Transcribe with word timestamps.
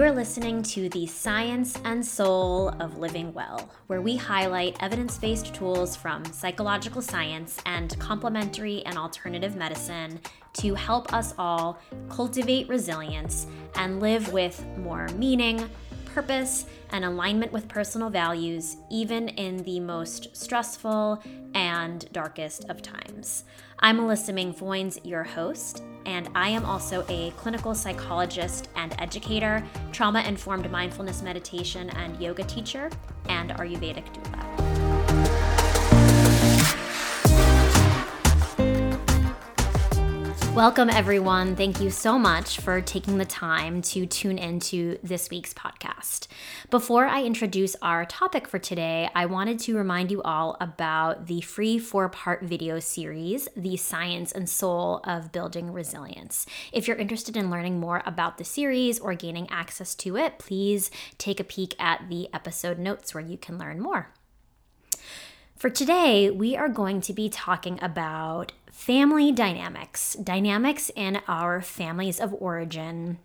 You 0.00 0.06
are 0.06 0.12
listening 0.12 0.62
to 0.62 0.88
the 0.88 1.06
Science 1.06 1.78
and 1.84 2.02
Soul 2.02 2.70
of 2.80 2.96
Living 2.96 3.34
Well, 3.34 3.68
where 3.86 4.00
we 4.00 4.16
highlight 4.16 4.82
evidence 4.82 5.18
based 5.18 5.54
tools 5.54 5.94
from 5.94 6.24
psychological 6.24 7.02
science 7.02 7.60
and 7.66 7.98
complementary 7.98 8.82
and 8.86 8.96
alternative 8.96 9.56
medicine 9.56 10.18
to 10.54 10.74
help 10.74 11.12
us 11.12 11.34
all 11.36 11.78
cultivate 12.08 12.66
resilience 12.66 13.46
and 13.74 14.00
live 14.00 14.32
with 14.32 14.64
more 14.78 15.06
meaning, 15.18 15.68
purpose, 16.14 16.66
and 16.90 17.04
alignment 17.04 17.52
with 17.52 17.68
personal 17.68 18.10
values, 18.10 18.76
even 18.90 19.28
in 19.30 19.58
the 19.64 19.80
most 19.80 20.36
stressful 20.36 21.22
and 21.54 22.10
darkest 22.12 22.64
of 22.68 22.82
times. 22.82 23.44
I'm 23.78 23.96
Melissa 23.96 24.32
Ming 24.32 24.52
Foynes, 24.52 24.98
your 25.04 25.24
host, 25.24 25.82
and 26.06 26.28
I 26.34 26.48
am 26.48 26.64
also 26.64 27.04
a 27.08 27.30
clinical 27.32 27.74
psychologist 27.74 28.68
and 28.76 28.94
educator, 29.00 29.64
trauma 29.92 30.22
informed 30.22 30.70
mindfulness 30.70 31.22
meditation 31.22 31.90
and 31.90 32.20
yoga 32.20 32.44
teacher, 32.44 32.90
and 33.28 33.50
Ayurvedic 33.50 34.12
doula. 34.14 34.59
Welcome, 40.54 40.90
everyone. 40.90 41.54
Thank 41.54 41.80
you 41.80 41.90
so 41.90 42.18
much 42.18 42.58
for 42.58 42.80
taking 42.80 43.18
the 43.18 43.24
time 43.24 43.82
to 43.82 44.04
tune 44.04 44.36
into 44.36 44.98
this 45.00 45.30
week's 45.30 45.54
podcast. 45.54 46.26
Before 46.70 47.06
I 47.06 47.22
introduce 47.22 47.76
our 47.80 48.04
topic 48.04 48.48
for 48.48 48.58
today, 48.58 49.08
I 49.14 49.26
wanted 49.26 49.60
to 49.60 49.76
remind 49.76 50.10
you 50.10 50.20
all 50.22 50.56
about 50.60 51.28
the 51.28 51.40
free 51.40 51.78
four 51.78 52.08
part 52.08 52.42
video 52.42 52.80
series, 52.80 53.48
The 53.56 53.76
Science 53.76 54.32
and 54.32 54.48
Soul 54.48 55.00
of 55.04 55.30
Building 55.30 55.72
Resilience. 55.72 56.46
If 56.72 56.88
you're 56.88 56.96
interested 56.96 57.36
in 57.36 57.48
learning 57.48 57.78
more 57.78 58.02
about 58.04 58.36
the 58.36 58.44
series 58.44 58.98
or 58.98 59.14
gaining 59.14 59.48
access 59.50 59.94
to 59.96 60.16
it, 60.16 60.40
please 60.40 60.90
take 61.16 61.38
a 61.38 61.44
peek 61.44 61.76
at 61.78 62.08
the 62.08 62.28
episode 62.34 62.80
notes 62.80 63.14
where 63.14 63.24
you 63.24 63.38
can 63.38 63.56
learn 63.56 63.80
more. 63.80 64.12
For 65.60 65.68
today, 65.68 66.30
we 66.30 66.56
are 66.56 66.70
going 66.70 67.02
to 67.02 67.12
be 67.12 67.28
talking 67.28 67.78
about 67.82 68.52
family 68.72 69.30
dynamics, 69.30 70.14
dynamics 70.14 70.90
in 70.96 71.20
our 71.28 71.60
families 71.60 72.18
of 72.18 72.32
origin, 72.40 73.18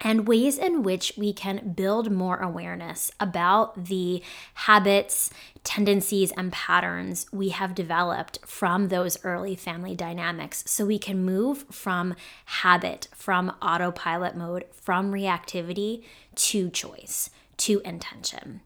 and 0.00 0.26
ways 0.26 0.58
in 0.58 0.82
which 0.82 1.12
we 1.16 1.32
can 1.32 1.74
build 1.76 2.10
more 2.10 2.38
awareness 2.38 3.12
about 3.20 3.84
the 3.84 4.24
habits, 4.54 5.30
tendencies, 5.62 6.32
and 6.32 6.52
patterns 6.52 7.26
we 7.30 7.50
have 7.50 7.76
developed 7.76 8.40
from 8.44 8.88
those 8.88 9.24
early 9.24 9.54
family 9.54 9.94
dynamics 9.94 10.64
so 10.66 10.84
we 10.84 10.98
can 10.98 11.24
move 11.24 11.64
from 11.70 12.16
habit, 12.44 13.06
from 13.14 13.54
autopilot 13.62 14.36
mode, 14.36 14.64
from 14.72 15.12
reactivity 15.12 16.02
to 16.34 16.70
choice, 16.70 17.30
to 17.56 17.80
intention. 17.84 18.62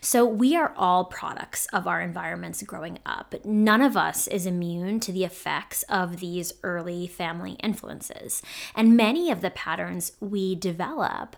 So, 0.00 0.24
we 0.24 0.56
are 0.56 0.74
all 0.76 1.04
products 1.04 1.66
of 1.72 1.86
our 1.86 2.00
environments 2.00 2.62
growing 2.62 2.98
up. 3.04 3.34
None 3.44 3.82
of 3.82 3.96
us 3.96 4.26
is 4.26 4.46
immune 4.46 5.00
to 5.00 5.12
the 5.12 5.24
effects 5.24 5.82
of 5.88 6.20
these 6.20 6.52
early 6.62 7.06
family 7.06 7.52
influences. 7.62 8.42
And 8.74 8.96
many 8.96 9.30
of 9.30 9.40
the 9.40 9.50
patterns 9.50 10.12
we 10.20 10.54
develop 10.54 11.36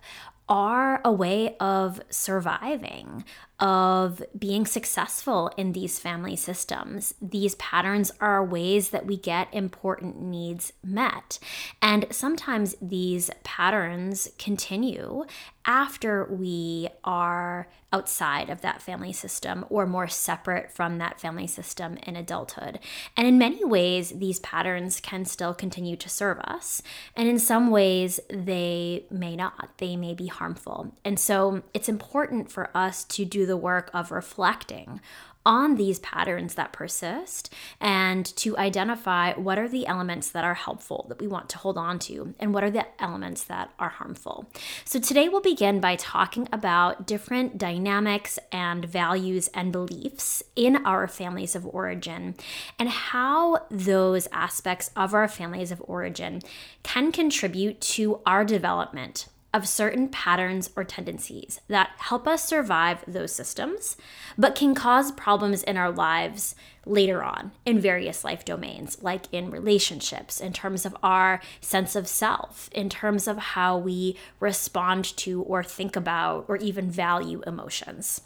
are 0.49 1.01
a 1.03 1.11
way 1.11 1.57
of 1.59 2.01
surviving, 2.09 3.25
of 3.59 4.21
being 4.37 4.65
successful 4.65 5.51
in 5.57 5.71
these 5.71 5.97
family 5.99 6.35
systems. 6.35 7.15
These 7.21 7.55
patterns 7.55 8.11
are 8.21 8.45
ways 8.45 8.89
that 8.89 9.07
we 9.07 9.17
get 9.17 9.51
important 9.51 10.21
needs 10.21 10.73
met. 10.83 11.39
And 11.81 12.05
sometimes 12.11 12.75
these 12.81 13.31
patterns 13.43 14.29
continue 14.37 15.25
after 15.65 16.25
we 16.25 16.87
are 17.03 17.67
outside 17.91 18.49
of 18.49 18.61
that 18.61 18.81
family 18.81 19.13
system 19.13 19.65
or 19.69 19.85
more 19.85 20.07
separate 20.07 20.71
from 20.71 20.97
that 20.97 21.19
family 21.19 21.47
system 21.47 21.97
in 22.03 22.15
adulthood. 22.15 22.79
And 23.15 23.25
in 23.25 23.37
many 23.37 23.63
ways, 23.63 24.11
these 24.11 24.39
patterns 24.39 24.99
can 24.99 25.25
still 25.25 25.53
continue 25.53 25.95
to 25.97 26.09
serve 26.09 26.39
us. 26.39 26.81
And 27.15 27.27
in 27.27 27.39
some 27.39 27.71
ways, 27.71 28.19
they 28.29 29.05
may 29.09 29.35
not. 29.35 29.71
They 29.77 29.95
may 29.95 30.13
be 30.13 30.27
harmful. 30.27 30.93
And 31.03 31.19
so 31.19 31.63
it's 31.73 31.89
important 31.89 32.51
for 32.51 32.69
us 32.75 33.03
to 33.05 33.25
do 33.25 33.45
the 33.47 33.57
work 33.57 33.89
of 33.93 34.11
reflecting 34.11 35.01
on 35.47 35.75
these 35.75 35.97
patterns 35.99 36.55
that 36.55 36.73
persist 36.73 37.53
and 37.79 38.25
to 38.35 38.57
identify 38.57 39.33
what 39.35 39.57
are 39.57 39.69
the 39.69 39.87
elements 39.87 40.29
that 40.29 40.43
are 40.43 40.53
helpful 40.53 41.05
that 41.07 41.21
we 41.21 41.27
want 41.27 41.47
to 41.47 41.57
hold 41.57 41.77
on 41.77 41.97
to 41.97 42.35
and 42.37 42.53
what 42.53 42.65
are 42.65 42.69
the 42.69 42.85
elements 43.01 43.45
that 43.45 43.71
are 43.79 43.87
harmful. 43.87 44.45
So, 44.83 44.99
today 44.99 45.29
we'll 45.29 45.39
begin 45.39 45.79
by 45.79 45.95
talking 45.95 46.49
about 46.51 47.07
different 47.07 47.57
dynamics 47.57 48.37
and 48.51 48.83
values 48.83 49.49
and 49.53 49.71
beliefs 49.71 50.43
in 50.57 50.85
our 50.85 51.07
families 51.07 51.55
of 51.55 51.65
origin 51.65 52.35
and 52.77 52.89
how 52.89 53.65
those 53.71 54.27
aspects 54.33 54.91
of 54.97 55.13
our 55.13 55.29
families 55.29 55.71
of 55.71 55.81
origin 55.87 56.41
can 56.83 57.13
contribute 57.13 57.79
to 57.79 58.19
our 58.25 58.43
development 58.43 59.27
of 59.53 59.67
certain 59.67 60.09
patterns 60.09 60.69
or 60.75 60.83
tendencies 60.83 61.61
that 61.67 61.91
help 61.97 62.27
us 62.27 62.43
survive 62.43 63.03
those 63.07 63.33
systems, 63.33 63.97
but 64.37 64.55
can 64.55 64.75
cause 64.75 65.11
problems 65.11 65.63
in 65.63 65.77
our 65.77 65.91
lives 65.91 66.53
later 66.85 67.23
on 67.23 67.51
in 67.65 67.79
various 67.79 68.23
life 68.23 68.45
domains, 68.45 69.01
like 69.01 69.25
in 69.31 69.49
relationships, 69.49 70.39
in 70.39 70.53
terms 70.53 70.85
of 70.85 70.95
our 71.01 71.41
sense 71.61 71.95
of 71.95 72.07
self, 72.07 72.69
in 72.73 72.89
terms 72.89 73.27
of 73.27 73.37
how 73.37 73.77
we 73.77 74.15
respond 74.39 75.05
to 75.17 75.41
or 75.43 75.63
think 75.63 75.95
about 75.95 76.45
or 76.47 76.57
even 76.57 76.89
value 76.91 77.41
emotions. 77.47 78.21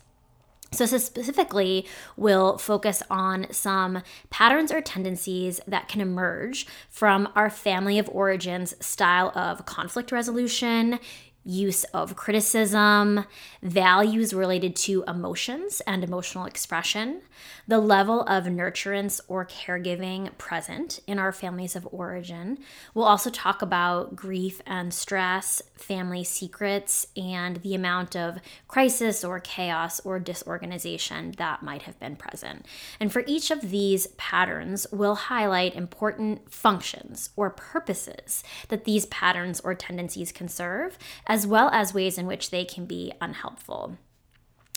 So, 0.74 0.86
specifically, 0.86 1.86
we'll 2.16 2.58
focus 2.58 3.04
on 3.10 3.48
some 3.52 4.04
patterns 4.30 4.72
or 4.72 4.80
tendencies 4.80 5.60
that 5.68 5.90
can 5.90 6.00
emerge 6.00 6.66
from 6.90 7.28
our 7.36 7.50
family 7.50 8.00
of 8.00 8.08
origins 8.10 8.74
style 8.80 9.34
of 9.36 9.66
conflict 9.66 10.14
resolution, 10.14 10.98
use 11.44 11.84
of 11.86 12.16
criticism, 12.16 13.26
values 13.64 14.34
related 14.34 14.76
to 14.76 15.04
emotions 15.08 15.82
and 15.88 16.04
emotional 16.04 16.46
expression, 16.46 17.22
the 17.68 17.80
level 17.80 18.22
of 18.24 18.46
nurturance 18.46 19.20
or 19.28 19.46
caregiving 19.46 20.36
present 20.38 21.00
in 21.08 21.18
our 21.18 21.32
families 21.32 21.76
of 21.76 21.88
origin. 21.92 22.58
We'll 22.94 23.06
also 23.06 23.30
talk 23.30 23.62
about 23.62 24.16
grief 24.16 24.62
and 24.66 24.94
stress, 24.94 25.62
family 25.76 26.24
secrets, 26.24 27.08
and 27.18 27.58
the 27.58 27.74
amount 27.74 28.16
of 28.16 28.40
crisis 28.68 29.24
or 29.24 29.40
chaos 29.40 30.00
or 30.02 30.20
disorganization 30.20 31.32
that 31.38 31.64
might 31.64 31.84
have 31.84 32.00
been 32.00 32.16
present. 32.16 32.66
And 33.00 33.12
for 33.12 33.24
each 33.26 33.52
of 33.52 33.72
these 33.72 34.08
patterns, 34.18 34.86
we'll 34.92 35.16
highlight 35.16 35.76
important 35.76 36.52
functions 36.54 37.30
or 37.36 37.50
purposes 37.50 38.44
that 38.68 38.86
these 38.86 39.06
patterns 39.08 39.60
or 39.60 39.74
tendencies 39.74 40.32
can 40.32 40.48
serve 40.48 40.98
as 41.32 41.48
well 41.48 41.70
as 41.72 41.94
ways 41.94 42.18
in 42.18 42.28
which 42.28 42.50
they 42.50 42.66
can 42.66 42.86
be 42.86 43.14
unhelpful. 43.22 43.98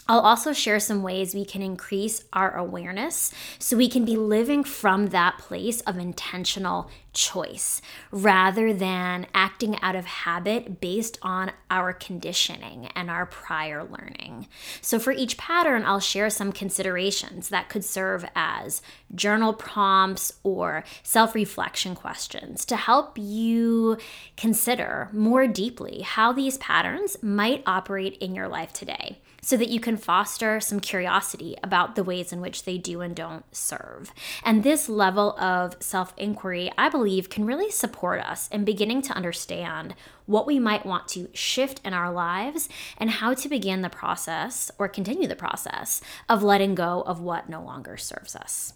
I'll 0.06 0.20
also 0.20 0.52
share 0.52 0.80
some 0.80 1.02
ways 1.02 1.34
we 1.34 1.46
can 1.46 1.62
increase 1.62 2.24
our 2.34 2.54
awareness 2.54 3.32
so 3.58 3.76
we 3.76 3.88
can 3.88 4.04
be 4.04 4.16
living 4.16 4.62
from 4.62 5.06
that 5.08 5.38
place 5.38 5.80
of 5.82 5.96
intentional 5.96 6.90
choice 7.14 7.80
rather 8.10 8.74
than 8.74 9.26
acting 9.32 9.80
out 9.80 9.96
of 9.96 10.04
habit 10.04 10.78
based 10.78 11.18
on 11.22 11.52
our 11.70 11.94
conditioning 11.94 12.88
and 12.94 13.08
our 13.08 13.24
prior 13.24 13.82
learning. 13.82 14.46
So, 14.82 14.98
for 14.98 15.12
each 15.12 15.38
pattern, 15.38 15.84
I'll 15.86 16.00
share 16.00 16.28
some 16.28 16.52
considerations 16.52 17.48
that 17.48 17.70
could 17.70 17.84
serve 17.84 18.26
as 18.34 18.82
journal 19.14 19.54
prompts 19.54 20.34
or 20.42 20.84
self 21.02 21.34
reflection 21.34 21.94
questions 21.94 22.66
to 22.66 22.76
help 22.76 23.16
you 23.16 23.96
consider 24.36 25.08
more 25.12 25.46
deeply 25.46 26.02
how 26.02 26.32
these 26.32 26.58
patterns 26.58 27.16
might 27.22 27.62
operate 27.66 28.18
in 28.18 28.34
your 28.34 28.48
life 28.48 28.72
today 28.72 29.18
so 29.44 29.58
that 29.58 29.68
you 29.68 29.78
can 29.78 29.98
foster 29.98 30.58
some 30.58 30.80
curiosity 30.80 31.54
about 31.62 31.96
the 31.96 32.02
ways 32.02 32.32
in 32.32 32.40
which 32.40 32.64
they 32.64 32.78
do 32.78 33.02
and 33.02 33.14
don't 33.14 33.44
serve. 33.54 34.10
And 34.42 34.62
this 34.62 34.88
level 34.88 35.38
of 35.38 35.76
self 35.80 36.14
inquiry, 36.16 36.72
I 36.78 36.88
believe, 36.88 37.28
can 37.28 37.44
really 37.44 37.70
support 37.70 38.20
us 38.20 38.48
in 38.48 38.64
beginning 38.64 39.02
to 39.02 39.12
understand 39.12 39.94
what 40.24 40.46
we 40.46 40.58
might 40.58 40.86
want 40.86 41.08
to 41.08 41.28
shift 41.34 41.82
in 41.84 41.92
our 41.92 42.10
lives 42.10 42.70
and 42.96 43.10
how 43.10 43.34
to 43.34 43.48
begin 43.48 43.82
the 43.82 43.90
process 43.90 44.70
or 44.78 44.88
continue 44.88 45.28
the 45.28 45.36
process 45.36 46.00
of 46.26 46.42
letting 46.42 46.74
go 46.74 47.02
of 47.02 47.20
what 47.20 47.48
no 47.48 47.62
longer 47.62 47.98
serves 47.98 48.34
us. 48.34 48.72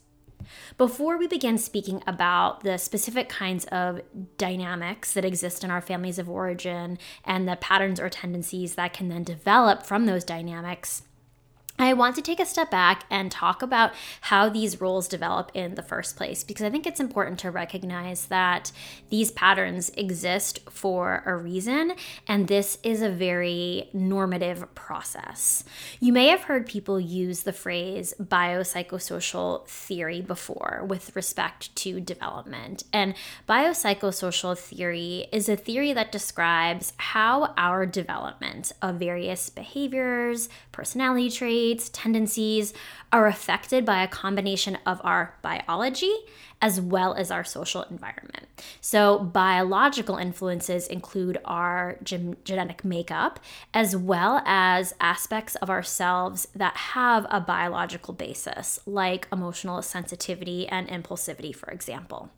Before 0.76 1.18
we 1.18 1.26
begin 1.26 1.58
speaking 1.58 2.02
about 2.06 2.62
the 2.62 2.78
specific 2.78 3.28
kinds 3.28 3.64
of 3.66 4.00
dynamics 4.36 5.12
that 5.12 5.24
exist 5.24 5.64
in 5.64 5.70
our 5.70 5.80
families 5.80 6.18
of 6.18 6.28
origin 6.28 6.98
and 7.24 7.48
the 7.48 7.56
patterns 7.56 8.00
or 8.00 8.08
tendencies 8.08 8.74
that 8.74 8.92
can 8.92 9.08
then 9.08 9.24
develop 9.24 9.84
from 9.84 10.06
those 10.06 10.24
dynamics, 10.24 11.02
I 11.80 11.92
want 11.92 12.16
to 12.16 12.22
take 12.22 12.40
a 12.40 12.46
step 12.46 12.72
back 12.72 13.04
and 13.08 13.30
talk 13.30 13.62
about 13.62 13.92
how 14.22 14.48
these 14.48 14.80
roles 14.80 15.06
develop 15.06 15.52
in 15.54 15.76
the 15.76 15.82
first 15.82 16.16
place 16.16 16.42
because 16.42 16.64
I 16.64 16.70
think 16.70 16.88
it's 16.88 16.98
important 16.98 17.38
to 17.40 17.52
recognize 17.52 18.26
that 18.26 18.72
these 19.10 19.30
patterns 19.30 19.90
exist 19.90 20.58
for 20.68 21.22
a 21.24 21.36
reason 21.36 21.92
and 22.26 22.48
this 22.48 22.78
is 22.82 23.00
a 23.00 23.08
very 23.08 23.90
normative 23.92 24.74
process. 24.74 25.62
You 26.00 26.12
may 26.12 26.28
have 26.28 26.42
heard 26.42 26.66
people 26.66 26.98
use 26.98 27.44
the 27.44 27.52
phrase 27.52 28.12
biopsychosocial 28.20 29.64
theory 29.68 30.20
before 30.20 30.84
with 30.88 31.14
respect 31.14 31.74
to 31.76 32.00
development. 32.00 32.82
And 32.92 33.14
biopsychosocial 33.48 34.58
theory 34.58 35.28
is 35.30 35.48
a 35.48 35.54
theory 35.56 35.92
that 35.92 36.10
describes 36.10 36.92
how 36.96 37.54
our 37.56 37.86
development 37.86 38.72
of 38.82 38.96
various 38.96 39.48
behaviors, 39.48 40.48
personality 40.72 41.30
traits, 41.30 41.67
traits, 41.68 41.90
tendencies 41.90 42.72
are 43.12 43.26
affected 43.26 43.84
by 43.84 44.02
a 44.02 44.08
combination 44.08 44.78
of 44.86 45.00
our 45.04 45.34
biology 45.42 46.14
as 46.60 46.80
well 46.80 47.14
as 47.14 47.30
our 47.30 47.44
social 47.44 47.82
environment. 47.84 48.46
So, 48.80 49.20
biological 49.20 50.16
influences 50.16 50.88
include 50.88 51.38
our 51.44 51.98
gen- 52.02 52.36
genetic 52.44 52.84
makeup 52.84 53.38
as 53.72 53.96
well 53.96 54.42
as 54.44 54.94
aspects 55.00 55.54
of 55.56 55.70
ourselves 55.70 56.48
that 56.56 56.76
have 56.76 57.26
a 57.30 57.40
biological 57.40 58.12
basis, 58.12 58.80
like 58.86 59.28
emotional 59.32 59.82
sensitivity 59.82 60.66
and 60.66 60.88
impulsivity, 60.88 61.54
for 61.54 61.70
example. 61.70 62.30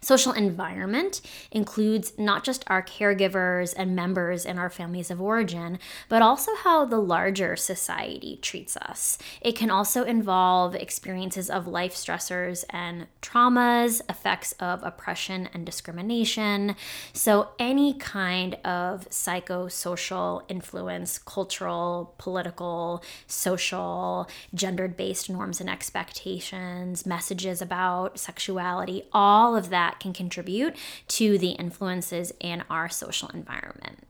Social 0.00 0.32
environment 0.32 1.20
includes 1.50 2.12
not 2.18 2.44
just 2.44 2.64
our 2.66 2.82
caregivers 2.82 3.74
and 3.76 3.94
members 3.94 4.44
in 4.44 4.58
our 4.58 4.70
families 4.70 5.10
of 5.10 5.20
origin, 5.20 5.78
but 6.08 6.22
also 6.22 6.52
how 6.56 6.84
the 6.84 6.98
larger 6.98 7.56
society 7.56 8.38
treats 8.42 8.76
us. 8.76 9.18
It 9.40 9.56
can 9.56 9.70
also 9.70 10.04
involve 10.04 10.74
experiences 10.74 11.50
of 11.50 11.66
life 11.66 11.94
stressors 11.94 12.64
and 12.70 13.06
traumas, 13.22 14.00
effects 14.08 14.52
of 14.60 14.82
oppression 14.82 15.48
and 15.52 15.64
discrimination. 15.64 16.76
So, 17.12 17.48
any 17.58 17.94
kind 17.94 18.54
of 18.64 19.08
psychosocial 19.10 20.42
influence, 20.48 21.18
cultural, 21.18 22.14
political, 22.18 23.02
social, 23.26 24.28
gendered 24.54 24.96
based 24.96 25.30
norms 25.30 25.60
and 25.60 25.68
expectations, 25.68 27.06
messages 27.06 27.60
about 27.60 28.18
sexuality, 28.18 29.04
all 29.12 29.56
of 29.56 29.67
that 29.68 30.00
can 30.00 30.12
contribute 30.12 30.76
to 31.08 31.38
the 31.38 31.50
influences 31.50 32.32
in 32.40 32.62
our 32.70 32.88
social 32.88 33.28
environment. 33.28 34.04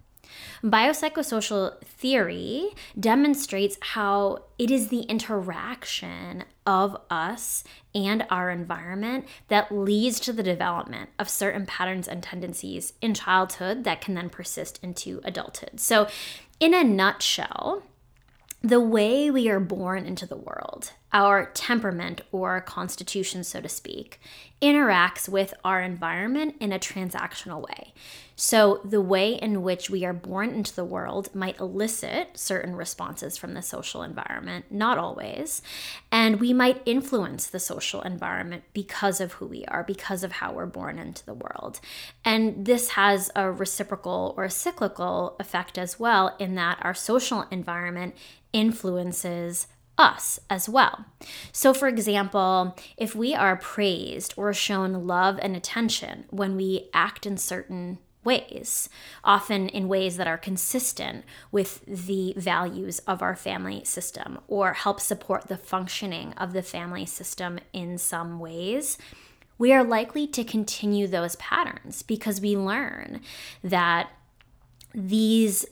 Biopsychosocial 0.63 1.81
theory 1.85 2.71
demonstrates 2.99 3.79
how 3.81 4.45
it 4.59 4.71
is 4.71 4.89
the 4.89 5.03
interaction 5.03 6.45
of 6.67 6.97
us 7.11 7.65
and 7.95 8.27
our 8.31 8.51
environment 8.51 9.27
that 9.49 9.73
leads 9.73 10.21
to 10.21 10.33
the 10.33 10.43
development 10.43 11.11
of 11.19 11.29
certain 11.29 11.65
patterns 11.65 12.09
and 12.09 12.23
tendencies 12.23 12.93
in 13.01 13.15
childhood 13.15 13.85
that 13.85 14.01
can 14.01 14.15
then 14.15 14.29
persist 14.29 14.81
into 14.83 15.21
adulthood. 15.25 15.81
So, 15.81 16.09
in 16.61 16.75
a 16.75 16.83
nutshell, 16.83 17.85
the 18.63 18.81
way 18.81 19.31
we 19.31 19.49
are 19.49 19.61
born 19.61 20.05
into 20.05 20.27
the 20.27 20.37
world, 20.37 20.93
our 21.13 21.47
temperament 21.47 22.21
or 22.33 22.61
constitution, 22.61 23.43
so 23.43 23.61
to 23.61 23.69
speak, 23.69 24.21
interacts 24.61 25.29
with 25.29 25.55
our 25.65 25.81
environment 25.81 26.57
in 26.61 26.73
a 26.73 26.79
transactional 26.79 27.63
way. 27.63 27.93
So, 28.41 28.81
the 28.85 29.01
way 29.01 29.33
in 29.33 29.63
which 29.63 29.91
we 29.91 30.05
are 30.05 30.13
born 30.13 30.51
into 30.51 30.75
the 30.75 30.85
world 30.85 31.35
might 31.35 31.59
elicit 31.59 32.39
certain 32.39 32.77
responses 32.77 33.37
from 33.37 33.55
the 33.55 33.63
social 33.63 34.03
environment, 34.03 34.67
not 34.71 34.97
always. 34.97 35.61
And 36.13 36.39
we 36.39 36.53
might 36.53 36.83
influence 36.87 37.49
the 37.49 37.59
social 37.59 38.01
environment 38.03 38.63
because 38.73 39.21
of 39.21 39.33
who 39.35 39.47
we 39.47 39.65
are, 39.65 39.83
because 39.83 40.23
of 40.23 40.33
how 40.33 40.53
we're 40.53 40.67
born 40.67 41.01
into 41.01 41.27
the 41.27 41.35
world. 41.35 41.81
And 42.25 42.65
this 42.65 42.91
has 42.91 43.29
a 43.35 43.51
reciprocal 43.51 44.35
or 44.37 44.45
a 44.45 44.51
cyclical 44.51 45.35
effect 45.41 45.77
as 45.77 45.99
well, 45.99 46.37
in 46.39 46.55
that 46.55 46.79
our 46.83 46.95
social 46.95 47.45
environment 47.51 48.15
influences 48.53 49.67
us 49.99 50.39
as 50.49 50.69
well. 50.69 51.05
So, 51.53 51.75
for 51.75 51.89
example, 51.89 52.77
if 52.97 53.15
we 53.15 53.35
are 53.35 53.57
praised 53.57 54.33
or 54.37 54.53
shown 54.55 55.07
love 55.07 55.39
and 55.43 55.57
attention 55.57 56.25
when 56.31 56.57
we 56.57 56.89
act 56.95 57.27
in 57.27 57.37
certain 57.37 57.99
ways, 58.25 58.89
often 59.25 59.69
in 59.69 59.89
ways 59.89 60.17
that 60.17 60.27
are 60.27 60.39
consistent 60.39 61.25
with 61.51 61.85
the 61.87 62.35
values 62.37 62.99
of 63.01 63.23
our 63.23 63.35
family 63.35 63.83
system 63.85 64.39
or 64.49 64.75
help 64.75 65.01
support 65.01 65.49
the 65.49 65.57
functioning 65.57 66.33
of 66.35 66.53
the 66.53 66.63
family 66.63 67.07
system 67.07 67.59
in 67.73 67.99
some 67.99 68.39
ways, 68.39 68.99
we 69.57 69.73
are 69.73 69.83
likely 69.83 70.27
to 70.27 70.45
continue 70.45 71.07
those 71.07 71.37
patterns 71.37 72.03
because 72.03 72.41
we 72.41 72.57
learn 72.57 73.21
that 73.65 74.11
these 74.95 75.67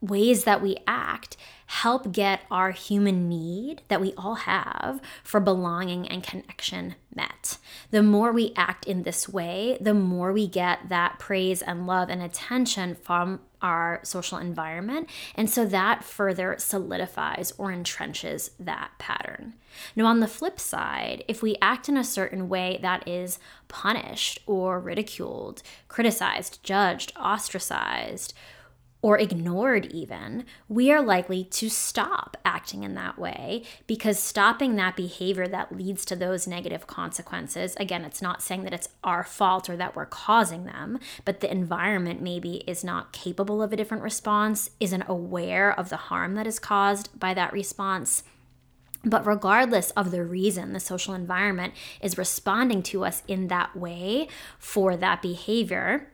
ways 0.00 0.44
that 0.44 0.60
we 0.60 0.76
act 0.86 1.36
help 1.72 2.12
get 2.12 2.42
our 2.50 2.70
human 2.70 3.30
need 3.30 3.80
that 3.88 3.98
we 3.98 4.12
all 4.18 4.34
have 4.34 5.00
for 5.24 5.40
belonging 5.40 6.06
and 6.06 6.22
connection 6.22 6.94
met. 7.14 7.56
The 7.90 8.02
more 8.02 8.30
we 8.30 8.52
act 8.56 8.84
in 8.84 9.04
this 9.04 9.26
way, 9.26 9.78
the 9.80 9.94
more 9.94 10.34
we 10.34 10.46
get 10.46 10.90
that 10.90 11.18
praise 11.18 11.62
and 11.62 11.86
love 11.86 12.10
and 12.10 12.20
attention 12.20 12.94
from 12.94 13.40
our 13.62 14.00
social 14.02 14.36
environment. 14.36 15.08
And 15.34 15.48
so 15.48 15.64
that 15.64 16.04
further 16.04 16.56
solidifies 16.58 17.54
or 17.56 17.72
entrenches 17.72 18.50
that 18.60 18.90
pattern. 18.98 19.54
Now, 19.96 20.04
on 20.04 20.20
the 20.20 20.28
flip 20.28 20.60
side, 20.60 21.24
if 21.26 21.42
we 21.42 21.56
act 21.62 21.88
in 21.88 21.96
a 21.96 22.04
certain 22.04 22.50
way 22.50 22.78
that 22.82 23.08
is 23.08 23.38
punished 23.68 24.40
or 24.46 24.78
ridiculed, 24.78 25.62
criticized, 25.88 26.62
judged, 26.62 27.14
ostracized, 27.16 28.34
or 29.02 29.18
ignored, 29.18 29.86
even, 29.86 30.44
we 30.68 30.92
are 30.92 31.02
likely 31.02 31.42
to 31.42 31.68
stop 31.68 32.36
acting 32.44 32.84
in 32.84 32.94
that 32.94 33.18
way 33.18 33.64
because 33.88 34.16
stopping 34.16 34.76
that 34.76 34.94
behavior 34.94 35.48
that 35.48 35.76
leads 35.76 36.04
to 36.04 36.14
those 36.14 36.46
negative 36.46 36.86
consequences, 36.86 37.74
again, 37.76 38.04
it's 38.04 38.22
not 38.22 38.40
saying 38.40 38.62
that 38.62 38.72
it's 38.72 38.88
our 39.02 39.24
fault 39.24 39.68
or 39.68 39.76
that 39.76 39.96
we're 39.96 40.06
causing 40.06 40.64
them, 40.64 41.00
but 41.24 41.40
the 41.40 41.50
environment 41.50 42.22
maybe 42.22 42.58
is 42.68 42.84
not 42.84 43.12
capable 43.12 43.60
of 43.60 43.72
a 43.72 43.76
different 43.76 44.04
response, 44.04 44.70
isn't 44.78 45.02
aware 45.08 45.76
of 45.76 45.88
the 45.88 45.96
harm 45.96 46.36
that 46.36 46.46
is 46.46 46.60
caused 46.60 47.18
by 47.18 47.34
that 47.34 47.52
response. 47.52 48.22
But 49.04 49.26
regardless 49.26 49.90
of 49.92 50.12
the 50.12 50.24
reason 50.24 50.72
the 50.72 50.80
social 50.80 51.14
environment 51.14 51.74
is 52.00 52.16
responding 52.16 52.82
to 52.84 53.04
us 53.04 53.24
in 53.26 53.48
that 53.48 53.74
way 53.76 54.28
for 54.58 54.96
that 54.96 55.20
behavior, 55.20 56.08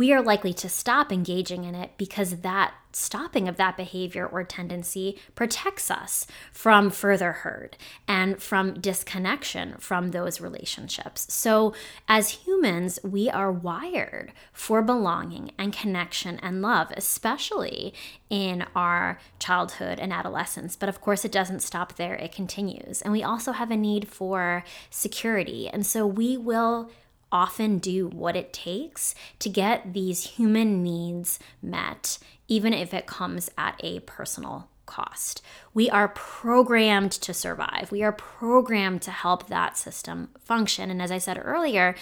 we 0.00 0.14
are 0.14 0.22
likely 0.22 0.54
to 0.54 0.66
stop 0.66 1.12
engaging 1.12 1.64
in 1.64 1.74
it 1.74 1.90
because 1.98 2.36
that 2.36 2.72
stopping 2.90 3.46
of 3.46 3.58
that 3.58 3.76
behavior 3.76 4.26
or 4.26 4.42
tendency 4.42 5.20
protects 5.34 5.90
us 5.90 6.26
from 6.54 6.88
further 6.88 7.32
hurt 7.32 7.76
and 8.08 8.42
from 8.42 8.72
disconnection 8.80 9.74
from 9.78 10.12
those 10.12 10.40
relationships. 10.40 11.30
So, 11.30 11.74
as 12.08 12.30
humans, 12.30 12.98
we 13.04 13.28
are 13.28 13.52
wired 13.52 14.32
for 14.54 14.80
belonging 14.80 15.50
and 15.58 15.70
connection 15.70 16.38
and 16.38 16.62
love, 16.62 16.90
especially 16.96 17.92
in 18.30 18.64
our 18.74 19.18
childhood 19.38 19.98
and 19.98 20.14
adolescence. 20.14 20.76
But 20.76 20.88
of 20.88 21.02
course, 21.02 21.26
it 21.26 21.32
doesn't 21.32 21.60
stop 21.60 21.96
there, 21.96 22.14
it 22.14 22.32
continues. 22.32 23.02
And 23.02 23.12
we 23.12 23.22
also 23.22 23.52
have 23.52 23.70
a 23.70 23.76
need 23.76 24.08
for 24.08 24.64
security. 24.88 25.68
And 25.68 25.84
so, 25.84 26.06
we 26.06 26.38
will 26.38 26.90
often 27.32 27.78
do 27.78 28.08
what 28.08 28.36
it 28.36 28.52
takes 28.52 29.14
to 29.38 29.48
get 29.48 29.92
these 29.92 30.24
human 30.36 30.82
needs 30.82 31.38
met, 31.62 32.18
even 32.48 32.72
if 32.72 32.92
it 32.92 33.06
comes 33.06 33.50
at 33.56 33.76
a 33.80 34.00
personal 34.00 34.68
cost. 34.90 35.40
We 35.72 35.88
are 35.88 36.08
programmed 36.08 37.12
to 37.12 37.32
survive. 37.32 37.92
We 37.92 38.02
are 38.02 38.12
programmed 38.12 39.02
to 39.02 39.12
help 39.12 39.46
that 39.46 39.78
system 39.78 40.30
function. 40.40 40.90
And 40.90 41.00
as 41.00 41.12
I 41.12 41.18
said 41.18 41.40
earlier, 41.42 41.94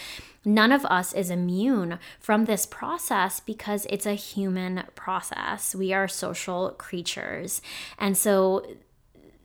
none 0.43 0.71
of 0.71 0.85
us 0.85 1.13
is 1.13 1.29
immune 1.29 1.99
from 2.19 2.45
this 2.45 2.65
process 2.65 3.39
because 3.39 3.85
it's 3.89 4.07
a 4.07 4.13
human 4.13 4.85
process. 4.95 5.75
We 5.75 5.93
are 5.93 6.07
social 6.07 6.71
creatures. 6.71 7.61
And 7.99 8.17
so 8.17 8.65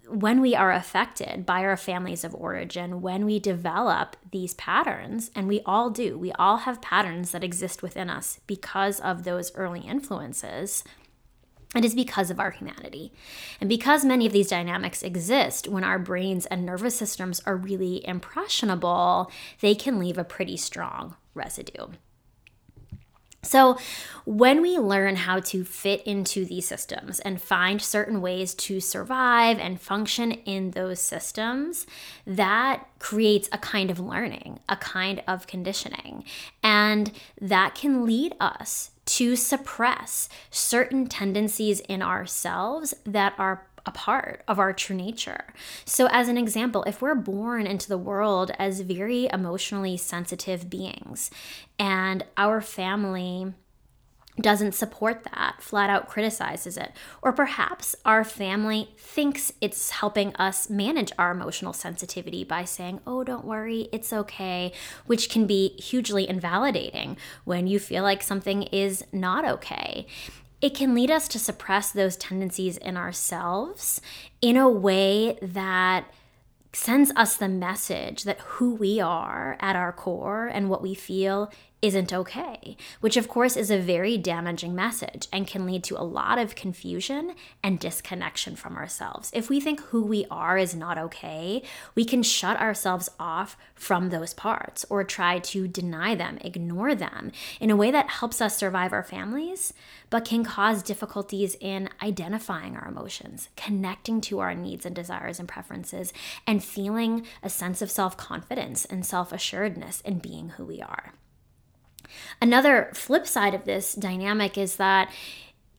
when 0.08 0.40
we 0.40 0.54
are 0.54 0.72
affected 0.72 1.46
by 1.46 1.64
our 1.64 1.76
families 1.76 2.24
of 2.24 2.34
origin, 2.34 3.00
when 3.00 3.24
we 3.24 3.38
develop 3.38 4.16
these 4.30 4.54
patterns, 4.54 5.30
and 5.34 5.48
we 5.48 5.60
all 5.64 5.90
do, 5.90 6.18
we 6.18 6.32
all 6.32 6.58
have 6.58 6.82
patterns 6.82 7.30
that 7.30 7.44
exist 7.44 7.82
within 7.82 8.10
us 8.10 8.40
because 8.46 9.00
of 9.00 9.24
those 9.24 9.54
early 9.54 9.80
influences. 9.80 10.84
It 11.74 11.84
is 11.84 11.94
because 11.94 12.30
of 12.30 12.38
our 12.38 12.52
humanity. 12.52 13.12
And 13.60 13.68
because 13.68 14.04
many 14.04 14.26
of 14.26 14.32
these 14.32 14.48
dynamics 14.48 15.02
exist 15.02 15.66
when 15.66 15.82
our 15.82 15.98
brains 15.98 16.46
and 16.46 16.64
nervous 16.64 16.96
systems 16.96 17.40
are 17.46 17.56
really 17.56 18.06
impressionable, 18.06 19.30
they 19.60 19.74
can 19.74 19.98
leave 19.98 20.18
a 20.18 20.24
pretty 20.24 20.56
strong 20.56 21.16
residue. 21.34 21.88
So, 23.44 23.78
when 24.24 24.62
we 24.62 24.78
learn 24.78 25.16
how 25.16 25.40
to 25.40 25.64
fit 25.64 26.02
into 26.06 26.46
these 26.46 26.66
systems 26.66 27.20
and 27.20 27.40
find 27.40 27.80
certain 27.80 28.22
ways 28.22 28.54
to 28.54 28.80
survive 28.80 29.58
and 29.58 29.78
function 29.78 30.32
in 30.32 30.70
those 30.70 31.00
systems, 31.00 31.86
that 32.26 32.86
creates 32.98 33.48
a 33.52 33.58
kind 33.58 33.90
of 33.90 34.00
learning, 34.00 34.60
a 34.68 34.76
kind 34.76 35.22
of 35.28 35.46
conditioning. 35.46 36.24
And 36.62 37.12
that 37.40 37.74
can 37.74 38.06
lead 38.06 38.34
us 38.40 38.92
to 39.06 39.36
suppress 39.36 40.28
certain 40.50 41.06
tendencies 41.06 41.80
in 41.80 42.00
ourselves 42.00 42.94
that 43.04 43.34
are 43.38 43.66
a 43.86 43.90
part 43.90 44.42
of 44.48 44.58
our 44.58 44.72
true 44.72 44.96
nature. 44.96 45.52
So, 45.84 46.08
as 46.10 46.28
an 46.28 46.38
example, 46.38 46.84
if 46.84 47.02
we're 47.02 47.14
born 47.14 47.66
into 47.66 47.88
the 47.88 47.98
world 47.98 48.50
as 48.58 48.80
very 48.80 49.28
emotionally 49.32 49.96
sensitive 49.96 50.70
beings 50.70 51.30
and 51.78 52.24
our 52.36 52.60
family 52.60 53.52
doesn't 54.40 54.72
support 54.72 55.22
that, 55.24 55.56
flat 55.60 55.90
out 55.90 56.08
criticizes 56.08 56.76
it. 56.76 56.92
Or 57.22 57.32
perhaps 57.32 57.94
our 58.04 58.24
family 58.24 58.90
thinks 58.98 59.52
it's 59.60 59.90
helping 59.90 60.34
us 60.36 60.68
manage 60.68 61.12
our 61.18 61.30
emotional 61.30 61.72
sensitivity 61.72 62.42
by 62.42 62.64
saying, 62.64 63.00
oh, 63.06 63.22
don't 63.22 63.44
worry, 63.44 63.88
it's 63.92 64.12
okay, 64.12 64.72
which 65.06 65.30
can 65.30 65.46
be 65.46 65.68
hugely 65.80 66.28
invalidating 66.28 67.16
when 67.44 67.66
you 67.66 67.78
feel 67.78 68.02
like 68.02 68.22
something 68.22 68.64
is 68.64 69.04
not 69.12 69.44
okay. 69.44 70.06
It 70.64 70.74
can 70.74 70.94
lead 70.94 71.10
us 71.10 71.28
to 71.28 71.38
suppress 71.38 71.92
those 71.92 72.16
tendencies 72.16 72.78
in 72.78 72.96
ourselves 72.96 74.00
in 74.40 74.56
a 74.56 74.66
way 74.66 75.38
that 75.42 76.06
sends 76.72 77.12
us 77.16 77.36
the 77.36 77.48
message 77.50 78.22
that 78.22 78.40
who 78.40 78.74
we 78.74 78.98
are 78.98 79.58
at 79.60 79.76
our 79.76 79.92
core 79.92 80.46
and 80.46 80.70
what 80.70 80.80
we 80.80 80.94
feel 80.94 81.52
isn't 81.84 82.14
okay, 82.14 82.78
which 83.02 83.18
of 83.18 83.28
course 83.28 83.58
is 83.58 83.70
a 83.70 83.78
very 83.78 84.16
damaging 84.16 84.74
message 84.74 85.28
and 85.30 85.46
can 85.46 85.66
lead 85.66 85.84
to 85.84 86.00
a 86.00 86.02
lot 86.02 86.38
of 86.38 86.54
confusion 86.54 87.34
and 87.62 87.78
disconnection 87.78 88.56
from 88.56 88.78
ourselves. 88.78 89.30
If 89.34 89.50
we 89.50 89.60
think 89.60 89.80
who 89.80 90.02
we 90.02 90.24
are 90.30 90.56
is 90.56 90.74
not 90.74 90.96
okay, 90.96 91.62
we 91.94 92.06
can 92.06 92.22
shut 92.22 92.58
ourselves 92.58 93.10
off 93.20 93.58
from 93.74 94.08
those 94.08 94.32
parts 94.32 94.86
or 94.88 95.04
try 95.04 95.40
to 95.40 95.68
deny 95.68 96.14
them, 96.14 96.38
ignore 96.40 96.94
them 96.94 97.32
in 97.60 97.68
a 97.70 97.76
way 97.76 97.90
that 97.90 98.08
helps 98.08 98.40
us 98.40 98.56
survive 98.56 98.94
our 98.94 99.04
families, 99.04 99.74
but 100.08 100.24
can 100.24 100.42
cause 100.42 100.82
difficulties 100.82 101.54
in 101.60 101.90
identifying 102.00 102.76
our 102.76 102.88
emotions, 102.88 103.50
connecting 103.58 104.22
to 104.22 104.38
our 104.38 104.54
needs 104.54 104.86
and 104.86 104.96
desires 104.96 105.38
and 105.38 105.48
preferences, 105.48 106.14
and 106.46 106.64
feeling 106.64 107.26
a 107.42 107.50
sense 107.50 107.82
of 107.82 107.90
self 107.90 108.16
confidence 108.16 108.86
and 108.86 109.04
self 109.04 109.34
assuredness 109.34 110.00
in 110.00 110.18
being 110.18 110.48
who 110.50 110.64
we 110.64 110.80
are. 110.80 111.12
Another 112.40 112.90
flip 112.94 113.26
side 113.26 113.54
of 113.54 113.64
this 113.64 113.94
dynamic 113.94 114.58
is 114.58 114.76
that 114.76 115.12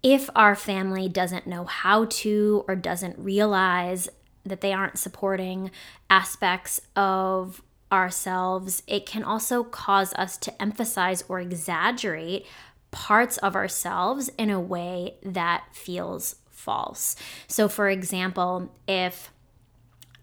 if 0.04 0.30
our 0.36 0.56
family 0.56 1.10
doesn't 1.10 1.48
know 1.48 1.66
how 1.66 2.06
to 2.06 2.64
or 2.68 2.76
doesn't 2.76 3.18
realize 3.18 4.08
that 4.46 4.62
they 4.62 4.72
aren't 4.72 5.00
supporting 5.00 5.72
aspects 6.10 6.80
of 6.96 7.62
ourselves, 7.92 8.84
it 8.88 9.06
can 9.06 9.24
also 9.24 9.64
cause 9.64 10.14
us 10.14 10.38
to 10.38 10.62
emphasize 10.62 11.24
or 11.28 11.40
exaggerate 11.40 12.46
parts 12.92 13.38
of 13.40 13.56
ourselves 13.56 14.30
in 14.38 14.50
a 14.50 14.60
way 14.60 15.16
that 15.24 15.66
feels 15.74 16.36
false. 16.50 17.16
So, 17.48 17.68
for 17.68 17.90
example, 17.90 18.72
if 18.88 19.32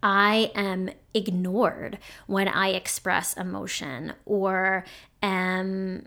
I 0.02 0.50
am 0.54 0.90
ignored 1.14 1.98
when 2.26 2.48
I 2.48 2.70
express 2.70 3.34
emotion 3.34 4.14
or 4.24 4.84
am 5.22 6.06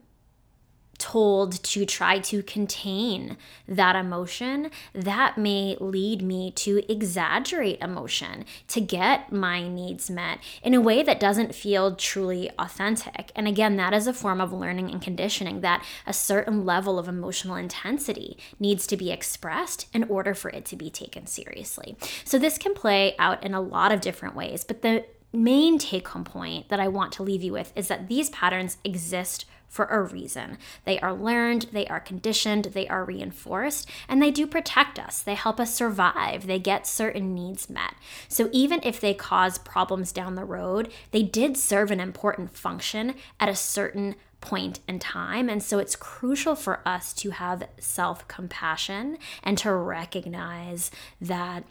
told 0.98 1.62
to 1.63 1.86
try 1.86 2.19
to 2.19 2.41
contain 2.43 3.38
that 3.67 3.95
emotion, 3.95 4.69
that 4.93 5.38
may 5.38 5.75
lead 5.79 6.22
me 6.22 6.51
to 6.51 6.81
exaggerate 6.91 7.79
emotion 7.81 8.45
to 8.67 8.79
get 8.81 9.31
my 9.31 9.67
needs 9.67 10.10
met 10.10 10.39
in 10.63 10.74
a 10.74 10.81
way 10.81 11.03
that 11.03 11.19
doesn't 11.19 11.53
feel 11.53 11.95
truly 11.95 12.50
authentic. 12.57 13.31
And 13.36 13.48
again, 13.48 13.75
that 13.75 13.93
is 13.93 14.07
a 14.07 14.13
form 14.13 14.39
of 14.39 14.53
learning 14.53 14.91
and 14.91 15.01
conditioning 15.01 15.62
that 15.62 15.84
a 16.07 16.13
certain 16.13 16.65
level 16.65 16.98
of 16.98 17.07
emotional 17.07 17.55
intensity 17.55 18.38
needs 18.60 18.88
to 18.88 18.98
be 18.98 19.12
expressed 19.12 19.88
in 19.93 20.05
order 20.05 20.34
for 20.34 20.50
it 20.50 20.65
to 20.65 20.75
be 20.75 20.89
taken 20.89 21.27
seriously. 21.27 21.98
So 22.24 22.39
this 22.39 22.57
can 22.57 22.74
play 22.74 23.15
out 23.19 23.43
in 23.43 23.53
a 23.53 23.62
lot 23.62 23.91
of 23.91 24.01
different 24.01 24.36
ways, 24.36 24.63
but 24.63 24.81
the 24.81 25.05
main 25.36 25.77
take 25.77 26.08
home 26.08 26.24
point 26.24 26.70
that 26.70 26.80
I 26.80 26.88
want 26.88 27.12
to 27.13 27.24
leave 27.24 27.44
you 27.44 27.54
with 27.54 27.72
is 27.75 27.88
that 27.88 28.08
these 28.08 28.30
patterns 28.30 28.77
exist 28.84 29.46
for 29.68 29.86
a 29.86 30.01
reason. 30.01 30.58
They 30.86 31.00
are 31.01 31.13
learned, 31.13 31.68
they 31.74 31.86
are 31.88 32.00
conditioned, 32.00 32.65
they 32.65 32.88
are 32.88 33.04
reinforced, 33.04 33.89
and 34.08 34.22
they 34.22 34.32
do 34.32 34.48
protect 34.48 34.98
us. 34.98 35.22
They 35.22 35.36
help 35.36 35.60
us 35.60 35.74
survive, 35.74 36.48
they 36.48 36.60
get 36.60 36.88
certain 36.88 37.36
needs 37.36 37.70
met. 37.70 37.96
So 38.30 38.50
even 38.54 38.80
if 38.84 39.01
they 39.01 39.13
cause 39.13 39.58
problems 39.58 40.13
down 40.13 40.36
the 40.36 40.46
road, 40.46 40.92
they 41.12 41.24
did 41.24 41.58
serve 41.58 41.92
an 41.92 42.00
important 42.00 42.56
function 42.56 43.15
at 43.39 43.50
a 43.50 43.56
certain 43.56 44.15
point 44.39 44.80
in 44.88 45.00
time. 45.00 45.50
And 45.50 45.62
so 45.62 45.80
it's 45.80 45.96
crucial 45.96 46.56
for 46.56 46.80
us 46.88 47.12
to 47.15 47.32
have 47.32 47.68
self 47.77 48.27
compassion 48.30 49.18
and 49.44 49.58
to 49.58 49.74
recognize 49.74 50.89
that 51.20 51.65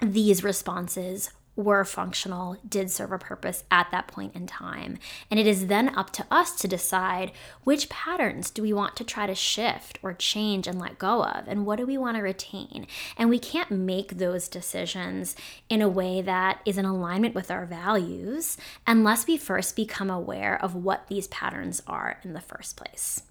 these 0.00 0.42
responses 0.42 1.30
were 1.56 1.84
functional, 1.84 2.56
did 2.66 2.90
serve 2.90 3.12
a 3.12 3.18
purpose 3.18 3.64
at 3.70 3.90
that 3.90 4.06
point 4.06 4.34
in 4.34 4.46
time. 4.46 4.98
And 5.30 5.38
it 5.38 5.46
is 5.46 5.66
then 5.66 5.96
up 5.96 6.10
to 6.12 6.26
us 6.30 6.56
to 6.56 6.68
decide 6.68 7.32
which 7.64 7.88
patterns 7.88 8.50
do 8.50 8.62
we 8.62 8.72
want 8.72 8.96
to 8.96 9.04
try 9.04 9.26
to 9.26 9.34
shift 9.34 9.98
or 10.02 10.12
change 10.14 10.66
and 10.66 10.78
let 10.78 10.98
go 10.98 11.24
of, 11.24 11.48
and 11.48 11.66
what 11.66 11.78
do 11.78 11.86
we 11.86 11.98
want 11.98 12.16
to 12.16 12.22
retain. 12.22 12.86
And 13.16 13.28
we 13.28 13.38
can't 13.38 13.70
make 13.70 14.18
those 14.18 14.48
decisions 14.48 15.36
in 15.68 15.82
a 15.82 15.88
way 15.88 16.22
that 16.22 16.60
is 16.64 16.78
in 16.78 16.84
alignment 16.84 17.34
with 17.34 17.50
our 17.50 17.66
values 17.66 18.56
unless 18.86 19.26
we 19.26 19.36
first 19.36 19.76
become 19.76 20.10
aware 20.10 20.60
of 20.62 20.74
what 20.74 21.08
these 21.08 21.28
patterns 21.28 21.82
are 21.86 22.18
in 22.24 22.32
the 22.32 22.40
first 22.40 22.76
place. 22.76 23.22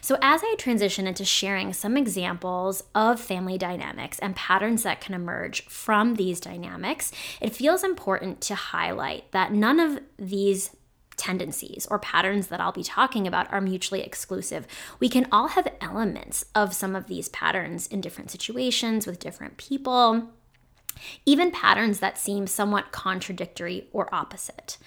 So, 0.00 0.18
as 0.20 0.42
I 0.44 0.54
transition 0.58 1.06
into 1.06 1.24
sharing 1.24 1.72
some 1.72 1.96
examples 1.96 2.84
of 2.94 3.20
family 3.20 3.58
dynamics 3.58 4.18
and 4.18 4.36
patterns 4.36 4.82
that 4.82 5.00
can 5.00 5.14
emerge 5.14 5.64
from 5.66 6.14
these 6.14 6.40
dynamics, 6.40 7.12
it 7.40 7.54
feels 7.54 7.84
important 7.84 8.40
to 8.42 8.54
highlight 8.54 9.30
that 9.32 9.52
none 9.52 9.80
of 9.80 10.00
these 10.18 10.76
tendencies 11.16 11.86
or 11.90 11.98
patterns 11.98 12.48
that 12.48 12.60
I'll 12.60 12.72
be 12.72 12.82
talking 12.82 13.26
about 13.26 13.52
are 13.52 13.60
mutually 13.60 14.02
exclusive. 14.02 14.66
We 14.98 15.08
can 15.08 15.28
all 15.30 15.48
have 15.48 15.68
elements 15.80 16.44
of 16.54 16.74
some 16.74 16.96
of 16.96 17.06
these 17.06 17.28
patterns 17.28 17.86
in 17.86 18.00
different 18.00 18.30
situations 18.30 19.06
with 19.06 19.20
different 19.20 19.56
people, 19.56 20.30
even 21.24 21.50
patterns 21.50 22.00
that 22.00 22.18
seem 22.18 22.46
somewhat 22.46 22.92
contradictory 22.92 23.88
or 23.92 24.12
opposite. 24.14 24.78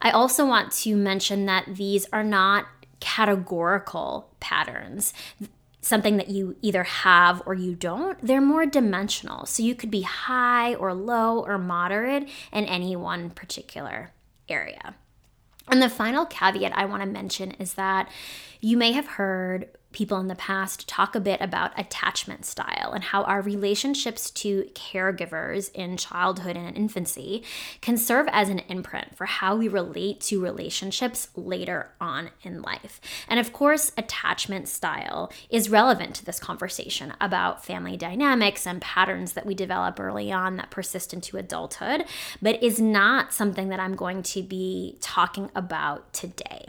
I 0.00 0.10
also 0.10 0.46
want 0.46 0.72
to 0.72 0.96
mention 0.96 1.46
that 1.46 1.76
these 1.76 2.06
are 2.12 2.24
not 2.24 2.66
categorical 3.04 4.30
patterns 4.40 5.12
something 5.84 6.16
that 6.16 6.30
you 6.30 6.56
either 6.62 6.82
have 6.82 7.42
or 7.44 7.52
you 7.52 7.74
don't, 7.74 8.18
they're 8.22 8.40
more 8.40 8.64
dimensional. 8.64 9.44
So 9.44 9.62
you 9.62 9.74
could 9.74 9.90
be 9.90 10.00
high 10.00 10.74
or 10.74 10.94
low 10.94 11.40
or 11.40 11.58
moderate 11.58 12.26
in 12.52 12.64
any 12.64 12.96
one 12.96 13.28
particular 13.28 14.10
area. 14.48 14.94
And 15.68 15.82
the 15.82 15.90
final 15.90 16.24
caveat 16.24 16.72
I 16.74 16.86
want 16.86 17.02
to 17.02 17.08
mention 17.08 17.50
is 17.52 17.74
that 17.74 18.08
you 18.62 18.78
may 18.78 18.92
have 18.92 19.06
heard 19.06 19.68
people 19.94 20.18
in 20.18 20.28
the 20.28 20.34
past 20.34 20.86
talk 20.86 21.14
a 21.14 21.20
bit 21.20 21.40
about 21.40 21.78
attachment 21.78 22.44
style 22.44 22.92
and 22.92 23.04
how 23.04 23.22
our 23.22 23.40
relationships 23.40 24.30
to 24.30 24.64
caregivers 24.74 25.72
in 25.72 25.96
childhood 25.96 26.56
and 26.56 26.76
infancy 26.76 27.42
can 27.80 27.96
serve 27.96 28.26
as 28.32 28.50
an 28.50 28.58
imprint 28.68 29.16
for 29.16 29.24
how 29.24 29.56
we 29.56 29.68
relate 29.68 30.20
to 30.20 30.42
relationships 30.42 31.28
later 31.36 31.90
on 32.00 32.28
in 32.42 32.60
life. 32.60 33.00
And 33.28 33.40
of 33.40 33.52
course, 33.52 33.92
attachment 33.96 34.68
style 34.68 35.32
is 35.48 35.70
relevant 35.70 36.16
to 36.16 36.24
this 36.24 36.40
conversation 36.40 37.14
about 37.20 37.64
family 37.64 37.96
dynamics 37.96 38.66
and 38.66 38.82
patterns 38.82 39.32
that 39.32 39.46
we 39.46 39.54
develop 39.54 39.98
early 39.98 40.30
on 40.32 40.56
that 40.56 40.70
persist 40.70 41.14
into 41.14 41.36
adulthood, 41.36 42.04
but 42.42 42.62
is 42.62 42.80
not 42.80 43.32
something 43.32 43.68
that 43.68 43.80
I'm 43.80 43.94
going 43.94 44.22
to 44.24 44.42
be 44.42 44.98
talking 45.00 45.50
about 45.54 46.12
today. 46.12 46.66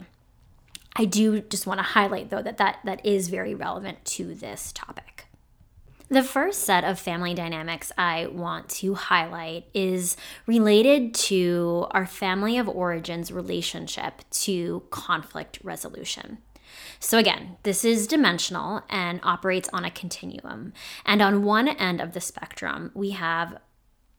I 0.98 1.04
do 1.04 1.40
just 1.42 1.66
want 1.66 1.78
to 1.78 1.84
highlight, 1.84 2.30
though, 2.30 2.42
that, 2.42 2.56
that 2.56 2.78
that 2.84 3.04
is 3.04 3.28
very 3.28 3.54
relevant 3.54 4.04
to 4.06 4.34
this 4.34 4.72
topic. 4.72 5.26
The 6.08 6.22
first 6.22 6.60
set 6.60 6.84
of 6.84 7.00
family 7.00 7.34
dynamics 7.34 7.90
I 7.98 8.26
want 8.26 8.68
to 8.70 8.94
highlight 8.94 9.66
is 9.74 10.16
related 10.46 11.14
to 11.14 11.88
our 11.90 12.06
family 12.06 12.58
of 12.58 12.68
origins 12.68 13.32
relationship 13.32 14.22
to 14.30 14.84
conflict 14.90 15.58
resolution. 15.64 16.38
So, 17.00 17.18
again, 17.18 17.56
this 17.64 17.84
is 17.84 18.06
dimensional 18.06 18.82
and 18.88 19.20
operates 19.22 19.68
on 19.72 19.84
a 19.84 19.90
continuum. 19.90 20.72
And 21.04 21.20
on 21.20 21.42
one 21.42 21.68
end 21.68 22.00
of 22.00 22.12
the 22.12 22.20
spectrum, 22.20 22.92
we 22.94 23.10
have 23.10 23.58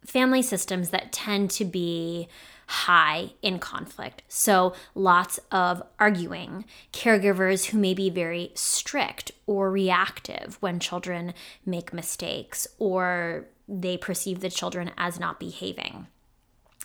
family 0.05 0.41
systems 0.41 0.89
that 0.89 1.12
tend 1.12 1.51
to 1.51 1.65
be 1.65 2.27
high 2.68 3.32
in 3.42 3.60
conflict. 3.60 4.24
So, 4.28 4.74
lots 4.94 5.40
of 5.52 5.82
arguing, 6.00 6.66
caregivers 6.94 7.68
who 7.68 7.78
may 7.78 7.94
be 7.94 8.10
very 8.10 8.52
strict 8.54 9.32
or 9.46 9.72
reactive 9.72 10.58
when 10.60 10.80
children 10.80 11.34
make 11.66 11.94
mistakes 11.94 12.68
or 12.78 13.48
they 13.68 13.98
perceive 13.98 14.42
the 14.42 14.50
children 14.50 14.92
as 14.98 15.20
not 15.20 15.40
behaving 15.40 16.08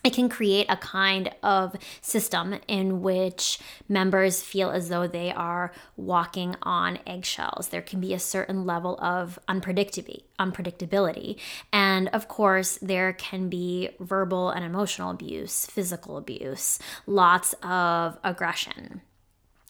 it 0.05 0.13
can 0.13 0.29
create 0.29 0.67
a 0.69 0.77
kind 0.77 1.33
of 1.43 1.77
system 2.01 2.57
in 2.67 3.03
which 3.03 3.59
members 3.89 4.43
feel 4.43 4.71
as 4.71 4.89
though 4.89 5.07
they 5.07 5.31
are 5.33 5.73
walking 5.97 6.57
on 6.63 6.99
eggshells. 7.07 7.69
There 7.69 7.83
can 7.83 8.01
be 8.01 8.13
a 8.13 8.19
certain 8.19 8.67
level 8.67 8.99
of 9.01 9.39
unpredictability. 9.49 11.37
And 11.73 12.09
of 12.09 12.27
course, 12.29 12.79
there 12.83 13.13
can 13.13 13.49
be 13.49 13.91
verbal 14.01 14.51
and 14.51 14.65
emotional 14.65 15.11
abuse, 15.11 15.67
physical 15.67 16.17
abuse, 16.17 16.81
lots 17.07 17.55
of 17.63 18.19
aggression. 18.25 19.03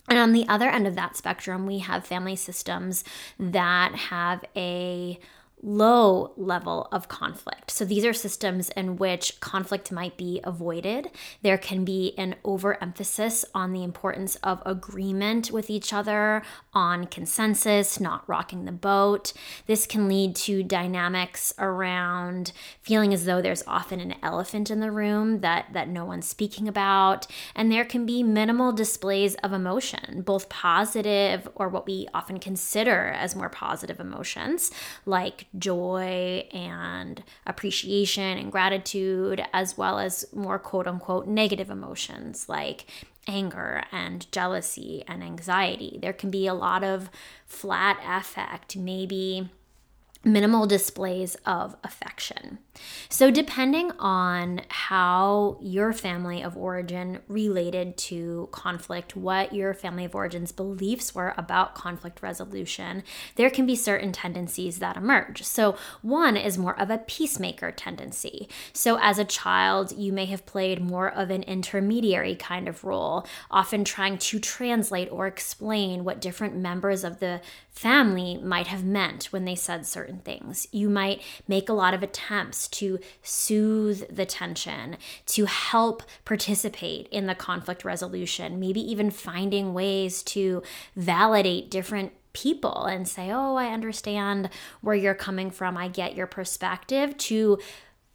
And 0.09 0.19
on 0.19 0.33
the 0.33 0.49
other 0.49 0.69
end 0.69 0.87
of 0.87 0.95
that 0.97 1.17
spectrum, 1.17 1.67
we 1.67 1.79
have 1.81 2.07
family 2.07 2.37
systems 2.37 3.05
that 3.39 3.95
have 3.95 4.45
a 4.57 5.19
low 5.63 6.33
level 6.37 6.89
of 6.91 7.09
conflict. 7.09 7.71
So 7.71 7.85
these 7.85 8.05
are 8.05 8.13
systems 8.13 8.71
in 8.71 8.97
which 8.97 9.39
conflict 9.41 9.93
might 9.93 10.17
be 10.17 10.41
avoided. 10.43 11.09
There 11.43 11.59
can 11.59 11.85
be 11.85 12.15
an 12.19 12.35
overemphasis 12.45 13.45
on 13.55 13.73
the 13.73 13.85
importance 13.85 14.35
of 14.37 14.61
agreement 14.67 15.53
with 15.53 15.71
each 15.71 15.93
other, 15.93 16.43
on 16.75 17.07
consensus, 17.07 18.01
not 18.01 18.29
rocking 18.29 18.65
the 18.65 18.73
boat. 18.73 19.33
This 19.67 19.87
can 19.87 20.09
lead 20.09 20.35
to 20.37 20.63
dynamics 20.65 21.55
around 21.59 22.53
feeling 22.81 23.15
as 23.15 23.25
though 23.25 23.41
there's 23.41 23.63
often 23.67 24.01
an 24.01 24.17
elephant 24.23 24.71
in 24.71 24.81
the 24.81 24.91
room 24.91 25.41
that 25.41 25.67
that 25.73 25.89
no 25.89 26.05
one's 26.05 26.27
speaking 26.27 26.67
about, 26.67 27.27
and 27.55 27.71
there 27.71 27.85
can 27.85 28.05
be 28.05 28.23
minimal 28.23 28.73
displays 28.73 29.37
of 29.37 29.53
emotion, 29.53 30.23
both 30.23 30.49
positive 30.49 31.49
or 31.55 31.69
what 31.69 31.87
we 31.87 32.09
often 32.13 32.39
consider 32.39 33.07
as 33.09 33.37
more 33.37 33.49
positive 33.49 34.01
emotions, 34.01 34.71
like 35.07 35.47
joy 35.59 36.47
and 36.53 37.23
appreciation 37.47 38.39
and 38.39 38.53
gratitude, 38.53 39.45
as 39.53 39.77
well 39.77 39.99
as 39.99 40.25
more 40.33 40.59
quote 40.59 40.87
unquote 40.87 41.27
negative 41.27 41.71
emotions 41.71 42.49
like 42.49 42.87
anger 43.29 43.85
and 43.93 44.31
jealousy 44.33 45.05
and 45.07 45.23
anxiety. 45.23 45.99
There 46.01 46.13
can 46.13 46.31
be 46.31 46.47
a 46.47 46.55
lot 46.55 46.83
of 46.83 47.11
flat 47.47 48.01
affect, 48.05 48.77
maybe 48.77 49.49
minimal 50.25 50.67
displays 50.67 51.37
of 51.47 51.77
affection. 51.83 52.59
So, 53.09 53.31
depending 53.31 53.91
on 53.99 54.63
how 54.69 55.59
your 55.61 55.93
family 55.93 56.43
of 56.43 56.57
origin 56.57 57.19
related 57.29 57.97
to 57.99 58.49
conflict, 58.53 59.17
what 59.17 59.53
your 59.53 59.75
family 59.75 60.05
of 60.05 60.15
origin's 60.15 60.53
beliefs 60.53 61.15
were 61.15 61.35
about 61.37 61.75
conflict 61.75 62.23
resolution, 62.23 63.03
there 63.37 63.51
can 63.51 63.67
be 63.67 63.77
certain 63.77 64.13
tendencies 64.13 64.79
that 64.79 64.97
emerge. 64.97 65.43
So, 65.43 65.77
one 66.01 66.37
is 66.37 66.57
more 66.57 66.79
of 66.79 66.89
a 66.89 66.99
peacemaker 66.99 67.71
tendency. 67.73 68.49
So, 68.73 68.99
as 69.01 69.19
a 69.19 69.25
child, 69.25 69.93
you 69.97 70.13
may 70.13 70.27
have 70.27 70.47
played 70.47 70.81
more 70.81 71.11
of 71.11 71.31
an 71.31 71.43
intermediary 71.43 72.37
kind 72.37 72.69
of 72.69 72.85
role, 72.85 73.27
often 73.51 73.85
trying 73.85 74.19
to 74.19 74.41
translate 74.41 75.11
or 75.11 75.27
explain 75.27 76.05
what 76.05 76.21
different 76.21 76.57
members 76.57 77.05
of 77.05 77.21
the 77.21 77.41
family 77.71 78.39
might 78.39 78.67
have 78.67 78.85
meant 78.85 79.25
when 79.27 79.45
they 79.45 79.55
said 79.55 79.87
certain 79.87 80.12
things. 80.21 80.67
You 80.73 80.89
might 80.89 81.23
make 81.47 81.69
a 81.69 81.75
lot 81.75 81.95
of 81.95 82.03
attempts 82.03 82.69
to 82.69 82.99
soothe 83.23 84.15
the 84.15 84.27
tension, 84.27 84.97
to 85.27 85.47
help 85.47 86.03
participate 86.25 87.09
in 87.09 87.27
the 87.27 87.35
conflict 87.35 87.85
resolution, 87.85 88.61
maybe 88.61 88.81
even 88.81 89.11
finding 89.11 89.75
ways 89.75 90.23
to 90.25 90.63
validate 90.97 91.71
different 91.71 92.13
people 92.33 92.85
and 92.85 93.07
say, 93.07 93.31
Oh, 93.31 93.57
I 93.57 93.67
understand 93.73 94.49
where 94.81 94.95
you're 94.95 95.15
coming 95.15 95.51
from. 95.51 95.77
I 95.77 95.89
get 95.89 96.17
your 96.17 96.27
perspective 96.27 97.17
to 97.19 97.59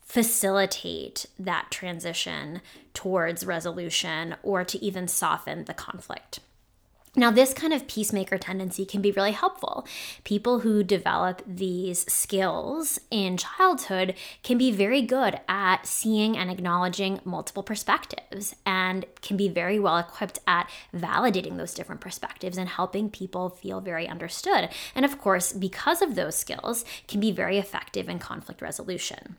facilitate 0.01 1.25
that 1.38 1.68
transition 1.70 2.62
towards 2.94 3.46
resolution 3.46 4.36
or 4.42 4.63
to 4.63 4.84
even 4.84 5.08
soften 5.08 5.66
the 5.66 5.74
conflict. 5.74 6.39
Now, 7.17 7.31
this 7.31 7.51
kind 7.51 7.74
of 7.74 7.88
peacemaker 7.88 8.37
tendency 8.37 8.85
can 8.85 9.01
be 9.01 9.09
really 9.11 9.31
helpful. 9.31 9.87
People 10.24 10.59
who 10.59 10.83
develop 10.83 11.42
these 11.48 12.05
skills 12.11 13.00
in 13.09 13.37
childhood 13.37 14.13
can 14.44 14.59
be 14.59 14.72
very 14.72 15.01
good 15.01 15.39
at 15.50 15.87
seeing 15.87 16.37
and 16.37 16.51
acknowledging 16.51 17.20
multiple 17.25 17.63
perspectives 17.63 18.55
and 18.68 19.03
can 19.22 19.35
be 19.35 19.50
very 19.50 19.79
well 19.79 19.98
equipped 19.98 20.37
at 20.46 20.70
validating 20.96 21.57
those 21.57 21.74
different 21.74 22.01
perspectives 22.01 22.55
and 22.55 22.70
helping 22.70 23.09
people 23.09 23.50
feel 23.50 23.81
very 23.81 24.07
understood. 24.07 24.70
And 24.94 25.03
of 25.03 25.18
course, 25.18 25.51
because 25.53 26.03
of 26.03 26.13
those 26.13 26.35
skills, 26.35 26.85
can 27.07 27.20
be 27.20 27.31
very 27.31 27.57
effective 27.57 28.07
in 28.07 28.20
conflict 28.20 28.61
resolution. 28.61 29.37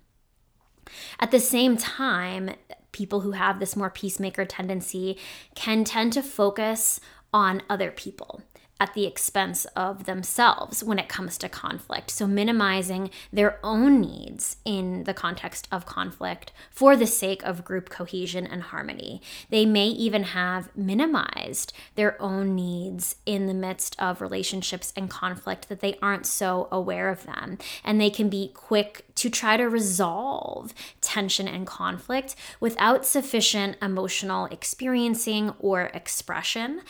At 1.20 1.30
the 1.30 1.38
same 1.38 1.76
time, 1.76 2.50
people 2.92 3.20
who 3.20 3.32
have 3.32 3.60
this 3.60 3.76
more 3.76 3.90
peacemaker 3.90 4.44
tendency 4.44 5.18
can 5.54 5.84
tend 5.84 6.12
to 6.14 6.22
focus 6.22 7.00
on 7.32 7.62
other 7.68 7.90
people 7.90 8.42
at 8.80 8.94
the 8.94 9.06
expense 9.06 9.64
of 9.76 10.04
themselves 10.04 10.84
when 10.84 10.98
it 10.98 11.08
comes 11.08 11.36
to 11.38 11.48
conflict. 11.48 12.10
So, 12.10 12.26
minimizing 12.26 13.10
their 13.32 13.58
own 13.62 14.00
needs 14.00 14.56
in 14.64 15.04
the 15.04 15.14
context 15.14 15.66
of 15.72 15.86
conflict 15.86 16.52
for 16.70 16.96
the 16.96 17.06
sake 17.06 17.42
of 17.42 17.64
group 17.64 17.88
cohesion 17.88 18.46
and 18.46 18.62
harmony. 18.62 19.20
They 19.50 19.66
may 19.66 19.88
even 19.88 20.22
have 20.24 20.74
minimized 20.76 21.72
their 21.96 22.20
own 22.22 22.54
needs 22.54 23.16
in 23.26 23.46
the 23.46 23.54
midst 23.54 23.96
of 23.98 24.20
relationships 24.20 24.92
and 24.96 25.10
conflict 25.10 25.68
that 25.68 25.80
they 25.80 25.98
aren't 26.00 26.26
so 26.26 26.68
aware 26.70 27.08
of 27.08 27.24
them. 27.24 27.58
And 27.84 28.00
they 28.00 28.10
can 28.10 28.28
be 28.28 28.52
quick 28.54 29.04
to 29.16 29.28
try 29.28 29.56
to 29.56 29.68
resolve 29.68 30.72
tension 31.00 31.48
and 31.48 31.66
conflict 31.66 32.36
without 32.60 33.04
sufficient 33.04 33.76
emotional 33.82 34.46
experiencing 34.46 35.52
or 35.58 35.90
expression 35.94 36.82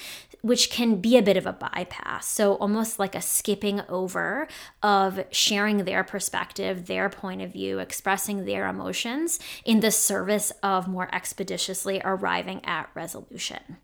which 0.42 0.70
can 0.70 1.00
be 1.00 1.16
a 1.16 1.22
bit 1.22 1.36
of 1.36 1.46
a 1.46 1.52
bypass. 1.52 2.26
So, 2.28 2.54
almost 2.54 2.98
like 2.98 3.14
a 3.14 3.20
skipping 3.20 3.80
over 3.88 4.46
of 4.82 5.24
sharing 5.30 5.78
their 5.84 6.04
perspective, 6.04 6.86
their 6.86 7.08
point 7.08 7.42
of 7.42 7.52
view, 7.52 7.78
expressing 7.78 8.44
their 8.44 8.66
emotions 8.66 9.38
in 9.64 9.80
the 9.80 9.90
service 9.90 10.52
of 10.62 10.88
more 10.88 11.12
expeditiously 11.14 12.00
arriving 12.04 12.64
at 12.64 12.90
resolution. 12.94 13.78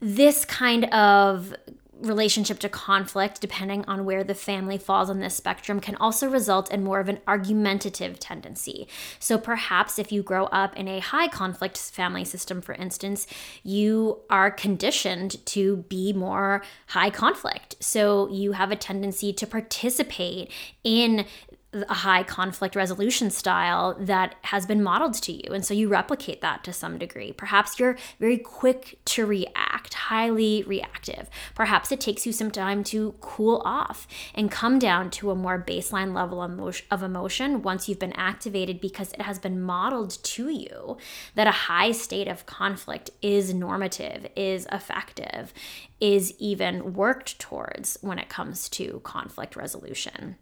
This 0.00 0.44
kind 0.44 0.84
of 0.86 1.54
relationship 2.00 2.58
to 2.60 2.68
conflict, 2.68 3.40
depending 3.40 3.84
on 3.86 4.04
where 4.04 4.24
the 4.24 4.34
family 4.34 4.78
falls 4.78 5.08
on 5.08 5.20
this 5.20 5.34
spectrum, 5.34 5.80
can 5.80 5.96
also 5.96 6.28
result 6.28 6.70
in 6.70 6.84
more 6.84 7.00
of 7.00 7.08
an 7.08 7.20
argumentative 7.26 8.18
tendency. 8.18 8.88
So 9.18 9.38
perhaps 9.38 9.98
if 9.98 10.12
you 10.12 10.22
grow 10.22 10.44
up 10.46 10.76
in 10.76 10.88
a 10.88 11.00
high 11.00 11.28
conflict 11.28 11.78
family 11.78 12.24
system, 12.24 12.60
for 12.60 12.74
instance, 12.74 13.26
you 13.62 14.20
are 14.28 14.50
conditioned 14.50 15.44
to 15.46 15.78
be 15.88 16.12
more 16.12 16.62
high 16.88 17.10
conflict. 17.10 17.76
So 17.80 18.28
you 18.28 18.52
have 18.52 18.70
a 18.70 18.76
tendency 18.76 19.32
to 19.32 19.46
participate 19.46 20.50
in 20.82 21.26
a 21.74 21.94
high 21.94 22.22
conflict 22.22 22.76
resolution 22.76 23.30
style 23.30 23.96
that 23.98 24.36
has 24.42 24.64
been 24.64 24.82
modeled 24.82 25.14
to 25.14 25.32
you. 25.32 25.52
And 25.52 25.64
so 25.64 25.74
you 25.74 25.88
replicate 25.88 26.40
that 26.40 26.62
to 26.64 26.72
some 26.72 26.98
degree. 26.98 27.32
Perhaps 27.32 27.78
you're 27.78 27.96
very 28.20 28.38
quick 28.38 28.98
to 29.06 29.26
react, 29.26 29.94
highly 29.94 30.62
reactive. 30.62 31.28
Perhaps 31.54 31.90
it 31.90 32.00
takes 32.00 32.24
you 32.26 32.32
some 32.32 32.50
time 32.50 32.84
to 32.84 33.14
cool 33.20 33.60
off 33.64 34.06
and 34.34 34.50
come 34.50 34.78
down 34.78 35.10
to 35.10 35.30
a 35.30 35.34
more 35.34 35.62
baseline 35.62 36.14
level 36.14 36.42
of 36.90 37.02
emotion 37.02 37.62
once 37.62 37.88
you've 37.88 37.98
been 37.98 38.12
activated 38.12 38.80
because 38.80 39.12
it 39.12 39.22
has 39.22 39.38
been 39.38 39.60
modeled 39.60 40.10
to 40.22 40.48
you 40.48 40.96
that 41.34 41.46
a 41.46 41.52
high 41.52 41.92
state 41.92 42.28
of 42.28 42.46
conflict 42.46 43.10
is 43.20 43.52
normative, 43.52 44.26
is 44.36 44.66
effective, 44.70 45.52
is 46.00 46.34
even 46.38 46.94
worked 46.94 47.38
towards 47.38 47.98
when 48.00 48.18
it 48.18 48.28
comes 48.28 48.68
to 48.68 49.00
conflict 49.04 49.56
resolution. 49.56 50.36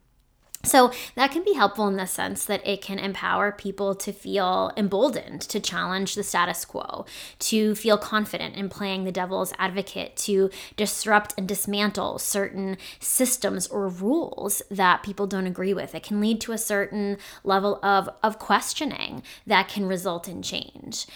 So 0.65 0.93
that 1.17 1.33
can 1.33 1.43
be 1.43 1.55
helpful 1.55 1.89
in 1.89 1.97
the 1.97 2.07
sense 2.07 2.45
that 2.45 2.67
it 2.67 2.81
can 2.81 3.01
empower 3.01 3.51
people 3.51 3.97
to 3.97 4.13
feel 4.13 4.73
emboldened 4.77 5.41
to 5.43 5.59
challenge 5.59 6.15
the 6.15 6.23
status 6.23 6.65
quo, 6.65 7.05
to 7.41 7.75
feel 7.75 7.99
confident 7.99 8.55
in 8.55 8.69
playing 8.69 9.03
the 9.03 9.11
devil's 9.11 9.53
advocate, 9.59 10.17
to 10.19 10.51
disrupt 10.77 11.35
and 11.37 11.49
dismantle 11.49 12.21
certain 12.21 12.77
systems 13.01 13.67
or 13.67 13.89
rules 13.89 14.63
that 14.71 15.03
people 15.03 15.27
don't 15.27 15.49
agree 15.49 15.75
with. 15.75 15.97
It 15.97 16.05
can 16.05 16.21
lead 16.21 16.41
to 16.43 16.53
a 16.53 16.59
certain 16.59 17.19
level 17.43 17.81
of, 17.85 18.09
of 18.23 18.39
questioning 18.39 19.25
that 19.47 19.69
can 19.69 19.87
result 19.87 20.29
in 20.29 20.43
change. 20.43 21.07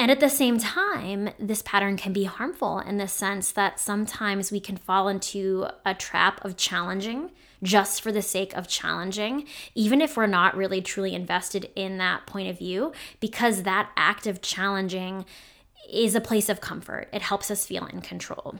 And 0.00 0.10
at 0.10 0.20
the 0.20 0.28
same 0.28 0.58
time, 0.58 1.30
this 1.38 1.62
pattern 1.62 1.96
can 1.96 2.12
be 2.12 2.24
harmful 2.24 2.80
in 2.80 2.98
the 2.98 3.08
sense 3.08 3.52
that 3.52 3.80
sometimes 3.80 4.50
we 4.50 4.60
can 4.60 4.76
fall 4.76 5.08
into 5.08 5.66
a 5.84 5.94
trap 5.94 6.44
of 6.44 6.56
challenging 6.56 7.30
just 7.62 8.02
for 8.02 8.12
the 8.12 8.22
sake 8.22 8.54
of 8.54 8.68
challenging, 8.68 9.46
even 9.74 10.00
if 10.00 10.16
we're 10.16 10.26
not 10.26 10.56
really 10.56 10.80
truly 10.80 11.14
invested 11.14 11.70
in 11.74 11.98
that 11.98 12.26
point 12.26 12.48
of 12.48 12.58
view, 12.58 12.92
because 13.20 13.62
that 13.62 13.90
act 13.96 14.26
of 14.26 14.42
challenging 14.42 15.24
is 15.90 16.14
a 16.14 16.20
place 16.20 16.48
of 16.48 16.60
comfort. 16.60 17.08
It 17.12 17.22
helps 17.22 17.50
us 17.50 17.66
feel 17.66 17.86
in 17.86 18.00
control. 18.00 18.56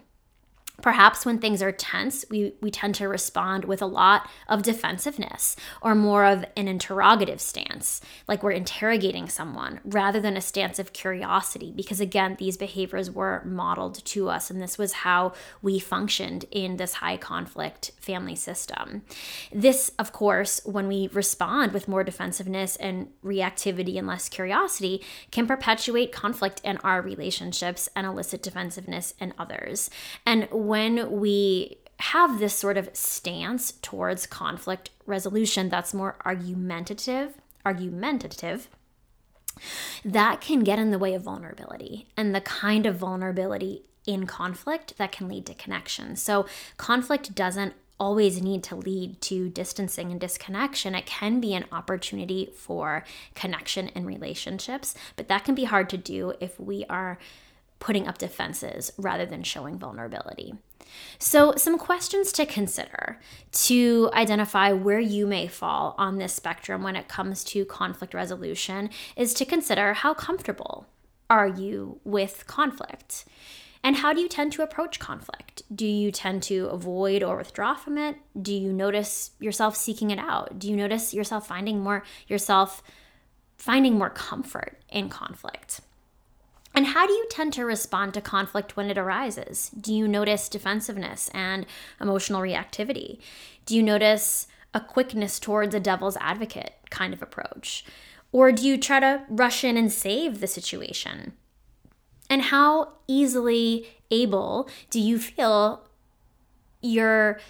Perhaps 0.81 1.27
when 1.27 1.39
things 1.39 1.61
are 1.61 1.73
tense, 1.73 2.25
we, 2.31 2.55
we 2.61 2.71
tend 2.71 2.95
to 2.97 3.09
respond 3.09 3.65
with 3.65 3.83
a 3.83 3.87
lot 3.87 4.29
of 4.49 4.63
defensiveness 4.63 5.57
or 5.83 5.95
more 5.95 6.25
of 6.25 6.45
an 6.57 6.69
interrogative 6.69 7.41
stance, 7.41 8.01
like 8.29 8.43
we're 8.43 8.53
interrogating 8.53 9.29
someone, 9.29 9.81
rather 9.85 10.21
than 10.21 10.37
a 10.37 10.41
stance 10.41 10.79
of 10.79 10.93
curiosity, 10.93 11.73
because 11.75 12.01
again, 12.01 12.37
these 12.39 12.57
behaviors 12.57 13.11
were 13.11 13.43
modeled 13.45 14.05
to 14.05 14.29
us, 14.29 14.51
and 14.51 14.63
this 14.63 14.79
was 14.79 14.93
how 14.93 15.33
we 15.63 15.79
functioned 15.79 16.45
in 16.51 16.77
this 16.77 16.95
high 16.95 17.17
conflict 17.17 17.91
family 17.99 18.37
system. 18.37 19.03
This, 19.53 19.91
of 19.99 20.13
course, 20.13 20.61
when 20.65 20.87
we 20.87 21.09
respond 21.13 21.73
with 21.73 21.89
more 21.89 22.05
defensiveness 22.05 22.77
and 22.77 23.09
reactivity 23.25 23.99
and 23.99 24.07
less 24.07 24.29
curiosity, 24.29 25.05
can 25.33 25.47
perpetuate 25.47 26.13
conflict 26.13 26.61
in 26.63 26.77
our 26.79 27.03
relationships 27.03 27.89
and 27.97 28.07
elicit 28.07 28.43
defensiveness 28.43 29.15
in 29.19 29.35
others. 29.39 29.91
And 30.25 30.47
when 30.69 31.21
we 31.21 31.79
have 32.01 32.39
this 32.39 32.55
sort 32.55 32.77
of 32.77 32.91
stance 32.93 33.73
towards 33.73 34.27
conflict 34.27 34.91
resolution 35.07 35.69
that's 35.69 35.95
more 35.95 36.17
argumentative, 36.25 37.35
argumentative, 37.67 38.69
that 40.05 40.41
can 40.41 40.61
get 40.61 40.79
in 40.79 40.93
the 40.93 40.99
way 40.99 41.15
of 41.15 41.23
vulnerability 41.23 42.07
and 42.17 42.35
the 42.35 42.41
kind 42.41 42.87
of 42.87 42.97
vulnerability 42.97 43.83
in 44.07 44.27
conflict 44.27 44.97
that 44.99 45.11
can 45.11 45.27
lead 45.27 45.45
to 45.47 45.55
connection. 45.55 46.15
So, 46.15 46.47
conflict 46.77 47.35
doesn't 47.35 47.75
always 47.99 48.41
need 48.41 48.63
to 48.63 48.77
lead 48.77 49.21
to 49.21 49.49
distancing 49.49 50.13
and 50.13 50.21
disconnection. 50.21 50.95
It 50.95 51.07
can 51.07 51.41
be 51.41 51.53
an 51.55 51.65
opportunity 51.73 52.49
for 52.57 53.05
connection 53.35 53.89
and 53.89 54.07
relationships, 54.07 54.95
but 55.17 55.27
that 55.29 55.45
can 55.45 55.57
be 55.57 55.65
hard 55.65 55.91
to 55.91 55.97
do 55.97 56.35
if 56.39 56.61
we 56.61 56.85
are 56.89 57.19
putting 57.79 58.07
up 58.09 58.19
defenses 58.19 58.93
rather 58.97 59.27
than 59.27 59.43
showing 59.43 59.79
vulnerability. 59.79 60.55
So, 61.19 61.55
some 61.57 61.79
questions 61.79 62.33
to 62.33 62.47
consider 62.47 63.21
to 63.53 64.11
identify 64.15 64.73
where 64.73 65.01
you 65.01 65.27
may 65.27 65.47
fall 65.47 65.95
on 65.99 66.19
this 66.19 66.33
spectrum 66.33 66.83
when 66.83 66.97
it 66.97 67.09
comes 67.09 67.45
to 67.45 67.65
conflict 67.65 68.15
resolution 68.15 68.91
is 69.17 69.35
to 69.35 69.45
consider 69.45 69.95
how 69.95 70.15
comfortable 70.15 70.87
are 71.29 71.49
you 71.49 72.01
with 72.05 72.47
conflict? 72.47 73.25
And 73.83 73.97
how 73.97 74.13
do 74.13 74.21
you 74.21 74.29
tend 74.29 74.53
to 74.53 74.63
approach 74.63 74.99
conflict? 74.99 75.63
Do 75.75 75.87
you 75.87 76.11
tend 76.11 76.43
to 76.45 76.67
avoid 76.67 77.23
or 77.23 77.37
withdraw 77.37 77.75
from 77.75 77.97
it? 77.97 78.17
Do 78.41 78.53
you 78.53 78.73
notice 78.73 79.31
yourself 79.39 79.77
seeking 79.77 80.11
it 80.11 80.19
out? 80.19 80.59
Do 80.59 80.69
you 80.69 80.77
notice 80.77 81.15
yourself 81.15 81.47
finding 81.47 81.81
more 81.81 82.05
yourself 82.27 82.83
finding 83.57 83.97
more 83.97 84.11
comfort 84.11 84.83
in 84.89 85.09
conflict? 85.09 85.81
And 86.79 86.87
how 86.87 87.09
do 87.09 87.13
you 87.13 87.27
tend 87.29 87.53
to 87.55 87.65
respond 87.65 88.15
to 88.15 88.21
conflict 88.21 88.77
when 88.77 88.89
it 88.89 88.97
arises? 88.97 89.69
Do 89.71 89.93
you 89.93 90.07
notice 90.07 90.49
defensiveness 90.49 91.29
and 91.35 91.67
emotional 92.01 92.41
reactivity? 92.41 93.19
Do 93.67 93.75
you 93.75 93.83
notice 93.83 94.47
a 94.73 94.79
quickness 94.79 95.41
towards 95.41 95.75
a 95.75 95.81
devil's 95.81 96.17
advocate 96.19 96.75
kind 96.89 97.13
of 97.13 97.21
approach? 97.21 97.85
Or 98.31 98.53
do 98.53 98.65
you 98.65 98.79
try 98.79 99.01
to 99.01 99.25
rush 99.29 99.65
in 99.65 99.77
and 99.77 99.91
save 99.91 100.39
the 100.39 100.47
situation? 100.47 101.33
And 102.31 102.43
how 102.43 102.93
easily 103.09 103.89
able 104.13 104.69
do 104.89 105.01
you 105.01 105.19
feel 105.19 105.85
you're 106.81 107.41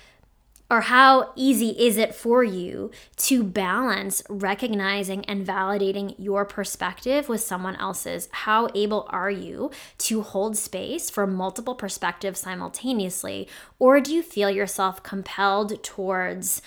or 0.71 0.83
how 0.83 1.33
easy 1.35 1.71
is 1.71 1.97
it 1.97 2.15
for 2.15 2.45
you 2.45 2.91
to 3.17 3.43
balance 3.43 4.23
recognizing 4.29 5.25
and 5.25 5.47
validating 5.47 6.15
your 6.19 6.45
perspective 6.45 7.29
with 7.29 7.41
someone 7.41 7.77
else's? 7.77 8.29
How 8.33 8.69
able 8.75 9.07
are 9.09 9.31
you 9.31 9.71
to 9.99 10.23
hold 10.23 10.57
space 10.57 11.09
for 11.09 11.27
multiple 11.27 11.75
perspectives 11.75 12.41
simultaneously? 12.41 13.49
Or 13.79 14.01
do 14.01 14.13
you 14.13 14.23
feel 14.23 14.51
yourself 14.51 15.03
compelled 15.03 15.83
towards 15.83 16.61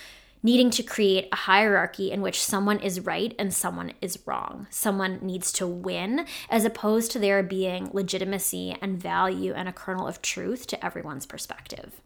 needing 0.43 0.71
to 0.71 0.81
create 0.81 1.27
a 1.31 1.35
hierarchy 1.35 2.11
in 2.11 2.21
which 2.21 2.41
someone 2.41 2.79
is 2.79 3.01
right 3.01 3.35
and 3.37 3.53
someone 3.53 3.93
is 4.01 4.17
wrong? 4.25 4.65
Someone 4.71 5.19
needs 5.21 5.51
to 5.53 5.67
win, 5.67 6.25
as 6.49 6.65
opposed 6.65 7.11
to 7.11 7.19
there 7.19 7.43
being 7.43 7.91
legitimacy 7.93 8.75
and 8.81 8.99
value 8.99 9.53
and 9.53 9.69
a 9.69 9.73
kernel 9.73 10.07
of 10.07 10.23
truth 10.23 10.65
to 10.65 10.83
everyone's 10.83 11.27
perspective 11.27 12.01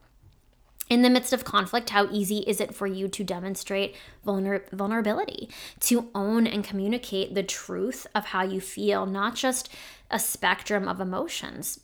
in 0.89 1.01
the 1.01 1.09
midst 1.09 1.33
of 1.33 1.43
conflict, 1.43 1.89
how 1.89 2.07
easy 2.11 2.39
is 2.39 2.61
it 2.61 2.75
for 2.75 2.85
you 2.85 3.07
to 3.07 3.23
demonstrate 3.23 3.95
vulner- 4.25 4.69
vulnerability, 4.71 5.49
to 5.81 6.09
own 6.13 6.45
and 6.45 6.63
communicate 6.63 7.33
the 7.33 7.43
truth 7.43 8.05
of 8.13 8.25
how 8.25 8.43
you 8.43 8.61
feel, 8.61 9.05
not 9.05 9.35
just 9.35 9.69
a 10.11 10.19
spectrum 10.19 10.87
of 10.87 11.01
emotions, 11.01 11.79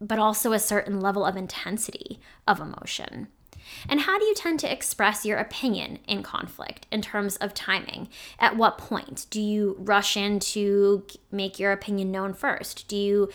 but 0.00 0.18
also 0.18 0.52
a 0.52 0.58
certain 0.58 1.00
level 1.00 1.24
of 1.24 1.36
intensity 1.36 2.18
of 2.48 2.60
emotion? 2.60 3.28
And 3.88 4.00
how 4.00 4.18
do 4.18 4.24
you 4.24 4.34
tend 4.34 4.60
to 4.60 4.70
express 4.70 5.24
your 5.24 5.38
opinion 5.38 5.98
in 6.06 6.22
conflict 6.22 6.86
in 6.90 7.00
terms 7.00 7.36
of 7.36 7.54
timing? 7.54 8.08
At 8.38 8.56
what 8.56 8.76
point? 8.76 9.26
Do 9.30 9.40
you 9.40 9.76
rush 9.78 10.16
in 10.16 10.38
to 10.40 11.06
make 11.30 11.58
your 11.58 11.72
opinion 11.72 12.10
known 12.10 12.34
first? 12.34 12.88
Do 12.88 12.96
you 12.96 13.30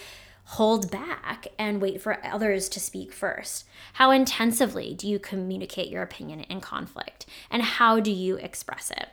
hold 0.54 0.90
back 0.90 1.48
and 1.60 1.80
wait 1.80 2.02
for 2.02 2.26
others 2.26 2.70
to 2.70 2.80
speak 2.80 3.14
first? 3.14 3.66
How 3.94 4.10
intensively 4.10 4.96
do 4.96 5.08
you 5.08 5.20
communicate 5.20 5.90
your 5.90 6.02
opinion 6.02 6.40
in 6.42 6.60
conflict? 6.60 7.28
And 7.52 7.62
how 7.62 8.00
do 8.00 8.10
you 8.10 8.38
express 8.38 8.90
it? 8.90 9.10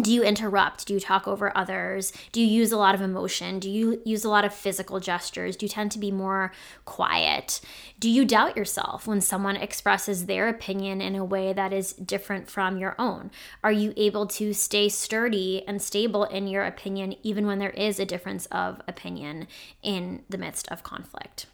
Do 0.00 0.12
you 0.12 0.22
interrupt? 0.22 0.86
Do 0.86 0.94
you 0.94 1.00
talk 1.00 1.26
over 1.26 1.56
others? 1.56 2.12
Do 2.32 2.40
you 2.40 2.46
use 2.46 2.70
a 2.70 2.76
lot 2.76 2.94
of 2.94 3.00
emotion? 3.00 3.58
Do 3.58 3.70
you 3.70 4.02
use 4.04 4.24
a 4.24 4.28
lot 4.28 4.44
of 4.44 4.52
physical 4.52 5.00
gestures? 5.00 5.56
Do 5.56 5.64
you 5.64 5.70
tend 5.70 5.90
to 5.92 5.98
be 5.98 6.10
more 6.10 6.52
quiet? 6.84 7.60
Do 7.98 8.10
you 8.10 8.26
doubt 8.26 8.56
yourself 8.56 9.06
when 9.06 9.22
someone 9.22 9.56
expresses 9.56 10.26
their 10.26 10.48
opinion 10.48 11.00
in 11.00 11.16
a 11.16 11.24
way 11.24 11.52
that 11.54 11.72
is 11.72 11.94
different 11.94 12.50
from 12.50 12.76
your 12.76 12.94
own? 12.98 13.30
Are 13.64 13.72
you 13.72 13.94
able 13.96 14.26
to 14.26 14.52
stay 14.52 14.90
sturdy 14.90 15.66
and 15.66 15.80
stable 15.80 16.24
in 16.24 16.46
your 16.46 16.64
opinion 16.64 17.14
even 17.22 17.46
when 17.46 17.58
there 17.58 17.70
is 17.70 17.98
a 17.98 18.04
difference 18.04 18.46
of 18.46 18.82
opinion 18.86 19.46
in 19.82 20.22
the 20.28 20.38
midst 20.38 20.68
of 20.68 20.82
conflict? 20.82 21.46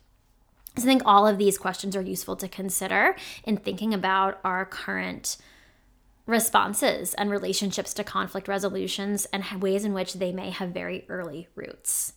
So 0.76 0.84
I 0.84 0.86
think 0.86 1.02
all 1.04 1.26
of 1.26 1.38
these 1.38 1.58
questions 1.58 1.94
are 1.94 2.02
useful 2.02 2.34
to 2.36 2.48
consider 2.48 3.14
in 3.44 3.58
thinking 3.58 3.92
about 3.92 4.40
our 4.42 4.64
current 4.64 5.36
responses 6.26 7.14
and 7.14 7.30
relationships 7.30 7.94
to 7.94 8.04
conflict 8.04 8.48
resolutions 8.48 9.26
and 9.26 9.62
ways 9.62 9.84
in 9.84 9.92
which 9.92 10.14
they 10.14 10.32
may 10.32 10.50
have 10.50 10.70
very 10.70 11.04
early 11.08 11.48
roots. 11.54 12.14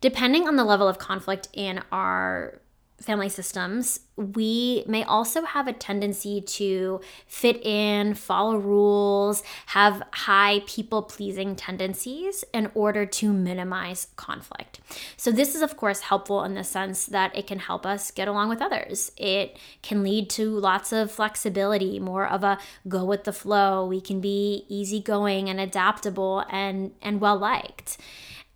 Depending 0.00 0.46
on 0.46 0.56
the 0.56 0.64
level 0.64 0.86
of 0.86 0.98
conflict 0.98 1.48
in 1.52 1.80
our 1.90 2.60
family 3.00 3.28
systems, 3.28 4.00
we 4.16 4.84
may 4.86 5.02
also 5.02 5.44
have 5.44 5.66
a 5.66 5.72
tendency 5.72 6.40
to 6.40 7.00
fit 7.26 7.64
in, 7.64 8.14
follow 8.14 8.56
rules, 8.56 9.42
have 9.66 10.02
high 10.12 10.60
people 10.66 11.02
pleasing 11.02 11.56
tendencies 11.56 12.44
in 12.52 12.70
order 12.74 13.04
to 13.04 13.32
minimize 13.32 14.06
conflict. 14.16 14.80
So, 15.16 15.32
this 15.32 15.54
is, 15.54 15.62
of 15.62 15.76
course, 15.76 16.00
helpful 16.00 16.44
in 16.44 16.54
the 16.54 16.64
sense 16.64 17.06
that 17.06 17.36
it 17.36 17.46
can 17.46 17.58
help 17.58 17.84
us 17.84 18.10
get 18.10 18.28
along 18.28 18.48
with 18.48 18.62
others. 18.62 19.10
It 19.16 19.58
can 19.82 20.02
lead 20.02 20.30
to 20.30 20.50
lots 20.58 20.92
of 20.92 21.10
flexibility, 21.10 21.98
more 21.98 22.26
of 22.26 22.44
a 22.44 22.58
go 22.88 23.04
with 23.04 23.24
the 23.24 23.32
flow. 23.32 23.86
We 23.86 24.00
can 24.00 24.20
be 24.20 24.64
easygoing 24.68 25.48
and 25.50 25.60
adaptable 25.60 26.44
and, 26.50 26.92
and 27.02 27.20
well 27.20 27.36
liked. 27.36 27.98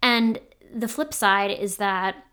And 0.01 0.39
the 0.73 0.89
flip 0.89 1.13
side 1.13 1.51
is 1.51 1.79
that 1.79 2.25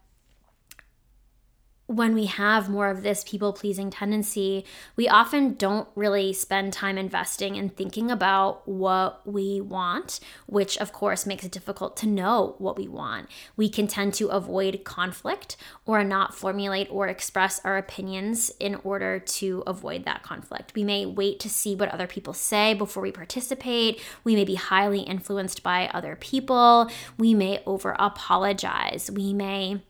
when 1.88 2.16
we 2.16 2.26
have 2.26 2.68
more 2.68 2.90
of 2.90 3.04
this 3.04 3.24
people 3.24 3.54
pleasing 3.54 3.92
tendency, 3.92 4.66
we 4.96 5.08
often 5.08 5.54
don't 5.54 5.88
really 5.94 6.34
spend 6.34 6.74
time 6.74 6.98
investing 6.98 7.56
in 7.56 7.70
thinking 7.70 8.10
about 8.10 8.68
what 8.68 9.22
we 9.28 9.62
want, 9.62 10.20
which 10.48 10.78
of 10.78 10.92
course 10.92 11.28
makes 11.28 11.46
it 11.46 11.52
difficult 11.52 11.96
to 11.98 12.08
know 12.08 12.56
what 12.58 12.78
we 12.78 12.88
want. 12.88 13.30
We 13.56 13.70
can 13.70 13.88
tend 13.88 14.16
to 14.16 14.30
avoid 14.30 14.84
conflict 14.84 15.58
or 15.86 16.04
not 16.04 16.34
formulate 16.34 16.88
or 16.90 17.08
express 17.08 17.62
our 17.64 17.78
opinions 17.78 18.52
in 18.60 18.76
order 18.84 19.20
to 19.20 19.64
avoid 19.68 20.06
that 20.06 20.24
conflict. 20.24 20.74
We 20.76 20.84
may 20.84 21.06
wait 21.06 21.40
to 21.42 21.50
see 21.50 21.76
what 21.76 21.90
other 21.90 22.08
people 22.08 22.34
say 22.34 22.74
before 22.74 23.04
we 23.04 23.12
participate. 23.12 24.02
We 24.24 24.36
may 24.36 24.44
be 24.44 24.56
highly 24.56 25.02
influenced 25.02 25.62
by 25.62 25.90
other 25.94 26.16
people. 26.16 26.90
We 27.20 27.36
may 27.36 27.62
over 27.68 27.96
apologize. 28.00 29.12
We 29.12 29.34
may 29.34 29.84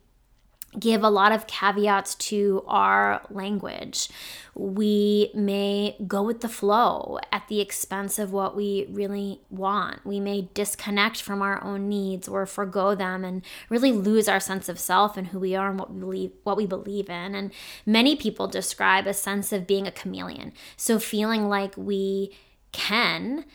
give 0.79 1.03
a 1.03 1.09
lot 1.09 1.31
of 1.31 1.47
caveats 1.47 2.15
to 2.15 2.63
our 2.67 3.21
language. 3.29 4.09
We 4.53 5.31
may 5.33 5.95
go 6.07 6.23
with 6.23 6.41
the 6.41 6.49
flow 6.49 7.19
at 7.31 7.47
the 7.47 7.59
expense 7.59 8.17
of 8.19 8.31
what 8.31 8.55
we 8.55 8.88
really 8.89 9.41
want. 9.49 10.05
We 10.05 10.19
may 10.19 10.49
disconnect 10.53 11.21
from 11.21 11.41
our 11.41 11.61
own 11.63 11.89
needs 11.89 12.27
or 12.27 12.45
forego 12.45 12.95
them 12.95 13.25
and 13.25 13.41
really 13.69 13.91
lose 13.91 14.27
our 14.27 14.39
sense 14.39 14.69
of 14.69 14.79
self 14.79 15.17
and 15.17 15.27
who 15.27 15.39
we 15.39 15.55
are 15.55 15.69
and 15.69 15.79
what 15.79 15.91
we 15.91 15.99
believe 15.99 16.31
what 16.43 16.57
we 16.57 16.65
believe 16.65 17.09
in. 17.09 17.35
And 17.35 17.51
many 17.85 18.15
people 18.15 18.47
describe 18.47 19.07
a 19.07 19.13
sense 19.13 19.51
of 19.51 19.67
being 19.67 19.88
a 19.88 19.91
chameleon. 19.91 20.53
So 20.77 20.99
feeling 20.99 21.49
like 21.49 21.75
we 21.75 22.31
can 22.71 23.45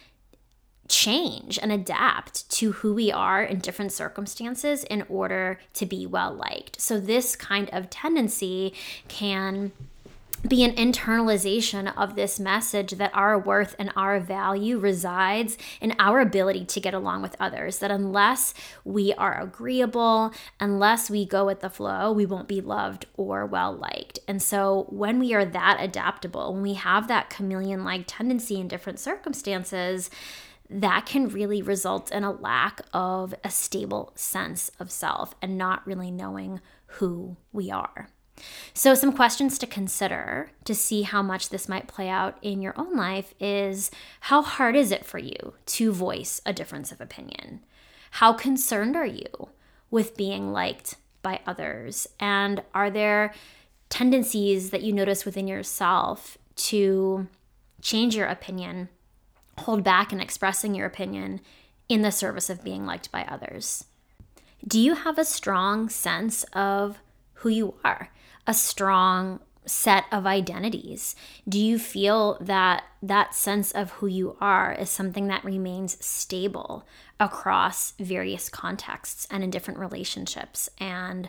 change 0.91 1.59
and 1.63 1.73
adapt 1.73 2.51
to 2.51 2.73
who 2.73 2.93
we 2.93 3.11
are 3.11 3.43
in 3.43 3.61
different 3.61 3.93
circumstances 3.93 4.85
in 4.85 5.03
order 5.09 5.59
to 5.75 5.87
be 5.87 6.05
well 6.05 6.35
liked. 6.35 6.81
So, 6.81 7.01
this 7.01 7.37
kind 7.37 7.71
of 7.73 7.89
tendency 7.89 8.75
can 9.09 9.73
be 10.47 10.65
an 10.65 10.75
internalization 10.75 11.93
of 11.97 12.15
this 12.15 12.41
message 12.41 12.93
that 12.93 13.15
our 13.15 13.39
worth 13.39 13.77
and 13.79 13.93
our 13.95 14.19
value 14.19 14.79
resides 14.79 15.59
in 15.81 15.95
our 15.99 16.21
ability 16.21 16.65
to 16.65 16.81
get 16.81 16.95
along 16.95 17.23
with 17.23 17.37
others. 17.39 17.79
That 17.79 17.91
unless 17.91 18.55
we 18.85 19.13
are 19.15 19.41
agreeable, 19.41 20.33
unless 20.59 21.11
we 21.11 21.27
go 21.27 21.45
with 21.45 21.61
the 21.61 21.71
flow, 21.71 22.11
we 22.11 22.27
won't 22.27 22.49
be 22.49 22.61
loved 22.61 23.07
or 23.17 23.45
well 23.45 23.73
liked. 23.73 24.19
And 24.27 24.43
so, 24.43 24.87
when 24.89 25.19
we 25.19 25.35
are 25.35 25.45
that 25.45 25.79
adaptable, 25.81 26.55
when 26.55 26.63
we 26.63 26.75
have 26.75 27.07
that 27.09 27.31
chameleon 27.31 27.85
like 27.85 28.05
tendency 28.07 28.59
in 28.59 28.69
different 28.69 28.99
circumstances, 28.99 30.11
that 30.71 31.05
can 31.05 31.29
really 31.29 31.63
result 31.63 32.13
in 32.13 32.23
a 32.23 32.31
lack 32.31 32.81
of 32.93 33.35
a 33.43 33.51
stable 33.51 34.13
sense 34.15 34.71
of 34.79 34.91
self 34.91 35.35
and 35.43 35.59
not 35.59 35.87
really 35.87 36.11
knowing 36.11 36.61
who 36.87 37.37
we 37.53 37.71
are. 37.71 38.09
So, 38.73 38.95
some 38.95 39.13
questions 39.13 39.59
to 39.59 39.67
consider 39.67 40.51
to 40.65 40.75
see 40.75 41.03
how 41.03 41.23
much 41.23 41.51
this 41.51 41.69
might 41.69 41.89
play 41.89 42.09
out 42.09 42.39
in 42.41 42.63
your 42.63 42.73
own 42.79 42.97
life 42.97 43.35
is 43.39 43.91
how 44.21 44.41
hard 44.43 44.77
is 44.77 44.91
it 44.93 45.05
for 45.05 45.19
you 45.19 45.55
to 45.67 45.93
voice 45.93 46.41
a 46.47 46.53
difference 46.53 46.91
of 46.91 47.01
opinion? 47.01 47.61
How 48.13 48.33
concerned 48.33 48.97
are 48.97 49.07
you 49.07 49.51
with 49.91 50.17
being 50.17 50.53
liked 50.53 50.97
by 51.21 51.41
others? 51.47 52.07
And 52.19 52.63
are 52.73 52.91
there 52.91 53.35
tendencies 53.91 54.71
that 54.71 54.83
you 54.83 54.93
notice 54.93 55.25
within 55.25 55.47
yourself 55.47 56.39
to 56.57 57.29
change 57.83 58.17
your 58.17 58.27
opinion 58.27 58.89
hold 59.61 59.85
back 59.85 60.13
in 60.13 60.21
expressing 60.21 60.75
your 60.75 60.87
opinion 60.87 61.41
in 61.89 62.03
the 62.03 62.13
service 62.13 62.51
of 62.51 62.65
being 62.65 62.87
liked 62.87 63.11
by 63.11 63.23
others? 63.25 63.85
Do 64.67 64.79
you 64.79 64.95
have 64.95 65.19
a 65.19 65.25
strong 65.25 65.89
sense 65.89 66.45
of 66.53 66.99
who 67.35 67.49
you 67.49 67.75
are? 67.85 68.11
A 68.47 68.55
strong 68.55 69.41
set 69.67 70.05
of 70.11 70.27
identities? 70.27 71.15
Do 71.49 71.59
you 71.59 71.79
feel 71.79 72.37
that 72.41 72.85
that 73.03 73.35
sense 73.35 73.73
of 73.73 73.91
who 73.93 74.07
you 74.07 74.37
are 74.41 74.73
is 74.73 74.91
something 74.91 75.29
that 75.29 75.45
remains 75.45 76.05
stable 76.05 76.87
across 77.19 77.93
various 77.99 78.49
contexts 78.49 79.27
and 79.31 79.45
in 79.45 79.51
different 79.51 79.79
relationships 79.79 80.69
and 80.79 81.29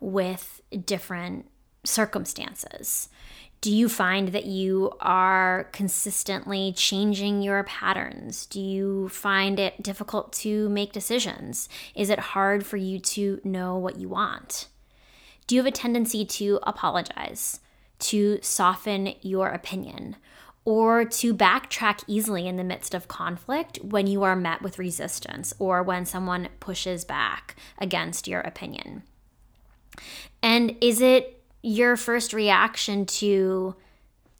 with 0.00 0.62
different 0.86 1.46
circumstances? 1.84 3.08
Do 3.62 3.72
you 3.72 3.88
find 3.88 4.28
that 4.30 4.44
you 4.44 4.90
are 5.00 5.68
consistently 5.70 6.72
changing 6.72 7.42
your 7.42 7.62
patterns? 7.62 8.44
Do 8.46 8.60
you 8.60 9.08
find 9.08 9.60
it 9.60 9.80
difficult 9.80 10.32
to 10.34 10.68
make 10.68 10.92
decisions? 10.92 11.68
Is 11.94 12.10
it 12.10 12.18
hard 12.18 12.66
for 12.66 12.76
you 12.76 12.98
to 12.98 13.40
know 13.44 13.78
what 13.78 13.98
you 13.98 14.08
want? 14.08 14.66
Do 15.46 15.54
you 15.54 15.60
have 15.60 15.68
a 15.68 15.76
tendency 15.76 16.24
to 16.24 16.58
apologize, 16.64 17.60
to 18.00 18.40
soften 18.42 19.14
your 19.20 19.50
opinion, 19.50 20.16
or 20.64 21.04
to 21.04 21.32
backtrack 21.32 22.02
easily 22.08 22.48
in 22.48 22.56
the 22.56 22.64
midst 22.64 22.94
of 22.94 23.06
conflict 23.06 23.78
when 23.80 24.08
you 24.08 24.24
are 24.24 24.34
met 24.34 24.62
with 24.62 24.80
resistance 24.80 25.54
or 25.60 25.84
when 25.84 26.04
someone 26.04 26.48
pushes 26.58 27.04
back 27.04 27.54
against 27.78 28.26
your 28.26 28.40
opinion? 28.40 29.04
And 30.42 30.74
is 30.80 31.00
it 31.00 31.41
your 31.62 31.96
first 31.96 32.32
reaction 32.32 33.06
to 33.06 33.74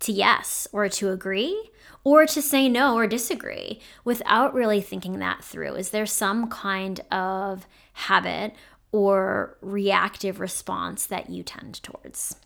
to 0.00 0.12
yes 0.12 0.66
or 0.72 0.88
to 0.88 1.10
agree 1.10 1.70
or 2.02 2.26
to 2.26 2.42
say 2.42 2.68
no 2.68 2.96
or 2.96 3.06
disagree 3.06 3.80
without 4.04 4.52
really 4.52 4.80
thinking 4.80 5.20
that 5.20 5.44
through 5.44 5.74
is 5.74 5.90
there 5.90 6.06
some 6.06 6.48
kind 6.48 7.00
of 7.12 7.66
habit 7.92 8.52
or 8.90 9.56
reactive 9.62 10.40
response 10.40 11.06
that 11.06 11.30
you 11.30 11.42
tend 11.44 11.80
towards 11.82 12.36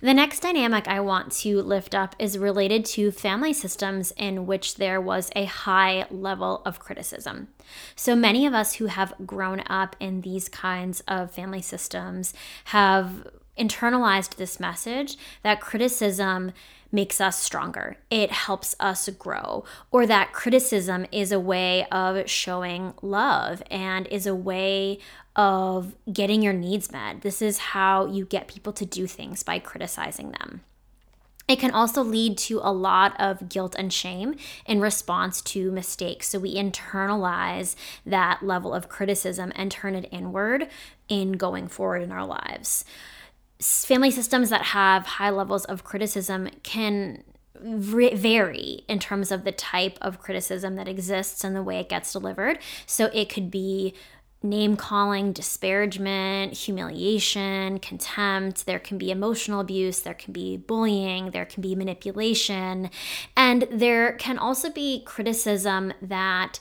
the 0.00 0.14
next 0.14 0.40
dynamic 0.40 0.86
I 0.86 1.00
want 1.00 1.32
to 1.32 1.62
lift 1.62 1.94
up 1.94 2.14
is 2.18 2.38
related 2.38 2.84
to 2.86 3.10
family 3.10 3.52
systems 3.52 4.12
in 4.16 4.46
which 4.46 4.76
there 4.76 5.00
was 5.00 5.30
a 5.34 5.44
high 5.46 6.06
level 6.10 6.62
of 6.64 6.78
criticism. 6.78 7.48
So 7.96 8.14
many 8.14 8.46
of 8.46 8.54
us 8.54 8.74
who 8.74 8.86
have 8.86 9.14
grown 9.24 9.60
up 9.68 9.96
in 9.98 10.20
these 10.20 10.48
kinds 10.48 11.00
of 11.08 11.30
family 11.30 11.62
systems 11.62 12.34
have 12.64 13.26
internalized 13.60 14.36
this 14.36 14.58
message 14.58 15.16
that 15.42 15.60
criticism 15.60 16.52
makes 16.92 17.20
us 17.20 17.38
stronger. 17.38 17.96
It 18.10 18.32
helps 18.32 18.74
us 18.80 19.08
grow. 19.10 19.64
Or 19.90 20.06
that 20.06 20.32
criticism 20.32 21.06
is 21.12 21.32
a 21.32 21.40
way 21.40 21.86
of 21.86 22.28
showing 22.28 22.94
love 23.02 23.62
and 23.70 24.06
is 24.08 24.26
a 24.26 24.34
way 24.34 24.98
of 25.36 25.94
getting 26.12 26.42
your 26.42 26.52
needs 26.52 26.90
met. 26.90 27.22
This 27.22 27.40
is 27.40 27.58
how 27.58 28.06
you 28.06 28.24
get 28.24 28.48
people 28.48 28.72
to 28.72 28.84
do 28.84 29.06
things 29.06 29.42
by 29.42 29.58
criticizing 29.58 30.32
them. 30.32 30.62
It 31.46 31.58
can 31.58 31.72
also 31.72 32.04
lead 32.04 32.38
to 32.38 32.60
a 32.62 32.72
lot 32.72 33.20
of 33.20 33.48
guilt 33.48 33.74
and 33.76 33.92
shame 33.92 34.36
in 34.66 34.80
response 34.80 35.42
to 35.42 35.72
mistakes. 35.72 36.28
So 36.28 36.38
we 36.38 36.54
internalize 36.54 37.74
that 38.06 38.40
level 38.42 38.72
of 38.72 38.88
criticism 38.88 39.52
and 39.56 39.68
turn 39.70 39.96
it 39.96 40.08
inward 40.12 40.68
in 41.08 41.32
going 41.32 41.66
forward 41.66 42.02
in 42.02 42.12
our 42.12 42.24
lives 42.24 42.84
family 43.60 44.10
systems 44.10 44.50
that 44.50 44.62
have 44.66 45.04
high 45.06 45.30
levels 45.30 45.64
of 45.66 45.84
criticism 45.84 46.48
can 46.62 47.22
vary 47.62 48.84
in 48.88 48.98
terms 48.98 49.30
of 49.30 49.44
the 49.44 49.52
type 49.52 49.98
of 50.00 50.18
criticism 50.18 50.76
that 50.76 50.88
exists 50.88 51.44
and 51.44 51.54
the 51.54 51.62
way 51.62 51.78
it 51.78 51.88
gets 51.88 52.12
delivered. 52.12 52.58
So 52.86 53.06
it 53.12 53.28
could 53.28 53.50
be 53.50 53.94
name 54.42 54.74
calling, 54.76 55.32
disparagement, 55.32 56.54
humiliation, 56.54 57.78
contempt. 57.80 58.64
There 58.64 58.78
can 58.78 58.96
be 58.96 59.10
emotional 59.10 59.60
abuse, 59.60 60.00
there 60.00 60.14
can 60.14 60.32
be 60.32 60.56
bullying, 60.56 61.32
there 61.32 61.44
can 61.44 61.60
be 61.60 61.74
manipulation, 61.74 62.90
and 63.36 63.68
there 63.70 64.14
can 64.14 64.38
also 64.38 64.70
be 64.70 65.02
criticism 65.04 65.92
that 66.00 66.58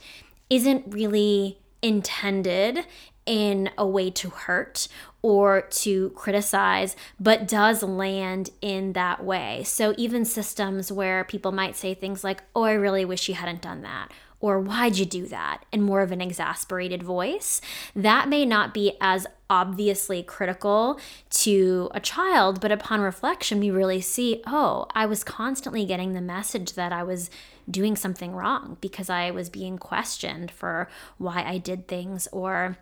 isn't 0.49 0.93
really 0.93 1.59
intended 1.81 2.85
in 3.25 3.69
a 3.77 3.87
way 3.87 4.09
to 4.09 4.29
hurt 4.29 4.87
or 5.21 5.61
to 5.61 6.09
criticize, 6.11 6.95
but 7.19 7.47
does 7.47 7.83
land 7.83 8.49
in 8.61 8.93
that 8.93 9.23
way. 9.23 9.63
So, 9.65 9.93
even 9.97 10.23
systems 10.25 10.91
where 10.91 11.23
people 11.23 11.51
might 11.51 11.75
say 11.75 11.93
things 11.93 12.23
like, 12.23 12.43
Oh, 12.55 12.63
I 12.63 12.73
really 12.73 13.05
wish 13.05 13.27
you 13.27 13.35
hadn't 13.35 13.61
done 13.61 13.81
that, 13.81 14.09
or 14.39 14.59
Why'd 14.59 14.97
you 14.97 15.05
do 15.05 15.27
that, 15.27 15.65
in 15.71 15.81
more 15.81 16.01
of 16.01 16.11
an 16.11 16.21
exasperated 16.21 17.03
voice, 17.03 17.59
that 17.95 18.29
may 18.29 18.45
not 18.45 18.73
be 18.73 18.93
as 19.01 19.27
obviously 19.49 20.23
critical 20.23 20.99
to 21.29 21.89
a 21.93 21.99
child, 21.99 22.61
but 22.61 22.71
upon 22.71 23.01
reflection, 23.01 23.59
we 23.59 23.71
really 23.71 23.99
see, 23.99 24.41
Oh, 24.47 24.85
I 24.95 25.05
was 25.05 25.23
constantly 25.23 25.85
getting 25.85 26.13
the 26.13 26.21
message 26.21 26.73
that 26.73 26.93
I 26.93 27.03
was 27.03 27.29
doing 27.69 27.95
something 27.95 28.33
wrong 28.33 28.77
because 28.81 29.09
I 29.09 29.31
was 29.31 29.49
being 29.49 29.77
questioned 29.77 30.49
for 30.49 30.87
why 31.17 31.43
I 31.43 31.57
did 31.57 31.87
things 31.87 32.27
or 32.31 32.77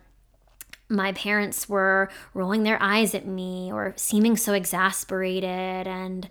my 0.88 1.12
parents 1.12 1.68
were 1.68 2.08
rolling 2.34 2.62
their 2.62 2.82
eyes 2.82 3.14
at 3.14 3.26
me 3.26 3.70
or 3.72 3.92
seeming 3.96 4.36
so 4.36 4.54
exasperated 4.54 5.86
and 5.86 6.28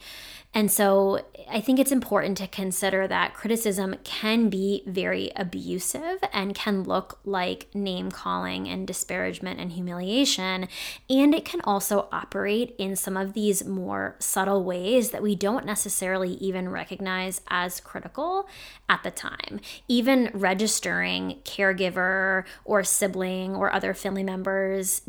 and 0.54 0.72
so 0.72 1.24
I 1.52 1.62
think 1.62 1.78
it's 1.78 1.92
important 1.92 2.38
to 2.38 2.48
consider 2.48 3.08
that 3.08 3.36
criticism 3.36 3.96
can 4.04 4.50
be 4.50 4.82
very 4.88 5.30
abusive 5.36 6.18
and 6.34 6.56
can 6.56 6.84
look 6.84 7.20
like 7.26 7.68
name 7.76 8.10
calling 8.10 8.68
and 8.68 8.88
disparagement 8.88 9.60
and 9.60 9.74
humiliation. 9.74 10.68
And 11.12 11.36
it 11.36 11.46
can 11.46 11.62
also 11.62 12.08
operate 12.12 12.74
in 12.80 12.96
some 12.96 13.16
of 13.16 13.34
these 13.34 13.66
more 13.66 14.16
subtle 14.18 14.64
ways 14.64 15.12
that 15.12 15.22
we 15.22 15.36
don't 15.36 15.66
necessarily 15.66 16.32
even 16.36 16.70
recognize 16.70 17.42
as 17.50 17.80
critical 17.80 18.48
at 18.90 19.04
the 19.04 19.12
time. 19.12 19.60
Even 19.88 20.32
registering 20.34 21.40
caregiver 21.44 22.46
or 22.66 22.84
sibling 22.84 23.56
or 23.56 23.72
other 23.72 23.94
family 23.94 24.24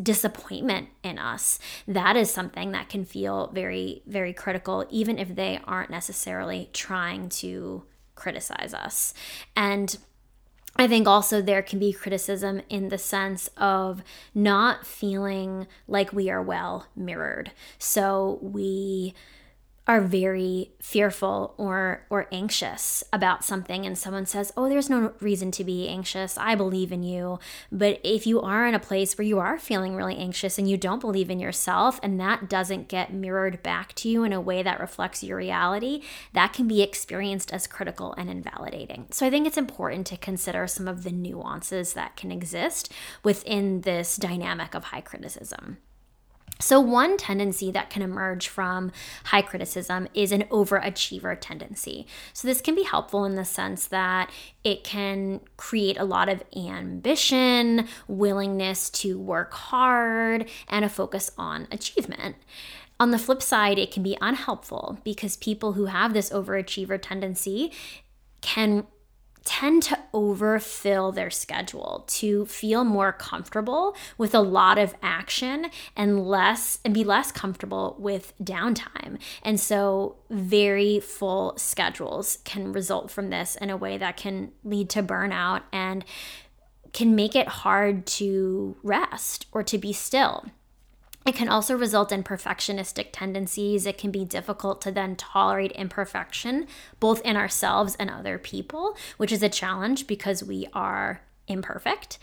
disappointment 0.02 0.88
in 1.02 1.18
us, 1.18 1.58
that 1.86 2.16
is 2.16 2.30
something 2.30 2.72
that 2.72 2.88
can 2.88 3.04
feel 3.04 3.50
very, 3.54 4.02
very 4.06 4.32
critical, 4.32 4.86
even 4.90 5.18
if 5.18 5.34
they 5.34 5.60
aren't 5.64 5.90
necessarily 5.90 6.70
trying 6.72 7.28
to 7.28 7.84
criticize 8.14 8.74
us. 8.74 9.14
And 9.56 9.96
I 10.76 10.86
think 10.86 11.08
also 11.08 11.42
there 11.42 11.62
can 11.62 11.78
be 11.78 11.92
criticism 11.92 12.62
in 12.68 12.88
the 12.88 12.98
sense 12.98 13.50
of 13.56 14.02
not 14.34 14.86
feeling 14.86 15.66
like 15.88 16.12
we 16.12 16.30
are 16.30 16.42
well 16.42 16.86
mirrored. 16.94 17.50
So 17.78 18.38
we 18.40 19.14
are 19.88 20.02
very 20.02 20.70
fearful 20.80 21.54
or 21.56 22.04
or 22.10 22.26
anxious 22.30 23.02
about 23.10 23.42
something 23.42 23.86
and 23.86 23.96
someone 23.96 24.26
says, 24.26 24.52
"Oh, 24.56 24.68
there's 24.68 24.90
no 24.90 25.14
reason 25.20 25.50
to 25.52 25.64
be 25.64 25.88
anxious. 25.88 26.36
I 26.36 26.54
believe 26.54 26.92
in 26.92 27.02
you." 27.02 27.38
But 27.72 27.98
if 28.04 28.26
you 28.26 28.40
are 28.42 28.66
in 28.66 28.74
a 28.74 28.78
place 28.78 29.16
where 29.16 29.26
you 29.26 29.38
are 29.38 29.58
feeling 29.58 29.96
really 29.96 30.16
anxious 30.16 30.58
and 30.58 30.68
you 30.68 30.76
don't 30.76 31.00
believe 31.00 31.30
in 31.30 31.40
yourself 31.40 31.98
and 32.02 32.20
that 32.20 32.50
doesn't 32.50 32.88
get 32.88 33.14
mirrored 33.14 33.62
back 33.62 33.94
to 33.94 34.08
you 34.10 34.24
in 34.24 34.34
a 34.34 34.40
way 34.40 34.62
that 34.62 34.78
reflects 34.78 35.24
your 35.24 35.38
reality, 35.38 36.02
that 36.34 36.52
can 36.52 36.68
be 36.68 36.82
experienced 36.82 37.52
as 37.52 37.66
critical 37.66 38.12
and 38.18 38.28
invalidating. 38.28 39.06
So 39.10 39.26
I 39.26 39.30
think 39.30 39.46
it's 39.46 39.56
important 39.56 40.06
to 40.08 40.18
consider 40.18 40.66
some 40.66 40.86
of 40.86 41.02
the 41.02 41.12
nuances 41.12 41.94
that 41.94 42.14
can 42.14 42.30
exist 42.30 42.92
within 43.24 43.80
this 43.80 44.16
dynamic 44.16 44.74
of 44.74 44.84
high 44.84 45.00
criticism. 45.00 45.78
So, 46.60 46.80
one 46.80 47.16
tendency 47.16 47.70
that 47.70 47.88
can 47.88 48.02
emerge 48.02 48.48
from 48.48 48.90
high 49.24 49.42
criticism 49.42 50.08
is 50.12 50.32
an 50.32 50.42
overachiever 50.44 51.36
tendency. 51.40 52.06
So, 52.32 52.48
this 52.48 52.60
can 52.60 52.74
be 52.74 52.82
helpful 52.82 53.24
in 53.24 53.36
the 53.36 53.44
sense 53.44 53.86
that 53.86 54.30
it 54.64 54.82
can 54.82 55.40
create 55.56 55.98
a 55.98 56.04
lot 56.04 56.28
of 56.28 56.42
ambition, 56.56 57.86
willingness 58.08 58.90
to 58.90 59.18
work 59.18 59.52
hard, 59.54 60.48
and 60.68 60.84
a 60.84 60.88
focus 60.88 61.30
on 61.38 61.68
achievement. 61.70 62.36
On 63.00 63.12
the 63.12 63.18
flip 63.18 63.42
side, 63.42 63.78
it 63.78 63.92
can 63.92 64.02
be 64.02 64.18
unhelpful 64.20 64.98
because 65.04 65.36
people 65.36 65.74
who 65.74 65.84
have 65.84 66.12
this 66.12 66.30
overachiever 66.30 67.00
tendency 67.00 67.72
can 68.40 68.86
tend 69.44 69.82
to 69.84 69.98
overfill 70.12 71.12
their 71.12 71.30
schedule 71.30 72.04
to 72.08 72.46
feel 72.46 72.84
more 72.84 73.12
comfortable 73.12 73.96
with 74.16 74.34
a 74.34 74.40
lot 74.40 74.78
of 74.78 74.94
action 75.02 75.70
and 75.96 76.26
less 76.26 76.78
and 76.84 76.94
be 76.94 77.04
less 77.04 77.32
comfortable 77.32 77.96
with 77.98 78.32
downtime. 78.42 79.18
And 79.42 79.58
so 79.58 80.16
very 80.30 81.00
full 81.00 81.56
schedules 81.56 82.38
can 82.44 82.72
result 82.72 83.10
from 83.10 83.30
this 83.30 83.56
in 83.56 83.70
a 83.70 83.76
way 83.76 83.98
that 83.98 84.16
can 84.16 84.52
lead 84.64 84.90
to 84.90 85.02
burnout 85.02 85.62
and 85.72 86.04
can 86.92 87.14
make 87.14 87.36
it 87.36 87.48
hard 87.48 88.06
to 88.06 88.76
rest 88.82 89.46
or 89.52 89.62
to 89.62 89.78
be 89.78 89.92
still. 89.92 90.46
It 91.28 91.34
can 91.34 91.50
also 91.50 91.76
result 91.76 92.10
in 92.10 92.22
perfectionistic 92.24 93.08
tendencies. 93.12 93.84
It 93.84 93.98
can 93.98 94.10
be 94.10 94.24
difficult 94.24 94.80
to 94.80 94.90
then 94.90 95.14
tolerate 95.14 95.72
imperfection, 95.72 96.66
both 97.00 97.20
in 97.20 97.36
ourselves 97.36 97.94
and 98.00 98.08
other 98.08 98.38
people, 98.38 98.96
which 99.18 99.30
is 99.30 99.42
a 99.42 99.50
challenge 99.50 100.06
because 100.06 100.42
we 100.42 100.68
are 100.72 101.20
imperfect. 101.46 102.18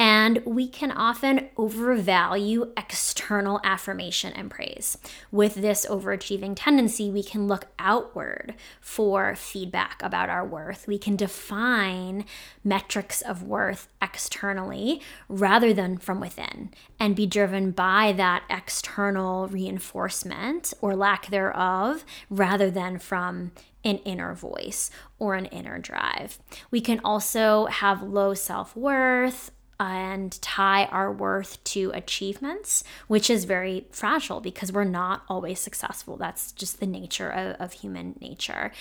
And 0.00 0.44
we 0.44 0.66
can 0.66 0.90
often 0.90 1.48
overvalue 1.56 2.72
external 2.76 3.19
affirmation 3.64 4.32
and 4.32 4.50
praise. 4.50 4.98
With 5.30 5.54
this 5.56 5.86
overachieving 5.86 6.54
tendency, 6.56 7.10
we 7.10 7.22
can 7.22 7.46
look 7.46 7.66
outward 7.78 8.54
for 8.80 9.34
feedback 9.34 10.02
about 10.02 10.28
our 10.28 10.44
worth. 10.44 10.86
We 10.86 10.98
can 10.98 11.16
define 11.16 12.24
metrics 12.64 13.22
of 13.22 13.42
worth 13.42 13.88
externally 14.02 15.00
rather 15.28 15.72
than 15.72 15.98
from 15.98 16.20
within 16.20 16.70
and 16.98 17.14
be 17.14 17.26
driven 17.26 17.70
by 17.70 18.12
that 18.16 18.44
external 18.50 19.48
reinforcement 19.48 20.74
or 20.80 20.96
lack 20.96 21.28
thereof 21.28 22.04
rather 22.28 22.70
than 22.70 22.98
from 22.98 23.52
an 23.84 23.98
inner 23.98 24.34
voice 24.34 24.90
or 25.18 25.34
an 25.34 25.46
inner 25.46 25.78
drive. 25.78 26.38
We 26.70 26.80
can 26.80 27.00
also 27.04 27.66
have 27.66 28.02
low 28.02 28.34
self 28.34 28.76
worth 28.76 29.50
and 29.80 30.40
tie 30.42 30.84
our 30.84 31.10
worth 31.10 31.64
to 31.64 31.90
achievements, 31.94 32.84
which 33.08 33.30
is 33.30 33.46
very 33.46 33.86
fragile 33.90 34.40
because 34.40 34.70
we're 34.70 34.84
not 34.84 35.22
always 35.26 35.58
successful. 35.58 36.18
That's 36.18 36.52
just 36.52 36.78
the 36.78 36.86
nature 36.86 37.30
of, 37.30 37.56
of 37.58 37.72
human 37.72 38.14
nature. 38.20 38.72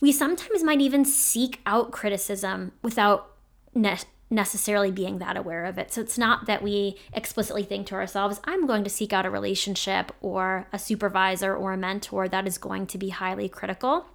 We 0.00 0.12
sometimes 0.12 0.62
might 0.62 0.82
even 0.82 1.06
seek 1.06 1.60
out 1.64 1.90
criticism 1.90 2.72
without 2.82 3.32
ne- 3.74 3.96
necessarily 4.30 4.90
being 4.90 5.18
that 5.18 5.38
aware 5.38 5.64
of 5.64 5.78
it. 5.78 5.92
So 5.92 6.02
it's 6.02 6.18
not 6.18 6.46
that 6.46 6.62
we 6.62 6.98
explicitly 7.14 7.62
think 7.62 7.86
to 7.86 7.94
ourselves, 7.94 8.38
I'm 8.44 8.66
going 8.66 8.84
to 8.84 8.90
seek 8.90 9.14
out 9.14 9.24
a 9.24 9.30
relationship 9.30 10.12
or 10.20 10.68
a 10.74 10.78
supervisor 10.78 11.56
or 11.56 11.72
a 11.72 11.78
mentor 11.78 12.28
that 12.28 12.46
is 12.46 12.58
going 12.58 12.86
to 12.88 12.98
be 12.98 13.08
highly 13.08 13.48
critical 13.48 14.06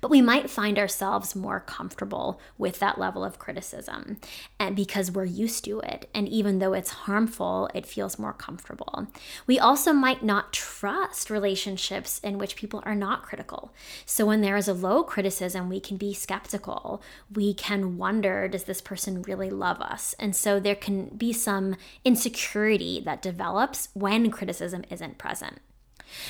but 0.00 0.10
we 0.10 0.22
might 0.22 0.50
find 0.50 0.78
ourselves 0.78 1.34
more 1.34 1.60
comfortable 1.60 2.40
with 2.58 2.78
that 2.78 2.98
level 2.98 3.24
of 3.24 3.38
criticism 3.38 4.18
and 4.58 4.76
because 4.76 5.10
we're 5.10 5.24
used 5.24 5.64
to 5.64 5.80
it. 5.80 6.08
And 6.14 6.28
even 6.28 6.58
though 6.58 6.72
it's 6.72 6.90
harmful, 6.90 7.68
it 7.74 7.86
feels 7.86 8.18
more 8.18 8.32
comfortable. 8.32 9.06
We 9.46 9.58
also 9.58 9.92
might 9.92 10.22
not 10.22 10.52
trust 10.52 11.30
relationships 11.30 12.20
in 12.20 12.38
which 12.38 12.56
people 12.56 12.82
are 12.84 12.94
not 12.94 13.22
critical. 13.22 13.72
So 14.06 14.26
when 14.26 14.40
there 14.40 14.56
is 14.56 14.68
a 14.68 14.74
low 14.74 15.02
criticism, 15.02 15.68
we 15.68 15.80
can 15.80 15.96
be 15.96 16.14
skeptical. 16.14 17.02
We 17.32 17.54
can 17.54 17.98
wonder, 17.98 18.48
does 18.48 18.64
this 18.64 18.80
person 18.80 19.22
really 19.22 19.50
love 19.50 19.80
us? 19.80 20.14
And 20.18 20.34
so 20.34 20.60
there 20.60 20.74
can 20.74 21.06
be 21.16 21.32
some 21.32 21.76
insecurity 22.04 23.00
that 23.04 23.22
develops 23.22 23.88
when 23.94 24.30
criticism 24.30 24.84
isn't 24.90 25.18
present. 25.18 25.60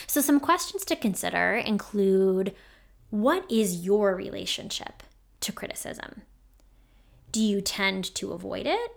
So, 0.07 0.20
some 0.20 0.40
questions 0.40 0.85
to 0.87 0.96
consider 0.96 1.54
include 1.54 2.54
what 3.14 3.48
is 3.48 3.87
your 3.87 4.16
relationship 4.16 5.05
to 5.38 5.53
criticism? 5.53 6.22
Do 7.31 7.40
you 7.40 7.61
tend 7.61 8.12
to 8.16 8.33
avoid 8.33 8.66
it? 8.66 8.90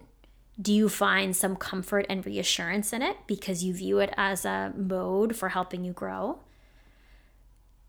Do 0.60 0.73
you 0.73 0.89
find 0.89 1.36
some 1.36 1.56
comfort 1.56 2.08
and 2.10 2.25
reassurance 2.25 2.93
in 2.93 3.03
it 3.03 3.17
because 3.27 3.63
you 3.63 3.75
view 3.75 3.99
it 3.99 4.12
as 4.17 4.43
a 4.43 4.73
mode 4.75 5.36
for 5.36 5.49
helping 5.49 5.86
you 5.86 5.93
grow? 5.93 6.39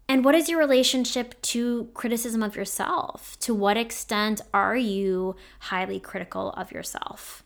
And 0.06 0.22
what 0.22 0.34
is 0.34 0.50
your 0.50 0.58
relationship 0.58 1.40
to 1.42 1.88
criticism 1.94 2.42
of 2.42 2.56
yourself? 2.56 3.38
To 3.40 3.54
what 3.54 3.78
extent 3.78 4.42
are 4.52 4.76
you 4.76 5.34
highly 5.60 5.98
critical 5.98 6.50
of 6.50 6.72
yourself? 6.72 7.42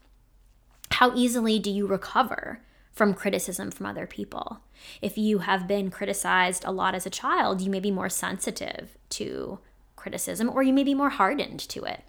How 0.90 1.14
easily 1.14 1.61
do 1.61 1.71
you 1.71 1.87
recover 1.87 2.62
from 2.92 3.14
criticism 3.14 3.71
from 3.71 3.87
other 3.87 4.07
people. 4.07 4.61
If 5.01 5.18
you 5.18 5.38
have 5.38 5.66
been 5.66 5.90
criticized 5.90 6.64
a 6.64 6.73
lot 6.73 6.95
as 6.95 7.07
a 7.07 7.11
child, 7.11 7.61
you 7.61 7.71
may 7.71 7.81
be 7.81 7.90
more 7.90 8.09
sensitive 8.09 8.97
to 9.11 9.59
criticism 9.97 10.51
or 10.51 10.62
you 10.62 10.73
may 10.73 10.85
be 10.85 10.95
more 10.95 11.11
hardened 11.11 11.61
to 11.61 11.85
it. 11.85 12.03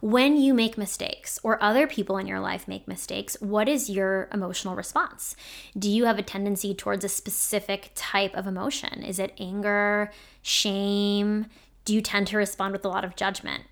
When 0.00 0.36
you 0.36 0.52
make 0.54 0.76
mistakes 0.76 1.38
or 1.42 1.62
other 1.62 1.86
people 1.86 2.18
in 2.18 2.26
your 2.26 2.40
life 2.40 2.68
make 2.68 2.86
mistakes, 2.86 3.36
what 3.40 3.68
is 3.68 3.88
your 3.88 4.28
emotional 4.32 4.76
response? 4.76 5.36
Do 5.78 5.90
you 5.90 6.04
have 6.04 6.18
a 6.18 6.22
tendency 6.22 6.74
towards 6.74 7.04
a 7.04 7.08
specific 7.08 7.90
type 7.94 8.34
of 8.34 8.46
emotion? 8.46 9.02
Is 9.02 9.18
it 9.18 9.34
anger, 9.38 10.10
shame? 10.42 11.46
Do 11.84 11.94
you 11.94 12.00
tend 12.00 12.26
to 12.28 12.36
respond 12.36 12.72
with 12.72 12.84
a 12.84 12.88
lot 12.88 13.04
of 13.04 13.16
judgment? 13.16 13.64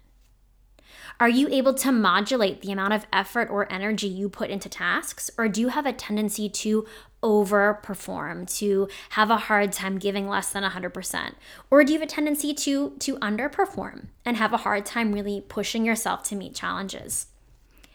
Are 1.20 1.28
you 1.28 1.48
able 1.48 1.74
to 1.74 1.92
modulate 1.92 2.62
the 2.62 2.72
amount 2.72 2.94
of 2.94 3.06
effort 3.12 3.48
or 3.50 3.70
energy 3.72 4.08
you 4.08 4.28
put 4.28 4.50
into 4.50 4.68
tasks? 4.68 5.30
Or 5.36 5.48
do 5.48 5.60
you 5.60 5.68
have 5.68 5.86
a 5.86 5.92
tendency 5.92 6.48
to 6.48 6.86
overperform, 7.22 8.52
to 8.58 8.88
have 9.10 9.30
a 9.30 9.36
hard 9.36 9.72
time 9.72 9.98
giving 9.98 10.28
less 10.28 10.50
than 10.50 10.62
100%? 10.62 11.34
Or 11.70 11.84
do 11.84 11.92
you 11.92 11.98
have 11.98 12.08
a 12.08 12.10
tendency 12.10 12.52
to, 12.54 12.90
to 12.98 13.16
underperform 13.16 14.06
and 14.24 14.36
have 14.36 14.52
a 14.52 14.58
hard 14.58 14.84
time 14.84 15.12
really 15.12 15.40
pushing 15.40 15.84
yourself 15.84 16.22
to 16.24 16.36
meet 16.36 16.54
challenges? 16.54 17.26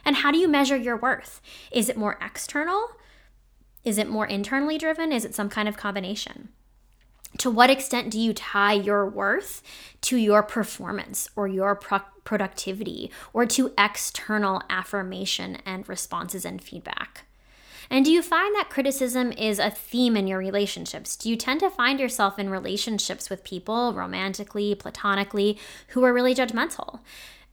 And 0.06 0.18
how 0.18 0.32
do 0.32 0.38
you 0.38 0.48
measure 0.48 0.78
your 0.78 0.98
worth? 0.98 1.42
Is 1.72 1.90
it 1.90 1.98
more 1.98 2.18
external? 2.22 2.92
Is 3.84 3.98
it 3.98 4.10
more 4.10 4.26
internally 4.26 4.78
driven? 4.78 5.12
Is 5.12 5.26
it 5.26 5.36
some 5.36 5.50
kind 5.50 5.68
of 5.68 5.78
combination? 5.78 6.50
to 7.38 7.52
what 7.52 7.70
extent 7.70 8.10
do 8.10 8.20
you 8.20 8.34
tie 8.34 8.74
your 8.74 9.08
worth 9.08 9.62
to 10.02 10.18
your 10.18 10.42
performance 10.44 11.30
or 11.36 11.48
your 11.48 11.76
pro- 11.76 12.00
productivity 12.24 13.12
or 13.34 13.46
to 13.46 13.74
external 13.78 14.62
affirmation 14.70 15.58
and 15.66 15.88
responses 15.88 16.46
and 16.46 16.62
feedback? 16.62 17.27
And 17.90 18.04
do 18.04 18.12
you 18.12 18.22
find 18.22 18.54
that 18.56 18.70
criticism 18.70 19.32
is 19.32 19.60
a 19.60 19.72
theme 19.72 20.18
in 20.18 20.28
your 20.28 20.40
relationships? 20.40 21.16
Do 21.16 21.30
you 21.30 21.36
tend 21.36 21.62
to 21.62 21.70
find 21.70 22.00
yourself 22.00 22.38
in 22.38 22.50
relationships 22.50 23.30
with 23.30 23.44
people, 23.44 23.94
romantically, 23.94 24.76
platonically, 24.76 25.58
who 25.90 26.04
are 26.04 26.14
really 26.14 26.36
judgmental? 26.36 27.00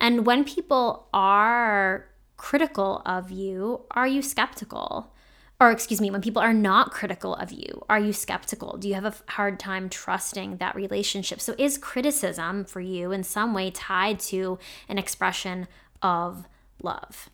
And 0.01 0.27
when 0.27 0.45
people 0.45 1.09
are 1.15 2.07
critical 2.37 3.03
of 3.07 3.31
you, 3.31 3.83
are 3.93 4.09
you 4.09 4.23
skeptical? 4.23 5.15
or 5.61 5.71
excuse 5.71 6.01
me, 6.01 6.11
when 6.11 6.21
people 6.21 6.43
are 6.43 6.53
not 6.53 6.91
critical 6.91 7.35
of 7.37 7.53
you, 7.53 7.85
are 7.89 8.01
you 8.01 8.13
skeptical? 8.13 8.77
Do 8.77 8.89
you 8.89 8.95
have 8.95 9.05
a 9.05 9.15
hard 9.33 9.61
time 9.61 9.89
trusting 9.89 10.57
that 10.57 10.75
relationship? 10.75 11.41
So, 11.41 11.55
is 11.59 11.79
criticism 11.79 12.65
for 12.65 12.81
you 12.81 13.13
in 13.13 13.23
some 13.23 13.55
way 13.55 13.71
tied 13.71 14.19
to 14.21 14.59
an 14.89 14.99
expression 14.99 15.69
of 16.03 16.49
love? 16.83 17.31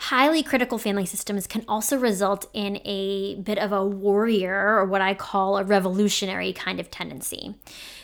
Highly 0.00 0.44
critical 0.44 0.78
family 0.78 1.06
systems 1.06 1.48
can 1.48 1.64
also 1.66 1.98
result 1.98 2.46
in 2.52 2.80
a 2.84 3.34
bit 3.34 3.58
of 3.58 3.72
a 3.72 3.84
warrior 3.84 4.76
or 4.78 4.84
what 4.84 5.00
I 5.00 5.12
call 5.12 5.58
a 5.58 5.64
revolutionary 5.64 6.52
kind 6.52 6.78
of 6.78 6.88
tendency. 6.88 7.56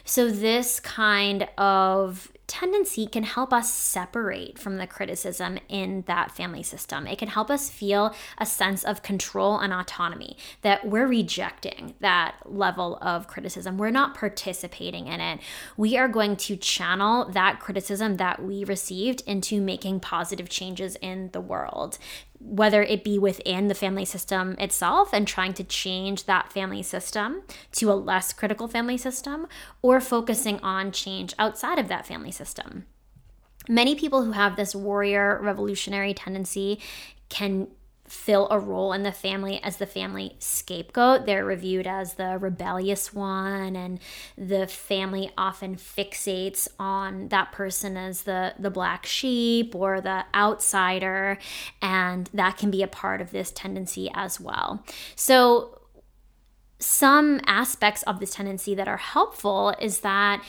So, 0.05 0.29
this 0.29 0.81
kind 0.81 1.49
of 1.57 2.33
tendency 2.47 3.07
can 3.07 3.23
help 3.23 3.53
us 3.53 3.73
separate 3.73 4.59
from 4.59 4.77
the 4.77 4.87
criticism 4.87 5.59
in 5.69 6.05
that 6.07 6.31
family 6.31 6.63
system. 6.63 7.07
It 7.07 7.19
can 7.19 7.29
help 7.29 7.51
us 7.51 7.71
feel 7.71 8.15
a 8.39 8.47
sense 8.47 8.85
of 8.85 9.03
control 9.03 9.59
and 9.59 9.73
autonomy 9.73 10.37
that 10.63 10.87
we're 10.87 11.07
rejecting 11.07 11.95
that 12.01 12.37
level 12.45 12.99
of 13.01 13.27
criticism. 13.27 13.79
We're 13.79 13.91
not 13.91 14.15
participating 14.15 15.07
in 15.07 15.21
it. 15.21 15.41
We 15.77 15.97
are 15.97 16.09
going 16.09 16.37
to 16.37 16.57
channel 16.57 17.31
that 17.31 17.61
criticism 17.61 18.17
that 18.19 18.43
we 18.43 18.65
received 18.65 19.23
into 19.27 19.61
making 19.61 20.01
positive 20.01 20.49
changes 20.49 20.97
in 20.97 21.31
the 21.33 21.41
world 21.41 21.99
whether 22.47 22.83
it 22.83 23.03
be 23.03 23.19
within 23.19 23.69
the 23.69 23.75
family 23.75 24.05
system 24.05 24.55
itself 24.59 25.15
and 25.15 25.27
trying 25.27 25.55
to 25.55 25.65
change 25.65 26.25
that 26.25 26.53
family 26.53 26.83
system 26.83 27.43
to 27.73 27.91
a 27.91 27.95
less 27.95 28.35
critical 28.35 28.69
family 28.69 28.99
system, 28.99 29.47
or 29.81 29.99
focusing 30.01 30.61
on 30.61 30.93
change 30.93 31.35
outside 31.39 31.79
of 31.79 31.89
that 31.89 32.07
family 32.07 32.31
system. 32.31 32.85
Many 33.67 33.95
people 33.95 34.25
who 34.25 34.33
have 34.33 34.57
this 34.57 34.75
warrior 34.75 35.41
revolutionary 35.43 36.13
tendency 36.13 36.81
can 37.31 37.69
fill 38.07 38.49
a 38.51 38.59
role 38.59 38.93
in 38.93 39.03
the 39.03 39.13
family 39.13 39.63
as 39.63 39.79
the 39.79 39.87
family 39.87 40.37
scapegoat. 40.39 41.25
They're 41.25 41.45
reviewed 41.45 41.87
as 41.87 42.15
the 42.15 42.39
rebellious 42.39 43.15
one 43.15 43.77
and 43.77 43.99
the 44.37 44.67
family 44.67 45.31
often 45.39 45.77
fixates 45.77 46.69
on 46.79 47.29
that 47.29 47.53
person 47.53 47.97
as 47.97 48.23
the 48.23 48.55
the 48.59 48.71
black 48.71 49.07
sheep 49.07 49.75
or 49.75 50.01
the 50.01 50.25
outsider 50.35 51.39
and 51.81 52.29
that 52.35 52.59
can 52.59 52.71
be 52.71 52.83
a 52.83 52.89
part 52.89 53.21
of 53.21 53.31
this 53.31 53.51
tendency 53.51 54.11
as 54.15 54.39
well. 54.39 54.85
So 55.17 55.81
some 56.79 57.41
aspects 57.47 58.03
of 58.03 58.21
this 58.21 58.35
tendency 58.35 58.75
that 58.75 58.89
are 58.89 58.99
helpful 58.99 59.75
is 59.81 60.01
that 60.01 60.45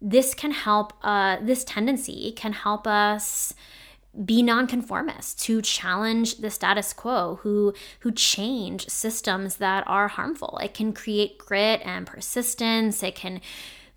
this 0.00 0.34
can 0.34 0.52
help 0.52 0.94
uh, 1.02 1.36
this 1.42 1.64
tendency 1.64 2.32
can 2.32 2.52
help 2.52 2.86
us 2.86 3.54
be 4.24 4.42
nonconformist 4.42 5.40
to 5.40 5.60
challenge 5.62 6.36
the 6.36 6.50
status 6.50 6.92
quo 6.92 7.40
who 7.42 7.74
who 8.00 8.12
change 8.12 8.88
systems 8.88 9.56
that 9.56 9.82
are 9.86 10.08
harmful 10.08 10.58
it 10.62 10.74
can 10.74 10.92
create 10.92 11.38
grit 11.38 11.80
and 11.84 12.06
persistence 12.06 13.02
it 13.02 13.14
can 13.14 13.40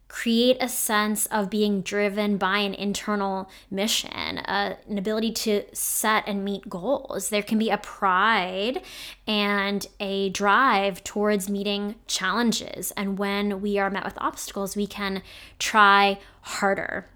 create 0.07 0.57
a 0.61 0.70
sense 0.70 1.26
of 1.28 1.49
being 1.49 1.82
driven 1.82 2.38
by 2.38 2.59
an 2.59 2.74
internal 2.74 3.49
mission, 3.70 4.38
uh, 4.39 4.76
an 4.88 4.97
ability 4.97 5.32
to 5.32 5.63
set 5.74 6.24
and 6.28 6.45
meet 6.45 6.70
goals. 6.70 7.30
There 7.30 7.43
can 7.43 7.59
be 7.59 7.70
a 7.70 7.78
pride 7.78 8.82
and 9.28 9.86
a 9.99 10.30
drive 10.30 11.03
towards 11.03 11.49
meeting 11.49 11.95
challenges. 12.07 12.91
And 12.91 13.18
when 13.20 13.61
we 13.61 13.78
are 13.80 13.89
met 13.89 14.05
with 14.05 14.18
obstacles, 14.20 14.76
we 14.76 14.88
can 14.88 15.24
try 15.59 16.20
harder 16.41 17.07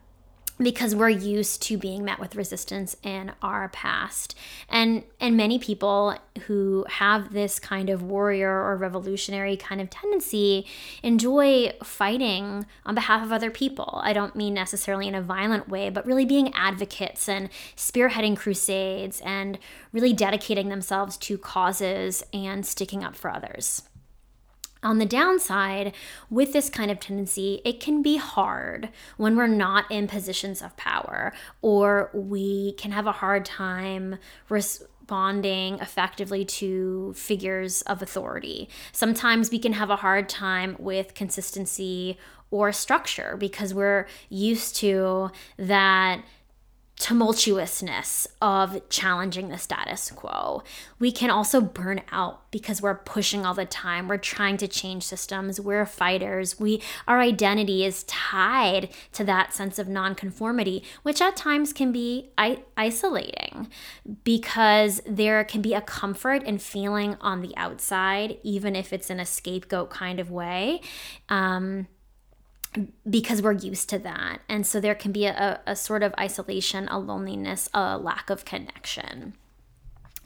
because 0.64 0.95
we're 0.95 1.09
used 1.09 1.62
to 1.64 1.78
being 1.78 2.03
met 2.03 2.20
with 2.20 2.36
resistance 2.36 2.95
in 3.03 3.32
our 3.41 3.70
past. 3.70 4.36
And 4.70 5.03
and 5.20 5.36
many 5.38 5.59
people 5.59 6.16
who 6.47 6.86
have 6.89 7.34
this 7.34 7.59
kind 7.59 7.89
of 7.89 8.03
warrior 8.03 8.51
or 8.51 8.78
revolutionary 8.78 9.57
kind 9.57 9.82
of 9.82 9.89
tendency 9.89 10.66
enjoy 11.03 11.74
fighting 11.84 12.66
on 12.86 12.95
behalf 12.95 13.24
of 13.24 13.32
other 13.32 13.51
people. 13.51 13.99
I 14.03 14.14
don't 14.14 14.36
mean 14.36 14.53
necessarily 14.53 15.07
in 15.07 15.16
a 15.16 15.22
violent 15.22 15.70
way 15.70 15.89
but 15.89 16.05
really 16.05 16.26
being 16.26 16.53
advocates 16.53 17.28
and 17.28 17.49
spearheading 17.76 18.38
crusades 18.38 19.22
and 19.22 19.59
really 19.91 20.14
dedicating 20.14 20.70
themselves 20.70 21.18
to 21.18 21.38
causes 21.38 22.24
and 22.34 22.66
sticking 22.66 23.03
up 23.03 23.16
for 23.16 23.32
others 23.32 23.84
on 24.84 24.97
the 24.97 25.05
downside, 25.05 25.93
with 26.29 26.53
this 26.53 26.69
kind 26.69 26.89
of 26.89 26.99
tendency, 26.99 27.61
it 27.63 27.79
can 27.79 28.01
be 28.01 28.17
hard 28.17 28.89
when 29.17 29.36
we're 29.36 29.47
not 29.47 29.89
in 29.91 30.07
positions 30.07 30.61
of 30.61 30.75
power, 30.77 31.34
or 31.61 32.09
we 32.13 32.73
can 32.73 32.91
have 32.91 33.05
a 33.05 33.11
hard 33.11 33.45
time 33.45 34.17
responding 34.49 35.77
effectively 35.79 36.45
to 36.45 37.13
figures 37.15 37.82
of 37.84 38.01
authority. 38.01 38.69
Sometimes 38.91 39.51
we 39.51 39.59
can 39.59 39.73
have 39.73 39.89
a 39.89 39.97
hard 39.97 40.27
time 40.27 40.75
with 40.79 41.13
consistency 41.13 42.17
or 42.49 42.71
structure 42.71 43.38
because 43.38 43.73
we're 43.73 44.07
used 44.29 44.75
to 44.77 45.29
that 45.57 46.23
tumultuousness 47.01 48.27
of 48.43 48.87
challenging 48.89 49.49
the 49.49 49.57
status 49.57 50.11
quo. 50.11 50.61
We 50.99 51.11
can 51.11 51.31
also 51.31 51.59
burn 51.59 52.01
out 52.11 52.51
because 52.51 52.79
we're 52.79 52.93
pushing 52.93 53.43
all 53.43 53.55
the 53.55 53.65
time. 53.65 54.07
We're 54.07 54.17
trying 54.17 54.57
to 54.57 54.67
change 54.67 55.01
systems. 55.01 55.59
We're 55.59 55.87
fighters. 55.87 56.59
We 56.59 56.79
our 57.07 57.19
identity 57.19 57.83
is 57.83 58.03
tied 58.03 58.89
to 59.13 59.23
that 59.23 59.51
sense 59.51 59.79
of 59.79 59.87
nonconformity, 59.87 60.83
which 61.01 61.21
at 61.21 61.35
times 61.35 61.73
can 61.73 61.91
be 61.91 62.29
I- 62.37 62.63
isolating 62.77 63.69
because 64.23 65.01
there 65.07 65.43
can 65.43 65.63
be 65.63 65.73
a 65.73 65.81
comfort 65.81 66.43
in 66.43 66.59
feeling 66.59 67.17
on 67.19 67.41
the 67.41 67.57
outside, 67.57 68.37
even 68.43 68.75
if 68.75 68.93
it's 68.93 69.09
in 69.09 69.19
a 69.19 69.25
scapegoat 69.25 69.89
kind 69.89 70.19
of 70.19 70.29
way. 70.29 70.81
Um, 71.29 71.87
because 73.09 73.41
we're 73.41 73.51
used 73.51 73.89
to 73.89 73.99
that. 73.99 74.41
And 74.47 74.65
so 74.65 74.80
there 74.80 74.95
can 74.95 75.11
be 75.11 75.26
a, 75.26 75.59
a 75.65 75.76
sort 75.76 76.03
of 76.03 76.13
isolation, 76.19 76.88
a 76.88 76.99
loneliness, 76.99 77.69
a 77.74 77.97
lack 77.97 78.30
of 78.30 78.45
connection. 78.45 79.34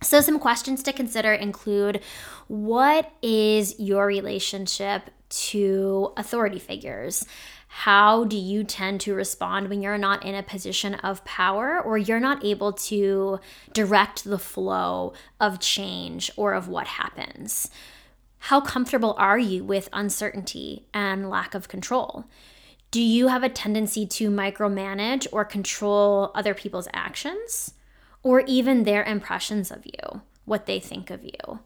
So, 0.01 0.21
some 0.21 0.39
questions 0.39 0.83
to 0.83 0.93
consider 0.93 1.33
include 1.33 2.01
what 2.47 3.11
is 3.21 3.79
your 3.79 4.05
relationship 4.05 5.09
to 5.29 6.13
authority 6.17 6.59
figures? 6.59 7.25
How 7.67 8.23
do 8.23 8.37
you 8.37 8.63
tend 8.63 9.01
to 9.01 9.13
respond 9.13 9.67
when 9.67 9.81
you're 9.81 9.97
not 9.97 10.23
in 10.23 10.35
a 10.35 10.43
position 10.43 10.95
of 10.95 11.25
power 11.25 11.81
or 11.81 11.97
you're 11.97 12.19
not 12.19 12.45
able 12.45 12.71
to 12.73 13.39
direct 13.73 14.23
the 14.23 14.39
flow 14.39 15.13
of 15.41 15.59
change 15.59 16.31
or 16.37 16.53
of 16.53 16.67
what 16.67 16.87
happens? 16.87 17.69
How 18.49 18.61
comfortable 18.61 19.15
are 19.17 19.39
you 19.39 19.63
with 19.63 19.89
uncertainty 19.91 20.85
and 20.93 21.31
lack 21.31 21.55
of 21.55 21.67
control? 21.67 22.25
Do 22.91 23.01
you 23.01 23.29
have 23.29 23.41
a 23.41 23.49
tendency 23.49 24.05
to 24.05 24.29
micromanage 24.29 25.25
or 25.31 25.43
control 25.45 26.29
other 26.35 26.53
people's 26.53 26.87
actions 26.93 27.73
or 28.21 28.41
even 28.41 28.83
their 28.83 29.03
impressions 29.03 29.71
of 29.71 29.83
you, 29.83 30.21
what 30.45 30.67
they 30.67 30.79
think 30.79 31.09
of 31.09 31.23
you? 31.23 31.61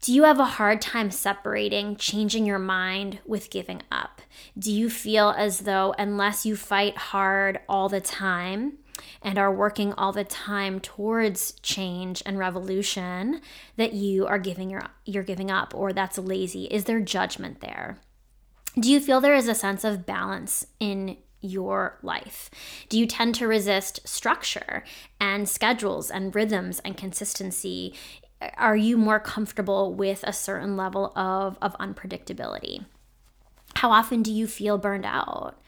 Do 0.00 0.14
you 0.14 0.22
have 0.22 0.38
a 0.38 0.44
hard 0.44 0.80
time 0.80 1.10
separating 1.10 1.96
changing 1.96 2.46
your 2.46 2.60
mind 2.60 3.18
with 3.26 3.50
giving 3.50 3.82
up? 3.90 4.22
Do 4.56 4.72
you 4.72 4.88
feel 4.88 5.30
as 5.36 5.62
though, 5.62 5.92
unless 5.98 6.46
you 6.46 6.54
fight 6.54 6.96
hard 6.96 7.58
all 7.68 7.88
the 7.88 8.00
time, 8.00 8.78
and 9.22 9.38
are 9.38 9.52
working 9.52 9.92
all 9.94 10.12
the 10.12 10.24
time 10.24 10.80
towards 10.80 11.52
change 11.62 12.22
and 12.26 12.38
revolution 12.38 13.40
that 13.76 13.92
you 13.92 14.26
are 14.26 14.38
giving 14.38 14.70
your 14.70 14.82
you're 15.04 15.22
giving 15.22 15.50
up 15.50 15.74
or 15.74 15.92
that's 15.92 16.18
lazy 16.18 16.64
is 16.64 16.84
there 16.84 17.00
judgment 17.00 17.60
there 17.60 17.98
do 18.78 18.90
you 18.90 19.00
feel 19.00 19.20
there 19.20 19.34
is 19.34 19.48
a 19.48 19.54
sense 19.54 19.82
of 19.82 20.06
balance 20.06 20.66
in 20.78 21.16
your 21.40 21.98
life? 22.02 22.50
Do 22.88 22.98
you 22.98 23.06
tend 23.06 23.34
to 23.36 23.46
resist 23.46 24.06
structure 24.06 24.84
and 25.20 25.48
schedules 25.48 26.10
and 26.10 26.34
rhythms 26.34 26.80
and 26.84 26.96
consistency? 26.96 27.94
Are 28.56 28.76
you 28.76 28.96
more 28.96 29.20
comfortable 29.20 29.94
with 29.94 30.22
a 30.24 30.32
certain 30.32 30.76
level 30.76 31.12
of, 31.16 31.58
of 31.60 31.76
unpredictability? 31.78 32.84
How 33.74 33.90
often 33.90 34.22
do 34.22 34.32
you 34.32 34.46
feel 34.46 34.78
burned 34.78 35.06
out? 35.06 35.60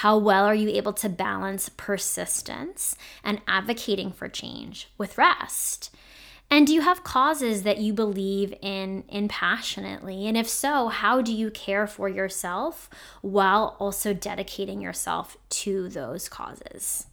How 0.00 0.18
well 0.18 0.44
are 0.44 0.54
you 0.54 0.68
able 0.68 0.92
to 0.92 1.08
balance 1.08 1.70
persistence 1.70 2.96
and 3.24 3.40
advocating 3.48 4.12
for 4.12 4.28
change 4.28 4.90
with 4.98 5.16
rest? 5.16 5.90
And 6.50 6.66
do 6.66 6.74
you 6.74 6.82
have 6.82 7.02
causes 7.02 7.62
that 7.62 7.78
you 7.78 7.94
believe 7.94 8.52
in 8.60 9.04
in 9.08 9.28
passionately? 9.28 10.26
And 10.26 10.36
if 10.36 10.50
so, 10.50 10.88
how 10.88 11.22
do 11.22 11.32
you 11.32 11.50
care 11.50 11.86
for 11.86 12.10
yourself 12.10 12.90
while 13.22 13.74
also 13.78 14.12
dedicating 14.12 14.82
yourself 14.82 15.38
to 15.64 15.88
those 15.88 16.28
causes? 16.28 17.06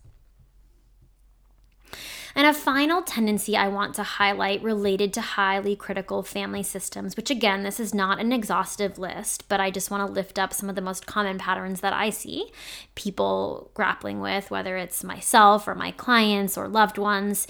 And 2.36 2.48
a 2.48 2.54
final 2.54 3.04
tendency 3.04 3.56
I 3.56 3.68
want 3.68 3.94
to 3.96 4.04
highlight 4.04 4.64
related 4.64 5.14
to 5.14 5.22
highly 5.22 5.76
critical 5.76 6.24
family 6.24 6.64
systems, 6.64 7.16
which 7.16 7.30
again, 7.30 7.62
this 7.62 7.80
is 7.80 7.94
not 7.94 8.20
an 8.20 8.32
exhaustive 8.32 8.98
list, 8.98 9.48
but 9.48 9.60
I 9.60 9.70
just 9.70 9.92
want 9.92 10.08
to 10.08 10.12
lift 10.12 10.40
up 10.40 10.52
some 10.52 10.68
of 10.68 10.76
the 10.76 10.82
most 10.82 11.06
common 11.06 11.38
patterns 11.38 11.82
that 11.82 11.94
I 11.94 12.10
see 12.10 12.52
people 12.96 13.70
grappling 13.76 14.20
with, 14.20 14.50
whether 14.50 14.78
it's 14.78 15.04
myself 15.04 15.68
or 15.68 15.76
my 15.76 15.92
clients 15.92 16.58
or 16.58 16.68
loved 16.68 16.98
ones, 16.98 17.46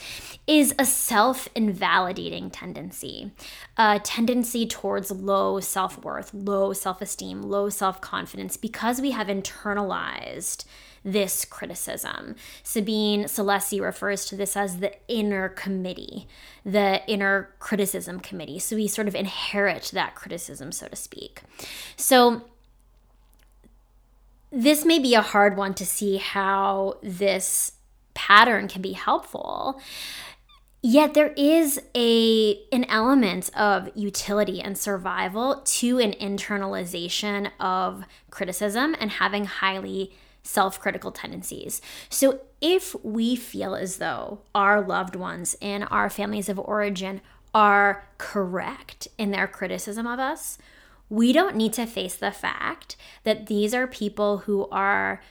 is 0.47 0.75
a 0.77 0.85
self 0.85 1.47
invalidating 1.55 2.49
tendency, 2.49 3.31
a 3.77 4.01
tendency 4.03 4.67
towards 4.67 5.11
low 5.11 5.61
self 5.61 6.03
worth, 6.03 6.33
low 6.33 6.73
self 6.73 7.01
esteem, 7.01 7.41
low 7.41 7.69
self 7.69 8.01
confidence 8.01 8.57
because 8.57 8.99
we 8.99 9.11
have 9.11 9.27
internalized 9.27 10.65
this 11.03 11.45
criticism. 11.45 12.35
Sabine 12.63 13.25
Salesi 13.25 13.81
refers 13.81 14.25
to 14.25 14.35
this 14.35 14.55
as 14.55 14.72
the 14.79 14.93
inner 15.07 15.49
committee, 15.49 16.27
the 16.65 17.01
inner 17.07 17.53
criticism 17.59 18.19
committee. 18.19 18.59
So 18.59 18.75
we 18.75 18.87
sort 18.87 19.07
of 19.07 19.15
inherit 19.15 19.91
that 19.93 20.15
criticism, 20.15 20.71
so 20.71 20.87
to 20.87 20.95
speak. 20.95 21.41
So 21.95 22.43
this 24.51 24.85
may 24.85 24.99
be 24.99 25.15
a 25.15 25.21
hard 25.21 25.57
one 25.57 25.73
to 25.75 25.85
see 25.85 26.17
how 26.17 26.97
this 27.01 27.73
pattern 28.13 28.67
can 28.67 28.81
be 28.81 28.93
helpful. 28.93 29.81
Yet 30.85 31.13
there 31.13 31.33
is 31.37 31.81
a 31.95 32.59
an 32.73 32.83
element 32.89 33.49
of 33.55 33.89
utility 33.95 34.61
and 34.61 34.77
survival 34.77 35.61
to 35.63 35.99
an 35.99 36.11
internalization 36.13 37.49
of 37.59 38.03
criticism 38.29 38.93
and 38.99 39.09
having 39.09 39.45
highly 39.45 40.11
self-critical 40.43 41.13
tendencies. 41.13 41.81
So 42.09 42.41
if 42.63 42.95
we 43.03 43.35
feel 43.35 43.75
as 43.75 43.97
though 43.97 44.39
our 44.55 44.81
loved 44.81 45.17
ones 45.17 45.53
in 45.59 45.83
our 45.83 46.09
families 46.09 46.47
of 46.47 46.57
origin 46.57 47.19
are 47.53 48.07
correct 48.17 49.09
in 49.17 49.31
their 49.31 49.47
criticism 49.47 50.07
of 50.07 50.17
us, 50.17 50.57
we 51.09 51.33
don't 51.33 51.57
need 51.57 51.73
to 51.73 51.85
face 51.85 52.15
the 52.15 52.31
fact 52.31 52.95
that 53.25 53.47
these 53.47 53.73
are 53.73 53.85
people 53.85 54.39
who 54.39 54.65
are 54.69 55.21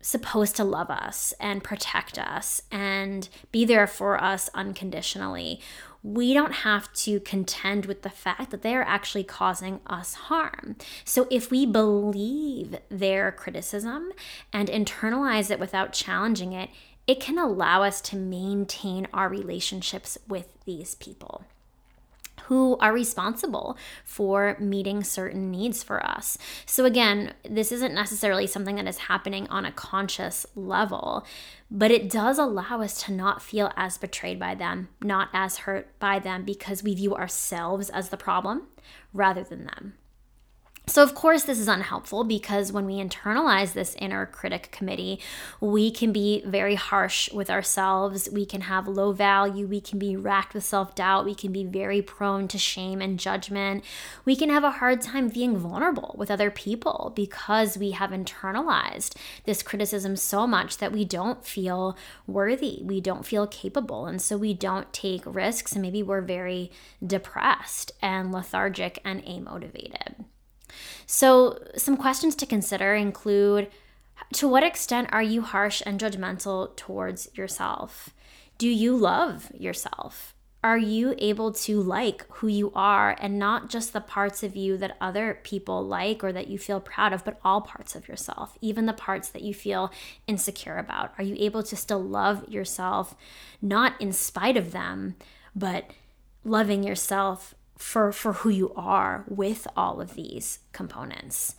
supposed 0.00 0.56
to 0.56 0.64
love 0.64 0.90
us 0.90 1.32
and 1.38 1.62
protect 1.62 2.18
us 2.18 2.60
and 2.72 3.28
be 3.52 3.64
there 3.64 3.86
for 3.86 4.22
us 4.22 4.50
unconditionally. 4.52 5.60
We 6.06 6.34
don't 6.34 6.52
have 6.52 6.92
to 6.92 7.18
contend 7.18 7.86
with 7.86 8.02
the 8.02 8.10
fact 8.10 8.52
that 8.52 8.62
they 8.62 8.76
are 8.76 8.84
actually 8.84 9.24
causing 9.24 9.80
us 9.88 10.14
harm. 10.14 10.76
So, 11.04 11.26
if 11.32 11.50
we 11.50 11.66
believe 11.66 12.76
their 12.88 13.32
criticism 13.32 14.12
and 14.52 14.68
internalize 14.68 15.50
it 15.50 15.58
without 15.58 15.92
challenging 15.92 16.52
it, 16.52 16.70
it 17.08 17.18
can 17.18 17.38
allow 17.38 17.82
us 17.82 18.00
to 18.02 18.16
maintain 18.16 19.08
our 19.12 19.28
relationships 19.28 20.16
with 20.28 20.46
these 20.64 20.94
people 20.94 21.44
who 22.44 22.76
are 22.78 22.92
responsible 22.92 23.76
for 24.04 24.56
meeting 24.60 25.02
certain 25.02 25.50
needs 25.50 25.82
for 25.82 26.04
us. 26.06 26.38
So, 26.64 26.84
again, 26.84 27.34
this 27.48 27.72
isn't 27.72 27.94
necessarily 27.94 28.46
something 28.46 28.76
that 28.76 28.86
is 28.86 28.98
happening 28.98 29.48
on 29.48 29.64
a 29.64 29.72
conscious 29.72 30.46
level, 30.54 31.26
but 31.70 31.90
it 31.90 32.10
does 32.10 32.38
allow 32.38 32.80
us 32.80 33.02
to 33.04 33.12
not 33.12 33.42
feel 33.42 33.72
as 33.76 33.98
betrayed 33.98 34.38
by 34.38 34.54
them, 34.54 34.88
not 35.02 35.28
as 35.32 35.58
hurt 35.58 35.98
by 35.98 36.18
them, 36.18 36.44
because 36.44 36.82
we 36.82 36.94
view 36.94 37.14
ourselves 37.14 37.90
as 37.90 38.08
the 38.10 38.16
problem 38.16 38.68
rather 39.12 39.42
than 39.42 39.64
them. 39.64 39.94
So, 40.88 41.02
of 41.02 41.16
course, 41.16 41.42
this 41.42 41.58
is 41.58 41.66
unhelpful 41.66 42.22
because 42.22 42.72
when 42.72 42.86
we 42.86 43.02
internalize 43.02 43.72
this 43.72 43.96
inner 43.98 44.24
critic 44.24 44.70
committee, 44.70 45.20
we 45.60 45.90
can 45.90 46.12
be 46.12 46.44
very 46.46 46.76
harsh 46.76 47.30
with 47.32 47.50
ourselves. 47.50 48.28
We 48.32 48.46
can 48.46 48.60
have 48.62 48.86
low 48.86 49.10
value. 49.10 49.66
We 49.66 49.80
can 49.80 49.98
be 49.98 50.16
racked 50.16 50.54
with 50.54 50.62
self 50.62 50.94
doubt. 50.94 51.24
We 51.24 51.34
can 51.34 51.50
be 51.50 51.64
very 51.64 52.02
prone 52.02 52.46
to 52.48 52.56
shame 52.56 53.02
and 53.02 53.18
judgment. 53.18 53.82
We 54.24 54.36
can 54.36 54.48
have 54.48 54.62
a 54.62 54.70
hard 54.70 55.00
time 55.00 55.28
being 55.28 55.58
vulnerable 55.58 56.14
with 56.16 56.30
other 56.30 56.52
people 56.52 57.12
because 57.16 57.76
we 57.76 57.90
have 57.90 58.10
internalized 58.10 59.16
this 59.44 59.64
criticism 59.64 60.14
so 60.14 60.46
much 60.46 60.78
that 60.78 60.92
we 60.92 61.04
don't 61.04 61.44
feel 61.44 61.96
worthy. 62.28 62.80
We 62.84 63.00
don't 63.00 63.26
feel 63.26 63.48
capable. 63.48 64.06
And 64.06 64.22
so 64.22 64.36
we 64.36 64.54
don't 64.54 64.92
take 64.92 65.22
risks. 65.26 65.72
And 65.72 65.82
maybe 65.82 66.04
we're 66.04 66.22
very 66.22 66.70
depressed 67.04 67.90
and 68.00 68.30
lethargic 68.30 69.00
and 69.04 69.22
amotivated. 69.24 70.24
So, 71.06 71.62
some 71.76 71.96
questions 71.96 72.34
to 72.36 72.46
consider 72.46 72.94
include 72.94 73.68
to 74.34 74.48
what 74.48 74.62
extent 74.62 75.08
are 75.12 75.22
you 75.22 75.42
harsh 75.42 75.82
and 75.84 76.00
judgmental 76.00 76.74
towards 76.76 77.28
yourself? 77.34 78.10
Do 78.58 78.68
you 78.68 78.96
love 78.96 79.50
yourself? 79.54 80.34
Are 80.64 80.78
you 80.78 81.14
able 81.18 81.52
to 81.52 81.80
like 81.80 82.26
who 82.28 82.48
you 82.48 82.72
are 82.74 83.14
and 83.20 83.38
not 83.38 83.68
just 83.68 83.92
the 83.92 84.00
parts 84.00 84.42
of 84.42 84.56
you 84.56 84.76
that 84.78 84.96
other 85.00 85.38
people 85.44 85.86
like 85.86 86.24
or 86.24 86.32
that 86.32 86.48
you 86.48 86.58
feel 86.58 86.80
proud 86.80 87.12
of, 87.12 87.24
but 87.24 87.38
all 87.44 87.60
parts 87.60 87.94
of 87.94 88.08
yourself, 88.08 88.58
even 88.60 88.86
the 88.86 88.92
parts 88.92 89.28
that 89.28 89.42
you 89.42 89.54
feel 89.54 89.92
insecure 90.26 90.76
about? 90.76 91.12
Are 91.18 91.24
you 91.24 91.36
able 91.38 91.62
to 91.62 91.76
still 91.76 92.02
love 92.02 92.48
yourself, 92.48 93.14
not 93.62 94.00
in 94.00 94.12
spite 94.12 94.56
of 94.56 94.72
them, 94.72 95.14
but 95.54 95.90
loving 96.42 96.82
yourself 96.82 97.54
for 97.76 98.12
for 98.12 98.34
who 98.34 98.48
you 98.48 98.72
are 98.74 99.24
with 99.28 99.66
all 99.76 100.00
of 100.00 100.14
these 100.14 100.60
components. 100.72 101.56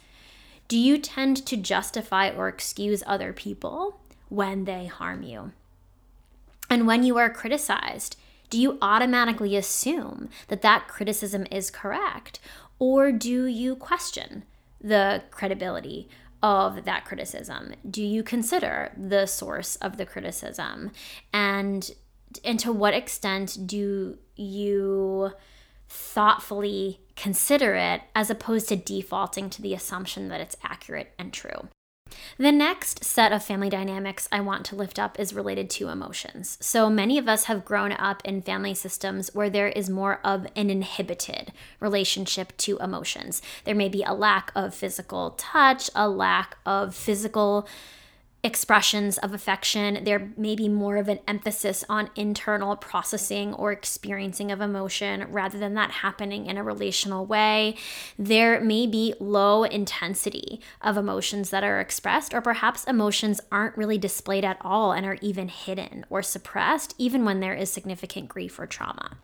Do 0.68 0.78
you 0.78 0.98
tend 0.98 1.46
to 1.46 1.56
justify 1.56 2.30
or 2.30 2.48
excuse 2.48 3.04
other 3.06 3.32
people 3.32 4.02
when 4.30 4.66
they 4.66 4.88
harm 4.88 5.24
you? 5.24 5.54
And 6.70 6.86
when 6.86 7.04
you 7.04 7.18
are 7.18 7.30
criticized 7.30 8.18
do 8.50 8.60
you 8.60 8.78
automatically 8.82 9.56
assume 9.56 10.30
that 10.48 10.62
that 10.62 10.88
criticism 10.88 11.46
is 11.52 11.70
correct? 11.70 12.40
Or 12.80 13.12
do 13.12 13.46
you 13.46 13.76
question 13.76 14.44
the 14.80 15.24
credibility 15.32 16.08
of 16.42 16.86
that 16.86 17.04
criticism? 17.04 17.74
Do 17.90 18.04
you 18.04 18.24
consider 18.24 18.92
the 18.96 19.26
source 19.26 19.76
of 19.78 19.98
the 19.98 20.06
criticism? 20.06 20.92
And 21.34 21.92
and 22.44 22.60
to 22.60 22.72
what 22.72 22.94
extent 22.94 23.66
do 23.66 24.18
you 24.36 25.32
thoughtfully 25.90 27.00
consider 27.16 27.76
it 27.76 28.02
as 28.16 28.30
opposed 28.30 28.70
to 28.70 28.76
defaulting 28.76 29.50
to 29.50 29.62
the 29.62 29.74
assumption 29.74 30.28
that 30.30 30.42
it's 30.42 30.58
accurate 30.64 31.14
and 31.18 31.34
true. 31.34 31.70
The 32.38 32.52
next 32.52 33.04
set 33.04 33.32
of 33.32 33.44
family 33.44 33.70
dynamics 33.70 34.30
I 34.32 34.40
want 34.40 34.66
to 34.68 34.76
lift 34.76 35.00
up 35.00 35.20
is 35.20 35.34
related 35.34 35.70
to 35.72 35.90
emotions. 35.90 36.58
So 36.62 36.90
many 36.90 37.18
of 37.18 37.28
us 37.28 37.46
have 37.46 37.66
grown 37.66 37.92
up 37.92 38.22
in 38.24 38.42
family 38.42 38.74
systems 38.74 39.34
where 39.34 39.50
there 39.50 39.68
is 39.68 39.90
more 39.90 40.20
of 40.24 40.48
an 40.56 40.70
inhibited 40.70 41.52
relationship 41.80 42.56
to 42.60 42.78
emotions. 42.78 43.42
There 43.66 43.76
may 43.76 43.90
be 43.90 44.04
a 44.04 44.14
lack 44.14 44.52
of 44.56 44.74
physical 44.74 45.32
touch, 45.32 45.90
a 45.96 46.08
lack 46.08 46.58
of 46.66 46.96
physical 46.96 47.68
expressions 48.44 49.18
of 49.18 49.34
affection. 49.34 50.04
There 50.04 50.32
may 50.38 50.56
be 50.56 50.70
more 50.70 50.98
of 50.98 51.10
an 51.10 51.20
emphasis 51.28 51.84
on 51.90 52.12
internal 52.16 52.76
processing 52.76 53.54
or 53.54 53.72
experiencing 53.72 54.52
of 54.52 54.62
emotion 54.62 55.26
rather 55.32 55.58
than 55.58 55.74
that 55.74 55.92
happening 55.92 56.46
in 56.46 56.58
a 56.58 56.64
relational 56.64 57.26
way. 57.26 57.76
There 58.18 58.62
may 58.62 58.88
be 58.88 59.14
low 59.20 59.64
intensity 59.64 60.62
of 60.82 60.98
emotions 60.98 61.50
that 61.50 61.64
are 61.64 61.80
expressed, 61.80 62.34
or 62.34 62.42
perhaps 62.42 62.84
emotions 62.86 63.42
aren't 63.52 63.78
really 63.78 63.98
displayed 63.98 64.46
at 64.46 64.58
all 64.62 64.92
and 64.92 65.06
are 65.06 65.18
even 65.22 65.50
hidden 65.50 66.06
or 66.10 66.22
suppressed, 66.22 66.96
even 66.98 67.26
when 67.26 67.40
there 67.40 67.56
is 67.56 67.72
significant 67.72 68.30
grief 68.30 68.60
or 68.60 68.68
trauma. 68.68 69.18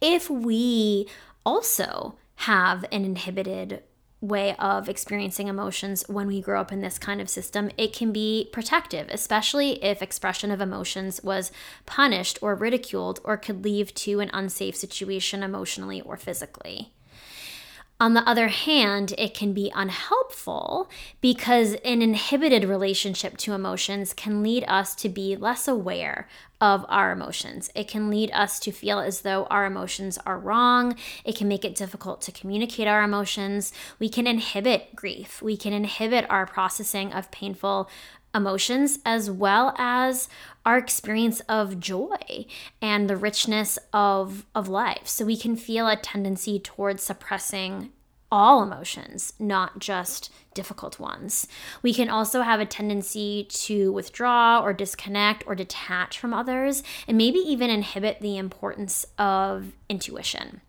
If 0.00 0.28
we 0.30 1.08
also 1.44 2.16
have 2.36 2.84
an 2.92 3.04
inhibited 3.04 3.82
way 4.20 4.56
of 4.56 4.88
experiencing 4.88 5.48
emotions 5.48 6.04
when 6.08 6.26
we 6.26 6.40
grow 6.40 6.60
up 6.60 6.72
in 6.72 6.80
this 6.80 6.98
kind 6.98 7.20
of 7.20 7.30
system, 7.30 7.70
it 7.76 7.92
can 7.92 8.12
be 8.12 8.48
protective, 8.52 9.08
especially 9.10 9.82
if 9.82 10.02
expression 10.02 10.50
of 10.50 10.60
emotions 10.60 11.20
was 11.22 11.52
punished 11.86 12.38
or 12.42 12.54
ridiculed 12.54 13.20
or 13.24 13.36
could 13.36 13.64
lead 13.64 13.94
to 13.94 14.20
an 14.20 14.30
unsafe 14.32 14.76
situation 14.76 15.42
emotionally 15.42 16.00
or 16.00 16.16
physically. 16.16 16.92
On 18.00 18.14
the 18.14 18.28
other 18.28 18.46
hand, 18.46 19.12
it 19.18 19.34
can 19.34 19.52
be 19.52 19.72
unhelpful 19.74 20.88
because 21.20 21.74
an 21.84 22.00
inhibited 22.00 22.62
relationship 22.62 23.36
to 23.38 23.54
emotions 23.54 24.12
can 24.12 24.40
lead 24.40 24.64
us 24.68 24.94
to 24.96 25.08
be 25.08 25.34
less 25.34 25.66
aware 25.66 26.28
of 26.60 26.86
our 26.88 27.10
emotions. 27.10 27.70
It 27.74 27.88
can 27.88 28.08
lead 28.08 28.30
us 28.32 28.60
to 28.60 28.70
feel 28.70 29.00
as 29.00 29.22
though 29.22 29.46
our 29.46 29.66
emotions 29.66 30.16
are 30.24 30.38
wrong. 30.38 30.96
It 31.24 31.36
can 31.36 31.48
make 31.48 31.64
it 31.64 31.74
difficult 31.74 32.20
to 32.22 32.32
communicate 32.32 32.86
our 32.86 33.02
emotions. 33.02 33.72
We 33.98 34.08
can 34.08 34.28
inhibit 34.28 34.94
grief. 34.94 35.42
We 35.42 35.56
can 35.56 35.72
inhibit 35.72 36.24
our 36.30 36.46
processing 36.46 37.12
of 37.12 37.32
painful 37.32 37.90
emotions 38.38 38.98
as 39.04 39.30
well 39.30 39.74
as 39.76 40.28
our 40.64 40.78
experience 40.78 41.40
of 41.40 41.78
joy 41.78 42.46
and 42.80 43.08
the 43.08 43.16
richness 43.16 43.78
of 43.92 44.46
of 44.54 44.68
life 44.68 45.06
so 45.06 45.24
we 45.24 45.36
can 45.36 45.56
feel 45.56 45.86
a 45.86 45.96
tendency 45.96 46.58
towards 46.58 47.02
suppressing 47.02 47.90
all 48.30 48.62
emotions, 48.62 49.32
not 49.38 49.78
just 49.78 50.30
difficult 50.54 51.00
ones. 51.00 51.46
We 51.82 51.94
can 51.94 52.10
also 52.10 52.42
have 52.42 52.60
a 52.60 52.66
tendency 52.66 53.46
to 53.50 53.92
withdraw 53.92 54.60
or 54.60 54.72
disconnect 54.72 55.44
or 55.46 55.54
detach 55.54 56.18
from 56.18 56.34
others, 56.34 56.82
and 57.06 57.16
maybe 57.16 57.38
even 57.38 57.70
inhibit 57.70 58.20
the 58.20 58.36
importance 58.36 59.06
of 59.18 59.72
intuition. 59.88 60.60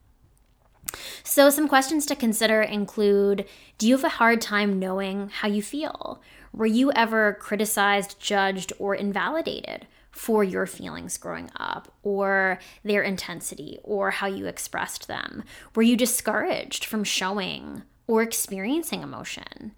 So, 1.24 1.50
some 1.50 1.68
questions 1.68 2.06
to 2.08 2.16
consider 2.16 2.62
include 2.62 3.46
Do 3.78 3.88
you 3.88 3.96
have 3.96 4.04
a 4.04 4.10
hard 4.10 4.42
time 4.42 4.80
knowing 4.80 5.30
how 5.30 5.48
you 5.48 5.62
feel? 5.62 6.22
Were 6.54 6.66
you 6.66 6.92
ever 6.94 7.34
criticized, 7.34 8.20
judged, 8.20 8.74
or 8.80 8.96
invalidated 8.96 9.88
for 10.12 10.44
your 10.44 10.66
feelings 10.66 11.18
growing 11.18 11.50
up, 11.56 11.94
or 12.04 12.60
their 12.84 13.02
intensity, 13.02 13.80
or 13.84 14.12
how 14.12 14.28
you 14.28 14.48
expressed 14.48 15.08
them? 15.08 15.44
Were 15.76 15.84
you 15.84 15.96
discouraged 15.96 16.86
from 16.86 17.04
showing 17.04 17.84
or 18.08 18.22
experiencing 18.22 19.04
emotion? 19.04 19.74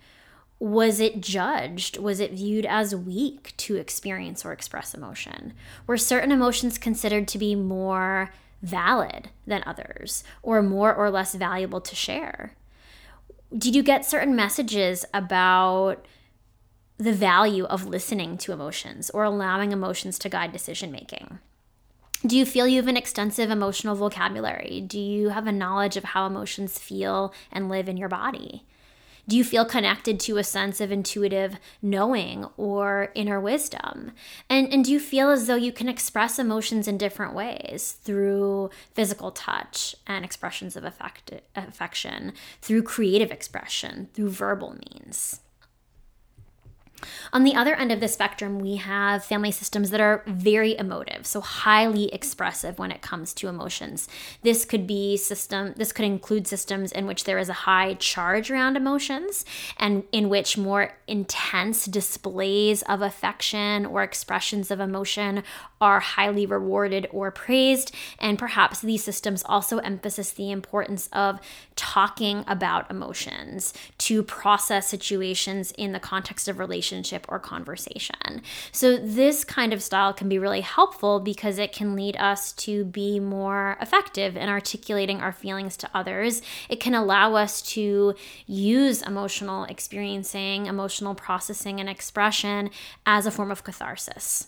Was 0.60 1.00
it 1.00 1.22
judged? 1.22 1.98
Was 1.98 2.20
it 2.20 2.34
viewed 2.34 2.66
as 2.66 2.96
weak 2.96 3.54
to 3.58 3.76
experience 3.78 4.46
or 4.46 4.54
express 4.54 4.94
emotion? 4.94 5.54
Were 5.88 5.98
certain 5.98 6.32
emotions 6.32 6.78
considered 6.78 7.28
to 7.30 7.38
be 7.38 7.56
more 7.56 8.32
valid 8.62 9.30
than 9.48 9.64
others 9.66 10.24
or 10.44 10.62
more 10.62 10.94
or 10.94 11.10
less 11.10 11.34
valuable 11.34 11.82
to 11.82 11.96
share? 11.96 12.56
Did 13.58 13.76
you 13.76 13.84
get 13.84 14.06
certain 14.06 14.36
messages 14.36 15.04
about 15.14 16.06
the 17.02 17.12
value 17.12 17.64
of 17.66 17.88
listening 17.88 18.38
to 18.38 18.52
emotions 18.52 19.10
or 19.10 19.24
allowing 19.24 19.72
emotions 19.72 20.20
to 20.20 20.30
guide 20.30 20.52
decision 20.52 20.91
making? 20.91 21.39
Do 22.24 22.38
you 22.38 22.45
feel 22.45 22.68
you 22.68 22.76
have 22.76 22.88
an 22.88 22.95
extensive 22.95 23.49
emotional 23.49 23.95
vocabulary? 23.95 24.84
Do 24.86 24.99
you 24.99 25.30
have 25.30 25.47
a 25.47 25.52
knowledge 25.52 25.97
of 25.97 26.04
how 26.04 26.28
emotions 26.28 26.78
feel 26.78 27.34
and 27.52 27.70
live 27.70 27.89
in 27.89 27.97
your 27.97 28.08
body? 28.08 28.66
Do 29.28 29.36
you 29.36 29.43
feel 29.43 29.66
connected 29.66 30.20
to 30.22 30.38
a 30.38 30.43
sense 30.43 30.80
of 30.80 30.91
intuitive 30.91 31.56
knowing 31.82 32.45
or 32.56 33.12
inner 33.16 33.39
wisdom? 33.39 34.12
And, 34.47 34.72
and 34.72 34.86
do 34.86 34.91
you 34.91 34.99
feel 34.99 35.32
as 35.32 35.47
though 35.47 35.56
you 35.56 35.72
can 35.72 35.89
express 35.89 36.38
emotions 36.38 36.88
in 36.88 36.99
different 36.99 37.34
ways 37.34 37.97
through 38.04 38.70
physical 38.93 39.32
touch 39.32 39.95
and 40.06 40.24
expressions 40.24 40.76
of 40.76 40.84
affect, 40.84 41.32
affection, 41.56 42.34
through 42.62 42.84
creative 42.84 43.32
expression, 43.32 44.10
through 44.14 44.30
verbal 44.30 44.78
means? 44.91 45.39
On 47.34 47.43
the 47.43 47.56
other 47.56 47.76
end 47.76 47.91
of 47.91 47.99
the 47.99 48.08
spectrum, 48.08 48.60
we 48.60 48.78
have 48.78 49.24
family 49.24 49.52
systems 49.52 49.89
that 49.89 50.02
are 50.02 50.24
very 50.28 50.78
emotive, 50.78 51.26
so 51.26 51.41
highly 51.41 52.14
expressive 52.14 52.80
when 52.80 52.91
it 52.91 53.02
comes 53.02 53.34
to 53.36 53.47
emotions. 53.47 54.08
This 54.41 54.66
could 54.66 54.88
be 54.88 55.18
system 55.18 55.74
this 55.78 55.91
could 55.91 56.06
include 56.06 56.47
systems 56.47 56.91
in 56.91 57.06
which 57.06 57.24
there 57.24 57.38
is 57.38 57.49
a 57.49 57.54
high 57.54 57.95
charge 57.95 58.52
around 58.52 58.78
emotions 58.78 59.45
and 59.78 60.04
in 60.12 60.30
which 60.30 60.58
more 60.58 60.93
intense 61.08 61.86
displays 61.86 62.82
of 62.84 63.02
affection 63.02 63.86
or 63.86 64.04
expressions 64.04 64.72
of 64.72 64.80
emotion 64.80 65.43
are 65.80 65.99
highly 65.99 66.45
rewarded 66.45 67.08
or 67.12 67.32
praised. 67.32 67.93
And 68.20 68.38
perhaps 68.38 68.82
these 68.82 69.04
systems 69.04 69.43
also 69.45 69.80
emphasize 69.80 70.34
the 70.34 70.52
importance 70.52 71.10
of 71.12 71.39
talking 71.76 72.43
about 72.47 72.89
emotions 72.91 73.74
to 73.97 74.24
process 74.24 74.88
situations 74.88 75.72
in 75.78 75.91
the 75.91 75.99
context 75.99 76.47
of 76.47 76.60
relationship 76.92 77.26
or 77.30 77.39
conversation. 77.39 78.42
So, 78.72 78.98
this 78.98 79.44
kind 79.44 79.74
of 79.74 79.82
style 79.82 80.14
can 80.14 80.30
be 80.30 80.38
really 80.38 80.62
helpful 80.62 81.20
because 81.20 81.58
it 81.58 81.72
can 81.72 81.96
lead 81.96 82.18
us 82.18 82.54
to 82.54 82.86
be 82.86 83.20
more 83.20 83.78
effective 83.82 84.36
in 84.36 84.50
articulating 84.50 85.22
our 85.22 85.32
feelings 85.32 85.78
to 85.78 85.89
others. 85.94 86.42
It 86.70 86.80
can 86.80 86.94
allow 86.94 87.36
us 87.36 87.62
to 87.74 88.16
use 88.46 89.02
emotional 89.02 89.64
experiencing, 89.66 90.66
emotional 90.66 91.16
processing, 91.16 91.80
and 91.80 91.89
expression 91.89 92.70
as 93.06 93.26
a 93.26 93.32
form 93.32 93.52
of 93.52 93.64
catharsis 93.64 94.48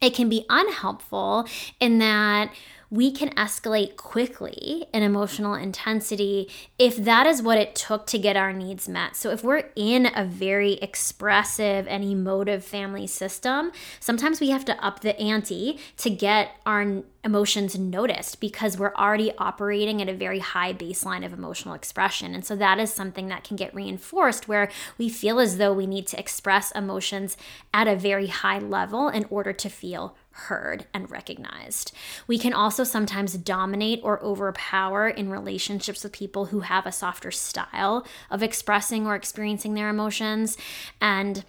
it 0.00 0.14
can 0.14 0.28
be 0.28 0.46
unhelpful 0.48 1.44
in 1.80 1.98
that 1.98 2.52
we 2.90 3.12
can 3.12 3.30
escalate 3.30 3.96
quickly 3.96 4.86
in 4.94 5.02
emotional 5.02 5.54
intensity 5.54 6.48
if 6.78 6.96
that 6.96 7.26
is 7.26 7.42
what 7.42 7.58
it 7.58 7.74
took 7.74 8.06
to 8.06 8.18
get 8.18 8.36
our 8.36 8.52
needs 8.52 8.88
met. 8.88 9.14
So, 9.14 9.30
if 9.30 9.44
we're 9.44 9.64
in 9.76 10.10
a 10.14 10.24
very 10.24 10.74
expressive 10.74 11.86
and 11.86 12.02
emotive 12.02 12.64
family 12.64 13.06
system, 13.06 13.72
sometimes 14.00 14.40
we 14.40 14.50
have 14.50 14.64
to 14.66 14.84
up 14.84 15.00
the 15.00 15.18
ante 15.20 15.78
to 15.98 16.10
get 16.10 16.52
our 16.64 17.02
emotions 17.24 17.78
noticed 17.78 18.40
because 18.40 18.78
we're 18.78 18.94
already 18.94 19.32
operating 19.36 20.00
at 20.00 20.08
a 20.08 20.14
very 20.14 20.38
high 20.38 20.72
baseline 20.72 21.26
of 21.26 21.32
emotional 21.32 21.74
expression. 21.74 22.34
And 22.34 22.44
so, 22.44 22.56
that 22.56 22.78
is 22.78 22.92
something 22.92 23.28
that 23.28 23.44
can 23.44 23.56
get 23.56 23.74
reinforced 23.74 24.48
where 24.48 24.70
we 24.96 25.10
feel 25.10 25.40
as 25.40 25.58
though 25.58 25.74
we 25.74 25.86
need 25.86 26.06
to 26.08 26.18
express 26.18 26.70
emotions 26.72 27.36
at 27.74 27.86
a 27.86 27.96
very 27.96 28.28
high 28.28 28.58
level 28.58 29.08
in 29.08 29.26
order 29.26 29.52
to 29.52 29.68
feel 29.68 30.16
heard 30.38 30.86
and 30.94 31.10
recognized. 31.10 31.92
We 32.26 32.38
can 32.38 32.52
also 32.52 32.84
sometimes 32.84 33.36
dominate 33.36 34.00
or 34.02 34.22
overpower 34.22 35.08
in 35.08 35.30
relationships 35.30 36.02
with 36.02 36.12
people 36.12 36.46
who 36.46 36.60
have 36.60 36.86
a 36.86 36.92
softer 36.92 37.30
style 37.30 38.06
of 38.30 38.42
expressing 38.42 39.06
or 39.06 39.14
experiencing 39.14 39.74
their 39.74 39.88
emotions. 39.88 40.56
And 41.00 41.44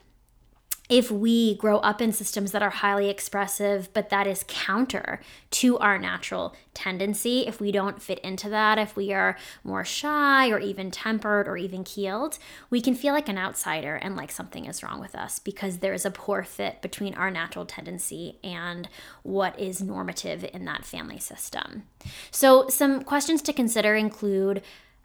if 0.90 1.12
we 1.12 1.56
grow 1.56 1.78
up 1.78 2.02
in 2.02 2.12
systems 2.12 2.52
that 2.52 2.64
are 2.64 2.72
highly 2.72 3.10
expressive, 3.10 3.94
but 3.94 4.10
that 4.10 4.26
is 4.26 4.44
counter 4.48 5.22
to 5.52 5.78
our 5.78 6.00
natural 6.00 6.56
tendency, 6.74 7.46
if 7.46 7.62
we 7.62 7.72
don't 7.72 8.02
fit 8.02 8.18
into 8.20 8.50
that, 8.50 8.80
if 8.80 8.96
we 8.96 9.14
are 9.14 9.38
more 9.64 9.86
shy 9.86 10.50
or 10.50 10.58
even 10.58 10.90
tempered 10.90 11.48
or 11.48 11.58
even 11.58 11.84
keeled, 11.84 12.40
we 12.72 12.82
can 12.82 12.96
feel 12.96 13.14
like 13.14 13.30
an 13.30 13.38
outsider 13.38 13.96
and 13.96 14.16
like 14.16 14.32
something 14.32 14.66
is 14.66 14.82
wrong 14.82 15.00
with 15.00 15.14
us 15.14 15.38
because 15.38 15.78
there 15.78 15.94
is 15.94 16.06
a 16.06 16.12
poor 16.12 16.42
fit 16.42 16.82
between 16.82 17.14
our 17.14 17.30
natural 17.30 17.66
tendency 17.66 18.40
and 18.44 18.90
what 19.22 19.58
is 19.60 19.84
normative 19.84 20.44
in 20.54 20.66
that 20.66 20.86
family 20.86 21.20
system. 21.20 21.84
So, 22.32 22.68
some 22.68 23.04
questions 23.04 23.44
to 23.44 23.54
consider 23.54 23.96
include 23.96 24.64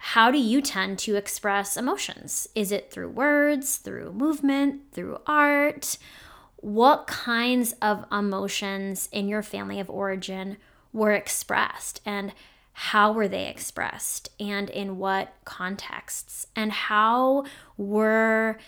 how 0.09 0.31
do 0.31 0.37
you 0.37 0.61
tend 0.61 0.99
to 0.99 1.17
express 1.17 1.79
emotions? 1.79 2.47
Is 2.55 2.71
it 2.71 2.91
through 2.91 3.09
words, 3.09 3.79
through 3.79 4.13
movement, 4.13 4.83
through 4.93 5.17
art? 5.27 5.97
What 6.57 7.07
kinds 7.07 7.73
of 7.81 8.05
emotions 8.13 9.09
in 9.13 9.29
your 9.29 9.43
family 9.43 9.81
of 9.81 9.89
origin 9.89 10.59
were 10.93 11.13
expressed 11.13 12.03
and 12.05 12.35
how 12.75 13.13
were 13.13 13.29
they 13.29 13.49
expressed 13.49 14.29
and 14.39 14.69
in 14.69 14.99
what 14.99 15.33
contexts? 15.47 16.49
And 16.55 16.71
how 16.71 17.47
were 17.79 18.59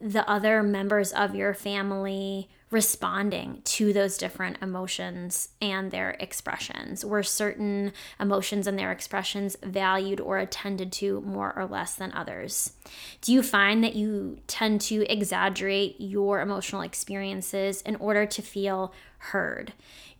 the 0.00 0.28
other 0.28 0.64
members 0.64 1.12
of 1.12 1.36
your 1.36 1.54
family 1.54 2.50
responding 2.72 3.60
to 3.64 3.92
those 3.92 4.16
different 4.16 4.56
emotions 4.62 5.50
and 5.60 5.90
their 5.90 6.16
expressions? 6.18 7.04
Were 7.04 7.22
certain 7.22 7.92
emotions 8.18 8.66
and 8.66 8.78
their 8.78 8.90
expressions 8.90 9.56
valued 9.62 10.20
or 10.20 10.38
attended 10.38 10.90
to 10.92 11.20
more 11.20 11.52
or 11.54 11.66
less 11.66 11.94
than 11.94 12.12
others? 12.12 12.72
Do 13.20 13.32
you 13.32 13.42
find 13.42 13.84
that 13.84 13.94
you 13.94 14.38
tend 14.46 14.80
to 14.82 15.06
exaggerate 15.12 15.96
your 15.98 16.40
emotional 16.40 16.82
experiences 16.82 17.82
in 17.82 17.96
order 17.96 18.26
to 18.26 18.42
feel 18.42 18.92
heard? 19.30 19.72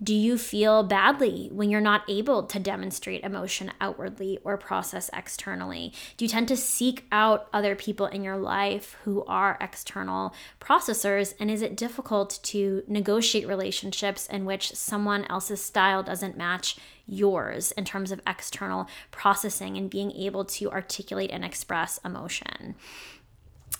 Do 0.02 0.14
you 0.14 0.36
feel 0.36 0.82
badly 0.82 1.48
when 1.52 1.70
you're 1.70 1.80
not 1.80 2.02
able 2.08 2.44
to 2.44 2.58
demonstrate 2.58 3.22
emotion 3.22 3.70
outwardly 3.80 4.38
or 4.42 4.56
process 4.56 5.10
externally? 5.12 5.92
Do 6.16 6.24
you 6.24 6.28
tend 6.28 6.48
to 6.48 6.56
seek 6.56 7.06
out 7.12 7.48
other 7.52 7.76
people 7.76 8.06
in 8.06 8.24
your 8.24 8.36
life 8.36 8.96
who 9.04 9.24
are 9.26 9.58
external 9.60 10.34
processors? 10.60 11.34
And 11.38 11.50
is 11.50 11.62
it 11.62 11.76
difficult 11.76 12.40
to 12.44 12.82
negotiate 12.88 13.46
relationships 13.46 14.26
in 14.26 14.44
which 14.44 14.74
someone 14.74 15.24
else's 15.26 15.62
style 15.62 16.02
doesn't 16.02 16.36
match 16.36 16.76
yours 17.06 17.72
in 17.72 17.84
terms 17.84 18.10
of 18.10 18.20
external 18.26 18.88
processing 19.10 19.76
and 19.76 19.90
being 19.90 20.12
able 20.12 20.44
to 20.44 20.70
articulate 20.70 21.30
and 21.30 21.44
express 21.44 21.98
emotion? 22.04 22.74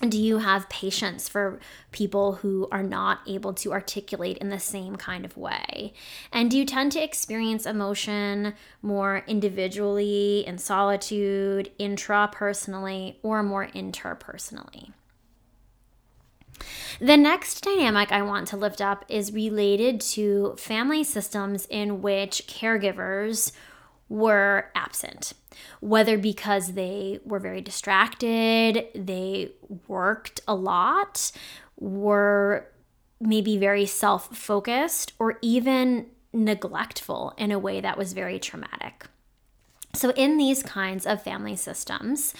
Do 0.09 0.21
you 0.21 0.39
have 0.39 0.69
patience 0.69 1.29
for 1.29 1.59
people 1.91 2.33
who 2.33 2.67
are 2.71 2.83
not 2.83 3.19
able 3.27 3.53
to 3.53 3.71
articulate 3.71 4.37
in 4.37 4.49
the 4.49 4.59
same 4.59 4.95
kind 4.95 5.25
of 5.25 5.37
way? 5.37 5.93
And 6.31 6.49
do 6.49 6.57
you 6.57 6.65
tend 6.65 6.91
to 6.93 7.03
experience 7.03 7.65
emotion 7.65 8.53
more 8.81 9.23
individually, 9.27 10.45
in 10.45 10.57
solitude, 10.57 11.71
intrapersonally, 11.79 13.15
or 13.23 13.43
more 13.43 13.67
interpersonally? 13.67 14.91
The 16.99 17.17
next 17.17 17.61
dynamic 17.61 18.11
I 18.11 18.21
want 18.21 18.47
to 18.49 18.57
lift 18.57 18.81
up 18.81 19.05
is 19.09 19.33
related 19.33 19.99
to 20.01 20.55
family 20.57 21.03
systems 21.03 21.67
in 21.69 22.01
which 22.01 22.43
caregivers 22.47 23.51
were 24.09 24.69
absent, 24.75 25.33
whether 25.79 26.17
because 26.17 26.73
they 26.73 27.19
were 27.25 27.39
very 27.39 27.61
distracted, 27.61 28.87
they 28.93 29.51
worked 29.87 30.41
a 30.47 30.55
lot, 30.55 31.31
were 31.79 32.67
maybe 33.19 33.57
very 33.57 33.85
self 33.85 34.35
focused, 34.35 35.13
or 35.19 35.37
even 35.41 36.07
neglectful 36.33 37.33
in 37.37 37.51
a 37.51 37.59
way 37.59 37.79
that 37.79 37.97
was 37.97 38.13
very 38.13 38.39
traumatic. 38.39 39.05
So, 39.93 40.09
in 40.11 40.37
these 40.37 40.63
kinds 40.63 41.05
of 41.05 41.21
family 41.21 41.55
systems, 41.55 42.33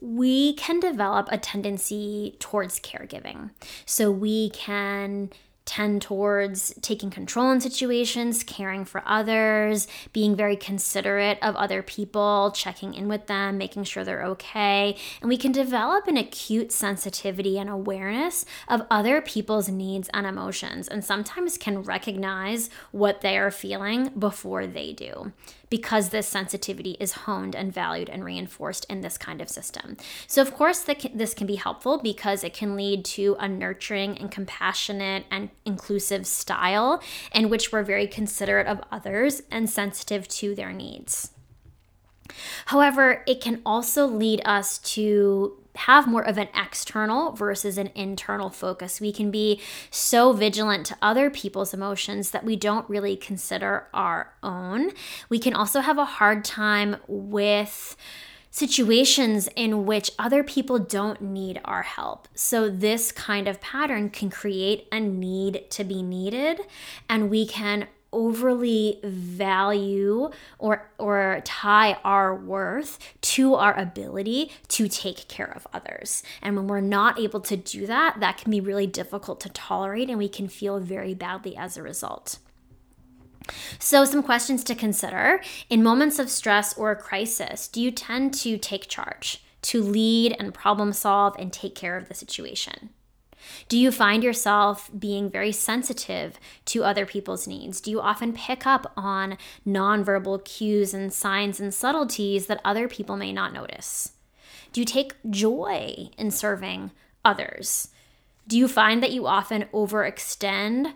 we 0.00 0.54
can 0.54 0.78
develop 0.78 1.28
a 1.30 1.38
tendency 1.38 2.36
towards 2.38 2.78
caregiving. 2.78 3.50
So, 3.84 4.10
we 4.10 4.50
can 4.50 5.30
tend 5.66 6.00
towards 6.00 6.72
taking 6.80 7.10
control 7.10 7.50
in 7.50 7.60
situations, 7.60 8.42
caring 8.42 8.84
for 8.84 9.02
others, 9.04 9.86
being 10.12 10.34
very 10.34 10.56
considerate 10.56 11.38
of 11.42 11.54
other 11.56 11.82
people, 11.82 12.52
checking 12.54 12.94
in 12.94 13.08
with 13.08 13.26
them, 13.26 13.58
making 13.58 13.84
sure 13.84 14.04
they're 14.04 14.24
okay. 14.24 14.96
And 15.20 15.28
we 15.28 15.36
can 15.36 15.52
develop 15.52 16.06
an 16.06 16.16
acute 16.16 16.72
sensitivity 16.72 17.58
and 17.58 17.68
awareness 17.68 18.46
of 18.68 18.86
other 18.90 19.20
people's 19.20 19.68
needs 19.68 20.08
and 20.14 20.26
emotions, 20.26 20.88
and 20.88 21.04
sometimes 21.04 21.58
can 21.58 21.82
recognize 21.82 22.70
what 22.92 23.20
they 23.20 23.36
are 23.36 23.50
feeling 23.50 24.10
before 24.18 24.66
they 24.66 24.92
do 24.92 25.32
because 25.68 26.10
this 26.10 26.28
sensitivity 26.28 26.96
is 27.00 27.12
honed 27.12 27.54
and 27.54 27.72
valued 27.72 28.08
and 28.08 28.24
reinforced 28.24 28.84
in 28.88 29.00
this 29.00 29.18
kind 29.18 29.40
of 29.40 29.48
system. 29.48 29.96
So, 30.26 30.40
of 30.42 30.54
course, 30.54 30.86
this 31.14 31.34
can 31.34 31.46
be 31.46 31.56
helpful 31.56 31.98
because 31.98 32.44
it 32.44 32.54
can 32.54 32.76
lead 32.76 33.04
to 33.06 33.36
a 33.40 33.48
nurturing 33.48 34.16
and 34.18 34.30
compassionate 34.30 35.24
and 35.30 35.50
inclusive 35.64 36.26
style 36.26 37.02
in 37.34 37.48
which 37.48 37.72
we're 37.72 37.82
very 37.82 38.06
considerate 38.06 38.66
of 38.66 38.80
others 38.92 39.42
and 39.50 39.68
sensitive 39.68 40.28
to 40.28 40.54
their 40.54 40.72
needs. 40.72 41.32
However, 42.66 43.22
it 43.26 43.40
can 43.40 43.62
also 43.64 44.06
lead 44.06 44.42
us 44.44 44.78
to 44.78 45.62
have 45.76 46.06
more 46.06 46.26
of 46.26 46.38
an 46.38 46.48
external 46.54 47.32
versus 47.32 47.78
an 47.78 47.90
internal 47.94 48.50
focus. 48.50 49.00
We 49.00 49.12
can 49.12 49.30
be 49.30 49.60
so 49.90 50.32
vigilant 50.32 50.86
to 50.86 50.96
other 51.00 51.30
people's 51.30 51.74
emotions 51.74 52.30
that 52.30 52.44
we 52.44 52.56
don't 52.56 52.88
really 52.88 53.16
consider 53.16 53.88
our 53.94 54.32
own. 54.42 54.90
We 55.28 55.38
can 55.38 55.54
also 55.54 55.80
have 55.80 55.98
a 55.98 56.04
hard 56.04 56.44
time 56.44 56.96
with 57.06 57.96
situations 58.56 59.50
in 59.54 59.84
which 59.84 60.10
other 60.18 60.42
people 60.42 60.78
don't 60.78 61.20
need 61.20 61.60
our 61.66 61.82
help. 61.82 62.26
So, 62.34 62.70
this 62.70 63.12
kind 63.12 63.48
of 63.48 63.60
pattern 63.60 64.08
can 64.08 64.30
create 64.30 64.88
a 64.90 64.98
need 64.98 65.70
to 65.72 65.84
be 65.84 66.02
needed, 66.02 66.62
and 67.06 67.28
we 67.28 67.46
can 67.46 67.86
overly 68.16 68.98
value 69.04 70.30
or 70.58 70.90
or 70.98 71.42
tie 71.44 71.92
our 72.02 72.34
worth 72.34 72.98
to 73.20 73.54
our 73.54 73.78
ability 73.78 74.50
to 74.68 74.88
take 74.88 75.28
care 75.28 75.52
of 75.54 75.66
others. 75.74 76.22
And 76.40 76.56
when 76.56 76.66
we're 76.66 76.80
not 76.80 77.20
able 77.20 77.40
to 77.40 77.56
do 77.56 77.86
that, 77.86 78.16
that 78.20 78.38
can 78.38 78.50
be 78.50 78.60
really 78.60 78.86
difficult 78.86 79.38
to 79.40 79.50
tolerate 79.50 80.08
and 80.08 80.18
we 80.18 80.30
can 80.30 80.48
feel 80.48 80.80
very 80.80 81.12
badly 81.12 81.56
as 81.56 81.76
a 81.76 81.82
result. 81.82 82.38
So, 83.78 84.04
some 84.04 84.22
questions 84.22 84.64
to 84.64 84.74
consider. 84.74 85.40
In 85.70 85.82
moments 85.82 86.18
of 86.18 86.30
stress 86.30 86.76
or 86.76 86.96
crisis, 86.96 87.68
do 87.68 87.80
you 87.80 87.90
tend 87.90 88.34
to 88.34 88.58
take 88.58 88.88
charge, 88.88 89.44
to 89.62 89.82
lead 89.82 90.34
and 90.40 90.52
problem 90.52 90.92
solve 90.92 91.36
and 91.38 91.52
take 91.52 91.74
care 91.74 91.96
of 91.96 92.08
the 92.08 92.14
situation? 92.14 92.90
Do 93.68 93.78
you 93.78 93.90
find 93.90 94.22
yourself 94.22 94.90
being 94.96 95.30
very 95.30 95.52
sensitive 95.52 96.38
to 96.66 96.84
other 96.84 97.06
people's 97.06 97.46
needs? 97.46 97.80
Do 97.80 97.90
you 97.90 98.00
often 98.00 98.32
pick 98.32 98.66
up 98.66 98.92
on 98.96 99.38
nonverbal 99.66 100.44
cues 100.44 100.94
and 100.94 101.12
signs 101.12 101.60
and 101.60 101.72
subtleties 101.72 102.46
that 102.46 102.60
other 102.64 102.88
people 102.88 103.16
may 103.16 103.32
not 103.32 103.52
notice? 103.52 104.12
Do 104.72 104.80
you 104.80 104.84
take 104.84 105.14
joy 105.30 106.10
in 106.18 106.30
serving 106.30 106.90
others? 107.24 107.88
Do 108.46 108.56
you 108.58 108.68
find 108.68 109.02
that 109.02 109.12
you 109.12 109.26
often 109.26 109.64
overextend 109.72 110.92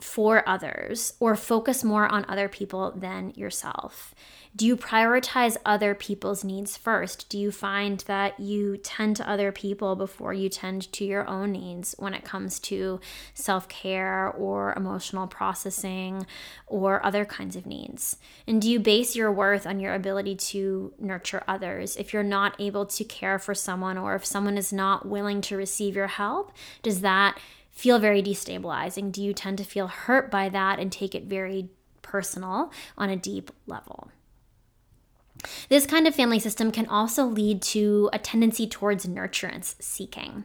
for 0.00 0.48
others 0.48 1.14
or 1.18 1.34
focus 1.34 1.82
more 1.82 2.06
on 2.06 2.24
other 2.28 2.48
people 2.48 2.92
than 2.92 3.30
yourself? 3.30 4.14
Do 4.56 4.66
you 4.66 4.76
prioritize 4.76 5.56
other 5.66 5.96
people's 5.96 6.44
needs 6.44 6.76
first? 6.76 7.28
Do 7.28 7.38
you 7.38 7.50
find 7.50 7.98
that 8.06 8.38
you 8.38 8.76
tend 8.76 9.16
to 9.16 9.28
other 9.28 9.50
people 9.50 9.96
before 9.96 10.32
you 10.32 10.48
tend 10.48 10.92
to 10.92 11.04
your 11.04 11.26
own 11.28 11.50
needs 11.50 11.96
when 11.98 12.14
it 12.14 12.24
comes 12.24 12.60
to 12.60 13.00
self 13.34 13.68
care 13.68 14.30
or 14.30 14.72
emotional 14.76 15.26
processing 15.26 16.24
or 16.68 17.04
other 17.04 17.24
kinds 17.24 17.56
of 17.56 17.66
needs? 17.66 18.16
And 18.46 18.62
do 18.62 18.70
you 18.70 18.78
base 18.78 19.16
your 19.16 19.32
worth 19.32 19.66
on 19.66 19.80
your 19.80 19.92
ability 19.92 20.36
to 20.36 20.94
nurture 21.00 21.42
others? 21.48 21.96
If 21.96 22.12
you're 22.12 22.22
not 22.22 22.54
able 22.60 22.86
to 22.86 23.02
care 23.02 23.40
for 23.40 23.56
someone 23.56 23.98
or 23.98 24.14
if 24.14 24.24
someone 24.24 24.56
is 24.56 24.72
not 24.72 25.04
willing 25.04 25.40
to 25.42 25.56
receive 25.56 25.96
your 25.96 26.06
help, 26.06 26.52
does 26.80 27.00
that 27.00 27.40
feel 27.72 27.98
very 27.98 28.22
destabilizing? 28.22 29.10
Do 29.10 29.20
you 29.20 29.34
tend 29.34 29.58
to 29.58 29.64
feel 29.64 29.88
hurt 29.88 30.30
by 30.30 30.48
that 30.50 30.78
and 30.78 30.92
take 30.92 31.16
it 31.16 31.24
very 31.24 31.70
personal 32.02 32.70
on 32.96 33.10
a 33.10 33.16
deep 33.16 33.50
level? 33.66 34.12
This 35.68 35.86
kind 35.86 36.06
of 36.06 36.14
family 36.14 36.38
system 36.38 36.70
can 36.70 36.86
also 36.86 37.24
lead 37.24 37.62
to 37.62 38.10
a 38.12 38.18
tendency 38.18 38.66
towards 38.66 39.06
nurturance 39.06 39.74
seeking. 39.80 40.44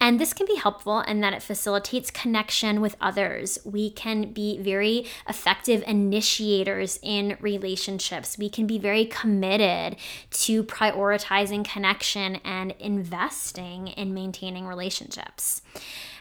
And 0.00 0.18
this 0.18 0.32
can 0.32 0.46
be 0.46 0.56
helpful 0.56 1.00
in 1.00 1.20
that 1.20 1.32
it 1.32 1.42
facilitates 1.42 2.10
connection 2.10 2.80
with 2.80 2.96
others. 3.00 3.58
We 3.64 3.90
can 3.90 4.32
be 4.32 4.58
very 4.58 5.06
effective 5.28 5.84
initiators 5.86 6.98
in 7.02 7.36
relationships. 7.40 8.36
We 8.36 8.48
can 8.48 8.66
be 8.66 8.78
very 8.78 9.06
committed 9.06 9.96
to 10.30 10.64
prioritizing 10.64 11.64
connection 11.64 12.36
and 12.44 12.74
investing 12.78 13.88
in 13.88 14.12
maintaining 14.12 14.66
relationships. 14.66 15.62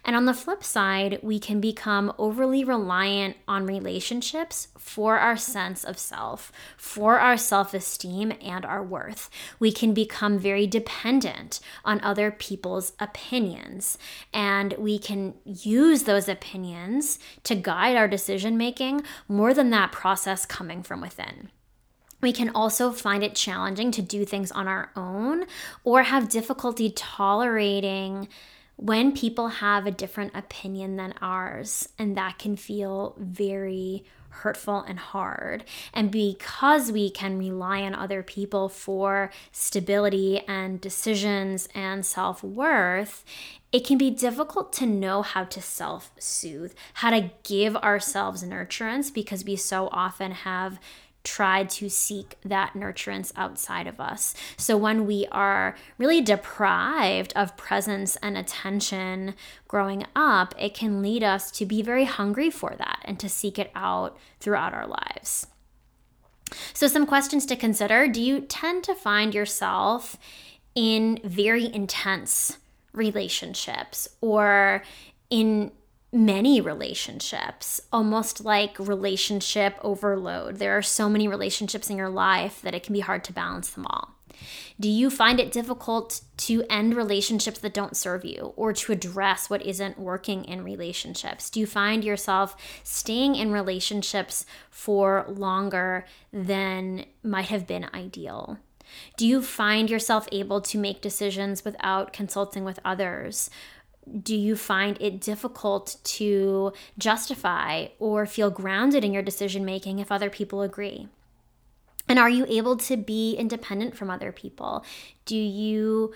And 0.06 0.18
on 0.18 0.26
the 0.26 0.34
flip 0.34 0.64
side, 0.64 1.20
we 1.22 1.40
can 1.40 1.62
become 1.62 2.14
overly 2.18 2.64
reliant 2.64 3.38
on 3.48 3.66
relationships 3.66 4.68
for 4.78 5.18
our 5.18 5.38
sense 5.38 5.86
of 5.86 5.98
self, 5.98 6.52
for 6.76 7.20
our 7.20 7.38
self 7.38 7.74
esteem, 7.74 8.34
and 8.42 8.66
our 8.66 8.84
worth. 8.84 9.30
We 9.60 9.72
can 9.72 9.94
become 9.94 10.38
very 10.38 10.68
dependent 10.68 11.62
on 11.86 12.02
other 12.02 12.32
people's 12.32 12.94
opinions, 13.00 13.98
and 14.34 14.74
we 14.78 15.00
can 15.00 15.36
use 15.46 16.04
those 16.04 16.28
opinions 16.28 17.18
to 17.44 17.56
guide 17.56 17.96
our 17.96 18.08
decision 18.08 18.58
making 18.58 19.04
more 19.30 19.54
than 19.54 19.70
that 19.70 19.94
process 19.94 20.46
coming 20.46 20.84
from 20.84 21.00
within. 21.00 21.50
We 22.20 22.34
can 22.34 22.50
also 22.50 22.92
find 22.92 23.22
it 23.24 23.36
challenging 23.36 23.92
to 23.92 24.02
do 24.02 24.24
things 24.24 24.52
on 24.52 24.68
our 24.68 24.92
own 24.96 25.46
or 25.84 26.04
have 26.04 26.30
difficulty 26.30 26.90
tolerating 26.90 28.30
when 28.76 29.12
people 29.12 29.48
have 29.48 29.86
a 29.86 29.92
different 29.92 30.36
opinion 30.36 30.96
than 30.96 31.14
ours, 31.22 31.90
and 31.98 32.18
that 32.18 32.40
can 32.40 32.56
feel 32.56 33.16
very 33.18 34.04
hurtful 34.30 34.80
and 34.82 34.98
hard. 34.98 35.64
And 35.94 36.12
because 36.12 36.92
we 36.92 37.10
can 37.10 37.38
rely 37.38 37.82
on 37.82 37.94
other 37.94 38.24
people 38.24 38.68
for 38.68 39.32
stability 39.52 40.40
and 40.48 40.82
decisions 40.82 41.70
and 41.76 42.06
self 42.06 42.44
worth, 42.44 43.24
it 43.72 43.86
can 43.86 43.98
be 43.98 44.12
difficult 44.12 44.74
to 44.74 44.86
know 44.86 45.22
how 45.22 45.44
to 45.46 45.62
self 45.62 46.12
soothe, 46.18 46.74
how 46.96 47.12
to 47.12 47.32
give 47.44 47.76
ourselves 47.78 48.44
nurturance 48.44 49.14
because 49.14 49.46
we 49.46 49.56
so 49.56 49.90
often 49.92 50.32
have 50.32 50.80
tried 51.24 51.70
to 51.70 51.90
seek 51.90 52.38
that 52.44 52.74
nurturance 52.74 53.32
outside 53.36 53.88
of 53.88 54.00
us. 54.00 54.36
So 54.58 54.76
when 54.76 55.06
we 55.06 55.26
are 55.32 55.76
really 55.98 56.22
deprived 56.22 57.34
of 57.36 57.56
presence 57.56 58.18
and 58.18 58.38
attention 58.38 59.36
growing 59.68 60.06
up, 60.16 60.54
it 60.60 60.74
can 60.74 61.02
lead 61.02 61.24
us 61.24 61.50
to 61.52 61.66
be 61.66 61.82
very 61.82 62.06
hungry 62.06 62.50
for 62.50 62.76
that 62.78 63.00
and 63.06 63.20
to 63.20 63.30
seek 63.30 63.58
it 63.58 63.72
out 63.74 64.18
throughout 64.40 64.74
our 64.74 64.88
lives. 64.88 65.48
So, 66.74 66.88
some 66.88 67.08
questions 67.08 67.46
to 67.48 67.56
consider 67.56 68.08
Do 68.08 68.22
you 68.22 68.42
tend 68.42 68.84
to 68.84 68.94
find 68.94 69.34
yourself 69.34 70.18
in 70.76 71.20
very 71.24 71.74
intense 71.74 72.58
relationships 72.92 74.08
or 74.22 74.84
in 75.30 75.72
many 76.14 76.62
relationships, 76.62 77.82
almost 77.92 78.46
like 78.46 78.78
relationship 78.78 79.76
overload. 79.82 80.58
There 80.58 80.78
are 80.78 80.84
so 80.84 81.10
many 81.10 81.28
relationships 81.28 81.90
in 81.90 81.98
your 81.98 82.10
life 82.10 82.62
that 82.62 82.76
it 82.76 82.84
can 82.84 82.94
be 82.94 83.00
hard 83.00 83.24
to 83.26 83.34
balance 83.34 83.72
them 83.72 83.88
all. 83.88 84.12
Do 84.80 84.90
you 84.90 85.10
find 85.10 85.40
it 85.40 85.52
difficult 85.52 86.22
to 86.38 86.64
end 86.70 86.96
relationships 86.96 87.60
that 87.60 87.74
don't 87.74 87.98
serve 87.98 88.26
you 88.26 88.54
or 88.56 88.74
to 88.74 88.92
address 88.92 89.50
what 89.50 89.62
isn't 89.62 90.00
working 90.00 90.46
in 90.46 90.64
relationships? 90.64 91.50
Do 91.50 91.60
you 91.60 91.68
find 91.68 92.04
yourself 92.04 92.56
staying 92.84 93.36
in 93.36 93.52
relationships 93.52 94.46
for 94.70 95.26
longer 95.28 96.06
than 96.32 97.06
might 97.24 97.46
have 97.46 97.68
been 97.68 97.90
ideal? 97.94 98.58
Do 99.18 99.28
you 99.28 99.42
find 99.42 99.90
yourself 99.90 100.28
able 100.32 100.62
to 100.62 100.78
make 100.78 101.02
decisions 101.02 101.64
without 101.64 102.14
consulting 102.14 102.64
with 102.64 102.80
others? 102.84 103.50
Do 104.22 104.36
you 104.36 104.56
find 104.56 104.98
it 105.02 105.22
difficult 105.22 105.98
to 106.04 106.74
justify 106.98 107.88
or 108.00 108.26
feel 108.26 108.50
grounded 108.50 109.04
in 109.04 109.14
your 109.14 109.24
decision 109.24 109.66
making 109.66 110.00
if 110.00 110.12
other 110.12 110.30
people 110.30 110.62
agree? 110.62 111.08
And 112.08 112.20
are 112.20 112.30
you 112.30 112.46
able 112.48 112.78
to 112.78 112.98
be 112.98 113.36
independent 113.36 113.96
from 113.96 114.10
other 114.10 114.32
people? 114.32 114.84
Do 115.26 115.38
you 115.38 116.14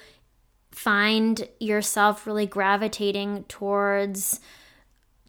find 0.72 1.48
yourself 1.60 2.28
really 2.28 2.46
gravitating 2.46 3.46
towards 3.46 4.40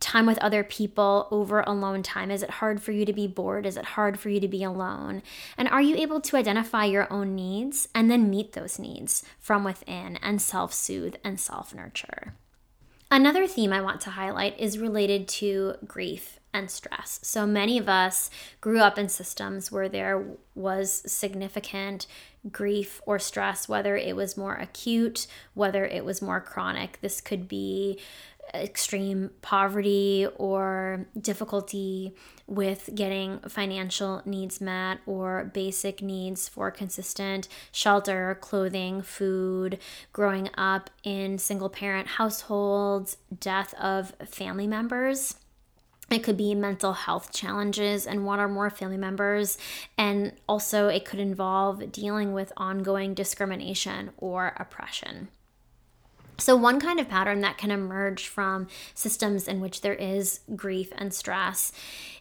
time 0.00 0.26
with 0.26 0.38
other 0.38 0.62
people 0.62 1.28
over 1.30 1.60
alone 1.60 2.02
time? 2.02 2.30
Is 2.30 2.42
it 2.42 2.50
hard 2.50 2.82
for 2.82 2.92
you 2.92 3.04
to 3.04 3.12
be 3.12 3.26
bored? 3.26 3.66
Is 3.66 3.76
it 3.76 3.84
hard 3.84 4.18
for 4.18 4.28
you 4.28 4.40
to 4.40 4.48
be 4.48 4.62
alone? 4.62 5.22
And 5.56 5.68
are 5.68 5.82
you 5.82 5.96
able 5.96 6.20
to 6.20 6.36
identify 6.36 6.84
your 6.84 7.12
own 7.12 7.34
needs 7.34 7.88
and 7.94 8.10
then 8.10 8.30
meet 8.30 8.52
those 8.52 8.78
needs 8.78 9.24
from 9.38 9.64
within 9.64 10.16
and 10.16 10.40
self 10.40 10.72
soothe 10.72 11.16
and 11.24 11.40
self 11.40 11.74
nurture? 11.74 12.34
Another 13.10 13.46
theme 13.46 13.72
I 13.72 13.80
want 13.80 14.00
to 14.02 14.10
highlight 14.10 14.58
is 14.60 14.78
related 14.78 15.28
to 15.28 15.74
grief 15.86 16.38
and 16.52 16.70
stress. 16.70 17.20
So 17.22 17.46
many 17.46 17.78
of 17.78 17.88
us 17.88 18.30
grew 18.60 18.80
up 18.80 18.98
in 18.98 19.08
systems 19.08 19.72
where 19.72 19.88
there 19.88 20.24
was 20.54 21.10
significant 21.10 22.06
grief 22.52 23.00
or 23.06 23.18
stress, 23.18 23.68
whether 23.68 23.96
it 23.96 24.14
was 24.14 24.36
more 24.36 24.54
acute, 24.54 25.26
whether 25.54 25.84
it 25.84 26.04
was 26.04 26.20
more 26.20 26.40
chronic. 26.40 26.98
This 27.00 27.20
could 27.20 27.48
be 27.48 27.98
extreme 28.54 29.30
poverty 29.42 30.26
or 30.36 31.06
difficulty 31.20 32.14
with 32.46 32.90
getting 32.94 33.40
financial 33.40 34.22
needs 34.24 34.60
met 34.60 34.98
or 35.06 35.50
basic 35.52 36.00
needs 36.02 36.48
for 36.48 36.70
consistent 36.70 37.48
shelter, 37.72 38.38
clothing, 38.40 39.02
food, 39.02 39.78
growing 40.12 40.48
up 40.56 40.90
in 41.04 41.38
single 41.38 41.68
parent 41.68 42.08
households, 42.08 43.18
death 43.38 43.74
of 43.74 44.14
family 44.26 44.66
members. 44.66 45.34
It 46.10 46.20
could 46.20 46.38
be 46.38 46.54
mental 46.54 46.94
health 46.94 47.32
challenges 47.34 48.06
and 48.06 48.24
one 48.24 48.40
or 48.40 48.48
more 48.48 48.70
family 48.70 48.96
members. 48.96 49.58
And 49.98 50.32
also, 50.48 50.88
it 50.88 51.04
could 51.04 51.20
involve 51.20 51.92
dealing 51.92 52.32
with 52.32 52.52
ongoing 52.56 53.12
discrimination 53.12 54.10
or 54.16 54.54
oppression. 54.56 55.28
So, 56.38 56.54
one 56.54 56.80
kind 56.80 57.00
of 57.00 57.08
pattern 57.08 57.40
that 57.40 57.58
can 57.58 57.70
emerge 57.70 58.28
from 58.28 58.68
systems 58.94 59.48
in 59.48 59.60
which 59.60 59.80
there 59.80 59.94
is 59.94 60.40
grief 60.54 60.92
and 60.96 61.12
stress 61.12 61.72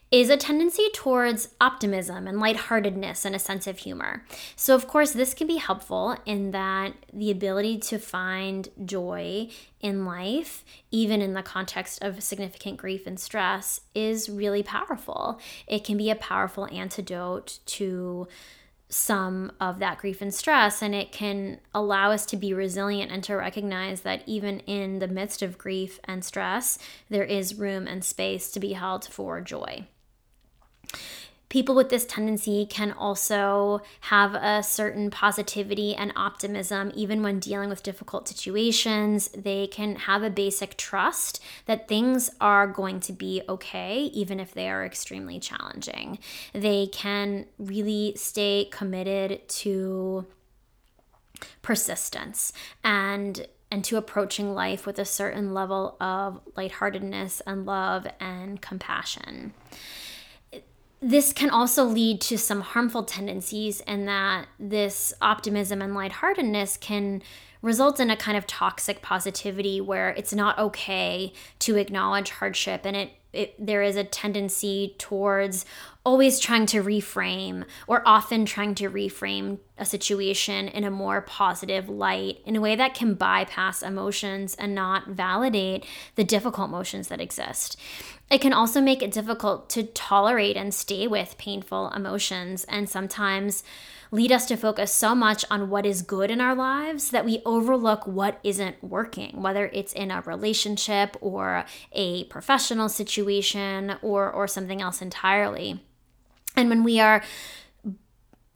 is 0.10 0.30
a 0.30 0.38
tendency 0.38 0.90
towards 0.94 1.50
optimism 1.60 2.28
and 2.28 2.40
lightheartedness 2.40 3.26
and 3.26 3.36
a 3.36 3.40
sense 3.40 3.68
of 3.68 3.80
humor. 3.80 4.24
So, 4.56 4.74
of 4.74 4.88
course, 4.88 5.12
this 5.12 5.34
can 5.34 5.48
be 5.48 5.58
helpful 5.58 6.18
in 6.26 6.52
that 6.52 6.94
the 7.14 7.30
ability 7.30 7.80
to 7.80 8.00
find 8.00 8.70
joy 8.86 9.50
in 9.82 10.06
life, 10.06 10.64
even 10.92 11.22
in 11.22 11.34
the 11.34 11.44
context 11.44 12.02
of 12.02 12.24
significant 12.24 12.78
grief 12.78 13.06
and 13.06 13.20
stress, 13.20 13.82
is 13.94 14.30
really 14.30 14.64
powerful. 14.64 15.40
It 15.68 15.84
can 15.84 15.98
be 15.98 16.10
a 16.10 16.16
powerful 16.16 16.68
antidote 16.72 17.60
to 17.66 18.28
some 18.90 19.52
of 19.60 19.80
that 19.80 19.98
grief 19.98 20.22
and 20.22 20.34
stress 20.34 20.82
and 20.82 20.96
it 20.96 21.12
can 21.12 21.60
allow 21.74 22.12
us 22.12 22.26
to 22.26 22.38
be 22.38 22.54
resilient 22.54 23.12
and 23.12 23.22
to 23.22 23.36
recognize 23.36 24.02
that 24.02 24.24
even 24.26 24.60
in 24.62 25.00
the 25.00 25.08
midst 25.08 25.42
of 25.42 25.58
grief 25.58 26.00
and 26.06 26.24
stress 26.24 26.80
there 27.10 27.26
is 27.26 27.56
room 27.56 27.86
and 27.86 28.06
space 28.06 28.50
to 28.50 28.60
be 28.60 28.74
held 28.74 29.06
for 29.06 29.42
joy 29.42 29.86
People 31.50 31.76
with 31.76 31.90
this 31.90 32.06
tendency 32.06 32.66
can 32.66 32.92
also 32.92 33.82
have 34.02 34.36
a 34.36 34.62
certain 34.62 35.10
positivity 35.10 35.96
and 35.96 36.12
optimism 36.16 36.92
even 36.94 37.24
when 37.24 37.40
dealing 37.40 37.70
with 37.70 37.84
difficult 37.84 38.28
situations. 38.28 39.30
They 39.30 39.68
can 39.68 39.96
have 39.96 40.24
a 40.24 40.30
basic 40.30 40.76
trust 40.76 41.42
that 41.66 41.88
things 41.88 42.30
are 42.42 42.68
going 42.68 43.00
to 43.02 43.14
be 43.14 43.42
okay, 43.48 44.10
even 44.14 44.42
if 44.42 44.54
they 44.54 44.70
are 44.70 44.86
extremely 44.86 45.40
challenging. 45.40 46.20
They 46.52 46.88
can 46.88 47.46
really 47.58 48.14
stay 48.18 48.68
committed 48.70 49.48
to 49.48 50.26
persistence 51.62 52.52
and 52.84 53.48
and 53.70 53.84
to 53.84 53.98
approaching 53.98 54.54
life 54.56 54.86
with 54.86 54.98
a 54.98 55.04
certain 55.06 55.54
level 55.54 55.98
of 56.00 56.40
lightheartedness 56.56 57.42
and 57.46 57.66
love 57.66 58.08
and 58.20 58.62
compassion 58.62 59.54
this 61.02 61.32
can 61.32 61.50
also 61.50 61.84
lead 61.84 62.22
to 62.22 62.38
some 62.38 62.62
harmful 62.62 63.04
tendencies, 63.04 63.82
and 63.82 64.08
that 64.08 64.48
this 64.60 65.14
optimism 65.22 65.82
and 65.82 65.94
lightheartedness 65.94 66.78
can 66.78 67.22
result 67.62 68.00
in 68.00 68.10
a 68.10 68.16
kind 68.16 68.38
of 68.38 68.48
toxic 68.48 69.02
positivity 69.02 69.82
where 69.82 70.10
it's 70.10 70.34
not 70.34 70.58
okay 70.60 71.34
to 71.60 71.76
acknowledge 71.76 72.30
hardship 72.30 72.82
and 72.86 72.96
it, 72.96 73.12
it 73.34 73.56
there 73.60 73.82
is 73.82 73.96
a 73.96 74.04
tendency 74.04 74.96
towards 74.98 75.66
always 76.06 76.40
trying 76.40 76.66
to 76.66 76.82
reframe 76.82 77.66
or 77.88 78.02
often 78.06 78.46
trying 78.46 78.74
to 78.76 78.90
reframe 78.90 79.58
a 79.78 79.86
situation 79.86 80.68
in 80.68 80.84
a 80.84 80.92
more 80.92 81.22
positive 81.22 81.90
light 81.90 82.38
in 82.46 82.56
a 82.56 82.62
way 82.62 82.76
that 82.76 82.94
can 82.94 83.14
bypass 83.14 83.82
emotions 83.82 84.56
and 84.56 84.74
not 84.74 85.08
validate 85.08 85.86
the 86.16 86.24
difficult 86.24 86.70
emotions 86.70 87.10
that 87.10 87.20
exist. 87.20 87.78
It 88.30 88.42
can 88.42 88.54
also 88.54 88.82
make 88.82 89.02
it 89.02 89.12
difficult 89.12 89.70
to 89.70 89.84
tolerate 89.84 90.58
and 90.58 90.74
stay 90.74 91.08
with 91.08 91.38
painful 91.38 91.92
emotions 91.92 92.66
and 92.66 92.90
sometimes 92.90 93.64
lead 94.12 94.32
us 94.32 94.46
to 94.48 94.58
focus 94.58 94.92
so 94.92 95.16
much 95.16 95.46
on 95.50 95.70
what 95.70 95.86
is 95.86 96.02
good 96.02 96.30
in 96.30 96.42
our 96.42 96.56
lives 96.56 97.12
that 97.12 97.26
we 97.26 97.42
overlook 97.46 98.06
what 98.06 98.40
isn't 98.44 98.82
working, 98.84 99.42
whether 99.42 99.68
it's 99.68 99.94
in 99.94 100.12
a 100.12 100.22
relationship 100.22 101.16
or 101.22 101.66
a 101.92 102.26
professional 102.26 102.90
situation 102.90 103.96
or 104.02 104.30
or 104.32 104.48
something 104.48 104.82
else 104.82 105.02
entirely. 105.02 105.82
And 106.56 106.70
when 106.70 106.84
we 106.84 107.00
are 107.00 107.24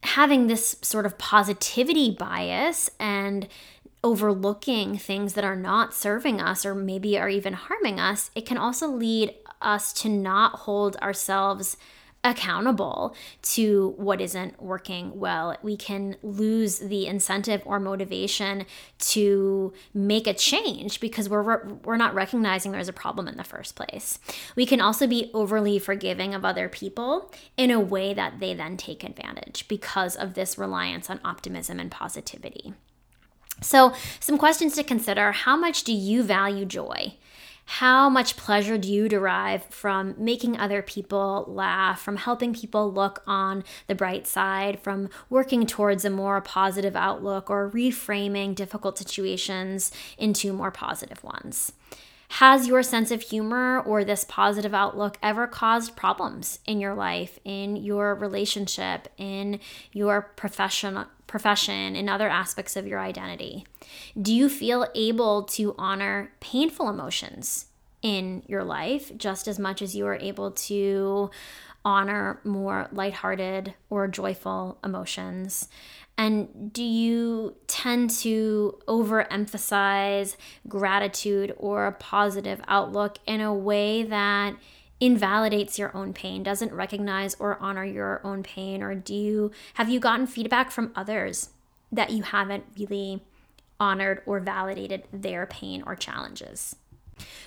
having 0.04 0.48
this 0.48 0.76
sort 0.82 1.06
of 1.06 1.18
positivity 1.18 2.12
bias 2.12 2.90
and 3.00 3.48
overlooking 4.04 4.98
things 4.98 5.34
that 5.34 5.44
are 5.44 5.56
not 5.56 5.94
serving 5.94 6.42
us 6.42 6.66
or 6.66 6.74
maybe 6.74 7.20
are 7.20 7.30
even 7.30 7.54
harming 7.54 8.00
us, 8.00 8.32
it 8.34 8.46
can 8.46 8.58
also 8.58 8.88
lead 8.88 9.34
us 9.62 9.94
to 9.94 10.10
not 10.10 10.60
hold 10.60 10.96
ourselves 10.98 11.78
accountable 12.24 13.16
to 13.42 13.96
what 13.98 14.22
isn't 14.22 14.62
working 14.62 15.20
well. 15.20 15.58
We 15.64 15.76
can 15.76 16.16
lose 16.22 16.80
the 16.80 17.08
incentive 17.08 17.62
or 17.66 17.80
motivation 17.80 18.66
to 19.00 19.74
make 19.94 20.28
a 20.28 20.34
change 20.34 21.00
because 21.00 21.30
we're 21.30 21.68
we're 21.84 21.98
not 21.98 22.14
recognizing 22.14 22.72
there's 22.72 22.88
a 22.88 22.94
problem 22.94 23.28
in 23.28 23.38
the 23.38 23.44
first 23.44 23.76
place. 23.76 24.20
We 24.56 24.66
can 24.66 24.82
also 24.82 25.08
be 25.08 25.32
overly 25.34 25.80
forgiving 25.80 26.36
of 26.36 26.46
other 26.46 26.70
people 26.70 27.32
in 27.58 27.72
a 27.72 27.80
way 27.80 28.14
that 28.14 28.40
they 28.40 28.54
then 28.54 28.78
take 28.78 29.04
advantage 29.04 29.68
because 29.68 30.16
of 30.16 30.36
this 30.36 30.58
reliance 30.58 31.10
on 31.10 31.20
optimism 31.26 31.80
and 31.80 31.90
positivity. 31.90 32.74
So, 33.62 33.94
some 34.20 34.40
questions 34.40 34.76
to 34.76 34.84
consider. 34.84 35.32
How 35.32 35.56
much 35.56 35.84
do 35.84 35.94
you 35.94 36.24
value 36.24 36.66
joy? 36.66 37.16
How 37.66 38.10
much 38.10 38.38
pleasure 38.38 38.78
do 38.78 38.92
you 38.92 39.08
derive 39.08 39.66
from 39.66 40.16
making 40.18 40.58
other 40.58 40.82
people 40.82 41.46
laugh, 41.48 42.02
from 42.02 42.18
helping 42.18 42.54
people 42.54 42.92
look 42.92 43.24
on 43.26 43.64
the 43.88 43.96
bright 43.96 44.28
side, 44.28 44.80
from 44.80 45.10
working 45.30 45.66
towards 45.66 46.04
a 46.04 46.10
more 46.10 46.42
positive 46.42 46.96
outlook, 46.96 47.50
or 47.50 47.70
reframing 47.72 48.56
difficult 48.56 48.98
situations 48.98 49.92
into 50.18 50.54
more 50.54 50.72
positive 50.72 51.24
ones? 51.24 51.74
Has 52.36 52.66
your 52.66 52.82
sense 52.82 53.12
of 53.12 53.22
humor 53.22 53.82
or 53.82 54.06
this 54.06 54.24
positive 54.24 54.74
outlook 54.74 55.18
ever 55.22 55.48
caused 55.48 55.98
problems 55.98 56.60
in 56.66 56.80
your 56.80 56.94
life, 56.94 57.38
in 57.44 57.76
your 57.76 58.16
relationship, 58.16 59.10
in 59.18 59.60
your 59.92 60.22
professional 60.38 61.08
profession, 61.28 61.94
in 61.94 62.08
other 62.08 62.30
aspects 62.30 62.78
of 62.78 62.88
your 62.88 63.02
identity? 63.02 63.66
Do 64.20 64.34
you 64.34 64.48
feel 64.48 64.88
able 64.96 65.44
to 65.44 65.76
honor 65.78 66.32
painful 66.40 66.88
emotions 66.88 67.66
in 68.02 68.44
your 68.48 68.64
life 68.64 69.12
just 69.18 69.50
as 69.50 69.60
much 69.60 69.82
as 69.82 69.94
you 69.94 70.08
are 70.08 70.16
able 70.16 70.52
to 70.52 71.32
honor 71.84 72.40
more 72.46 72.88
lighthearted 72.94 73.74
or 73.90 74.08
joyful 74.08 74.78
emotions? 74.86 75.68
And 76.18 76.72
do 76.72 76.84
you 76.84 77.56
tend 77.68 78.12
to 78.22 78.80
overemphasize 78.88 80.36
gratitude 80.68 81.56
or 81.58 81.88
a 81.88 81.92
positive 81.92 82.62
outlook 82.68 83.18
in 83.26 83.42
a 83.42 83.54
way 83.54 84.04
that 84.04 84.56
invalidates 85.00 85.80
your 85.80 85.96
own 85.98 86.14
pain, 86.14 86.44
doesn't 86.44 86.72
recognize 86.72 87.36
or 87.40 87.58
honor 87.60 87.84
your 87.84 88.22
own 88.24 88.44
pain? 88.44 88.84
Or 88.84 88.94
do 88.94 89.16
you 89.16 89.52
have 89.74 89.90
you 89.90 90.00
gotten 90.00 90.28
feedback 90.28 90.70
from 90.70 90.92
others 90.96 91.50
that 91.92 92.12
you 92.12 92.24
haven't 92.24 92.66
really 92.78 93.24
honored 93.80 94.22
or 94.28 94.40
validated 94.40 95.04
their 95.12 95.48
pain 95.48 95.84
or 95.86 95.96
challenges? 95.96 96.76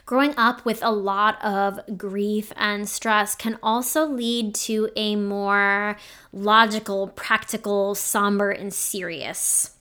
Growing 0.07 0.35
up 0.37 0.65
with 0.65 0.83
a 0.83 0.93
lot 0.93 1.43
of 1.43 1.81
grief 1.97 2.53
and 2.57 2.89
stress 2.89 3.35
can 3.35 3.59
also 3.63 4.07
lead 4.07 4.55
to 4.55 4.91
a 4.97 5.17
more 5.17 5.97
logical, 6.33 7.09
practical, 7.09 7.95
somber, 7.95 8.51
and 8.51 8.73
serious 8.73 9.75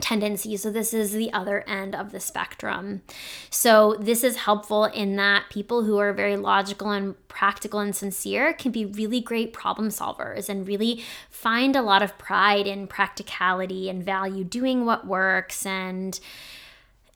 tendency. 0.00 0.56
So, 0.56 0.70
this 0.70 0.92
is 0.92 1.12
the 1.12 1.32
other 1.32 1.66
end 1.68 1.94
of 1.94 2.10
the 2.10 2.20
spectrum. 2.20 3.02
So, 3.50 3.96
this 4.00 4.24
is 4.24 4.36
helpful 4.36 4.84
in 4.86 5.16
that 5.16 5.44
people 5.50 5.84
who 5.84 5.98
are 5.98 6.12
very 6.12 6.36
logical 6.36 6.90
and 6.90 7.14
practical 7.28 7.80
and 7.80 7.94
sincere 7.94 8.52
can 8.52 8.72
be 8.72 8.84
really 8.84 9.20
great 9.20 9.52
problem 9.52 9.88
solvers 9.88 10.48
and 10.48 10.66
really 10.66 11.04
find 11.30 11.76
a 11.76 11.82
lot 11.82 12.02
of 12.02 12.18
pride 12.18 12.66
in 12.66 12.86
practicality 12.86 13.88
and 13.88 14.04
value 14.04 14.44
doing 14.44 14.84
what 14.84 15.06
works 15.06 15.64
and 15.64 16.18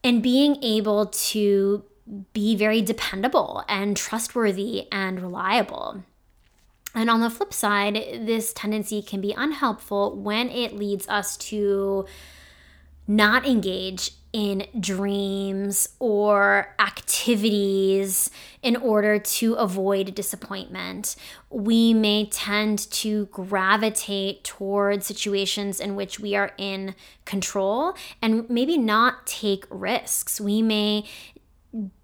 and 0.03 0.23
being 0.23 0.57
able 0.63 1.07
to 1.07 1.83
be 2.33 2.55
very 2.55 2.81
dependable 2.81 3.63
and 3.67 3.95
trustworthy 3.95 4.87
and 4.91 5.21
reliable. 5.21 6.03
And 6.95 7.09
on 7.09 7.21
the 7.21 7.29
flip 7.29 7.53
side, 7.53 7.95
this 7.95 8.51
tendency 8.53 9.01
can 9.01 9.21
be 9.21 9.31
unhelpful 9.33 10.15
when 10.15 10.49
it 10.49 10.75
leads 10.75 11.07
us 11.07 11.37
to 11.37 12.05
not 13.07 13.45
engage 13.45 14.11
in 14.31 14.65
dreams 14.79 15.89
or 15.97 16.75
activities 16.79 18.29
in 18.61 18.75
order 18.75 19.17
to 19.17 19.53
avoid 19.53 20.13
disappointment. 20.13 21.15
We 21.49 21.95
may 21.95 22.27
tend 22.27 22.91
to 22.91 23.25
gravitate 23.27 24.43
toward 24.43 25.03
situations 25.03 25.79
in 25.79 25.95
which 25.95 26.19
we 26.19 26.35
are 26.35 26.51
in 26.59 26.93
control 27.25 27.95
and 28.21 28.47
maybe 28.49 28.77
not 28.77 29.25
take 29.25 29.65
risks. 29.71 30.39
We 30.39 30.61
may 30.61 31.05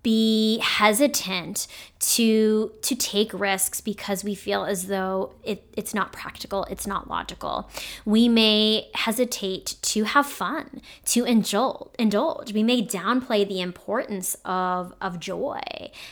be 0.03 0.59
hesitant 0.59 1.67
to 1.99 2.71
to 2.83 2.95
take 2.95 3.33
risks 3.33 3.81
because 3.81 4.23
we 4.23 4.35
feel 4.35 4.63
as 4.63 4.87
though 4.87 5.33
it, 5.43 5.67
it's 5.75 5.93
not 5.93 6.11
practical 6.11 6.65
it's 6.65 6.85
not 6.85 7.09
logical. 7.09 7.69
We 8.05 8.29
may 8.29 8.91
hesitate 8.93 9.77
to 9.81 10.03
have 10.03 10.27
fun 10.27 10.81
to 11.05 11.25
indulge 11.25 11.89
indulge. 11.97 12.53
We 12.53 12.61
may 12.61 12.85
downplay 12.85 13.47
the 13.47 13.61
importance 13.61 14.35
of 14.45 14.93
of 15.01 15.19
joy 15.19 15.61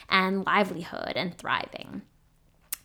and 0.10 0.46
livelihood 0.46 1.14
and 1.16 1.38
thriving. 1.38 2.02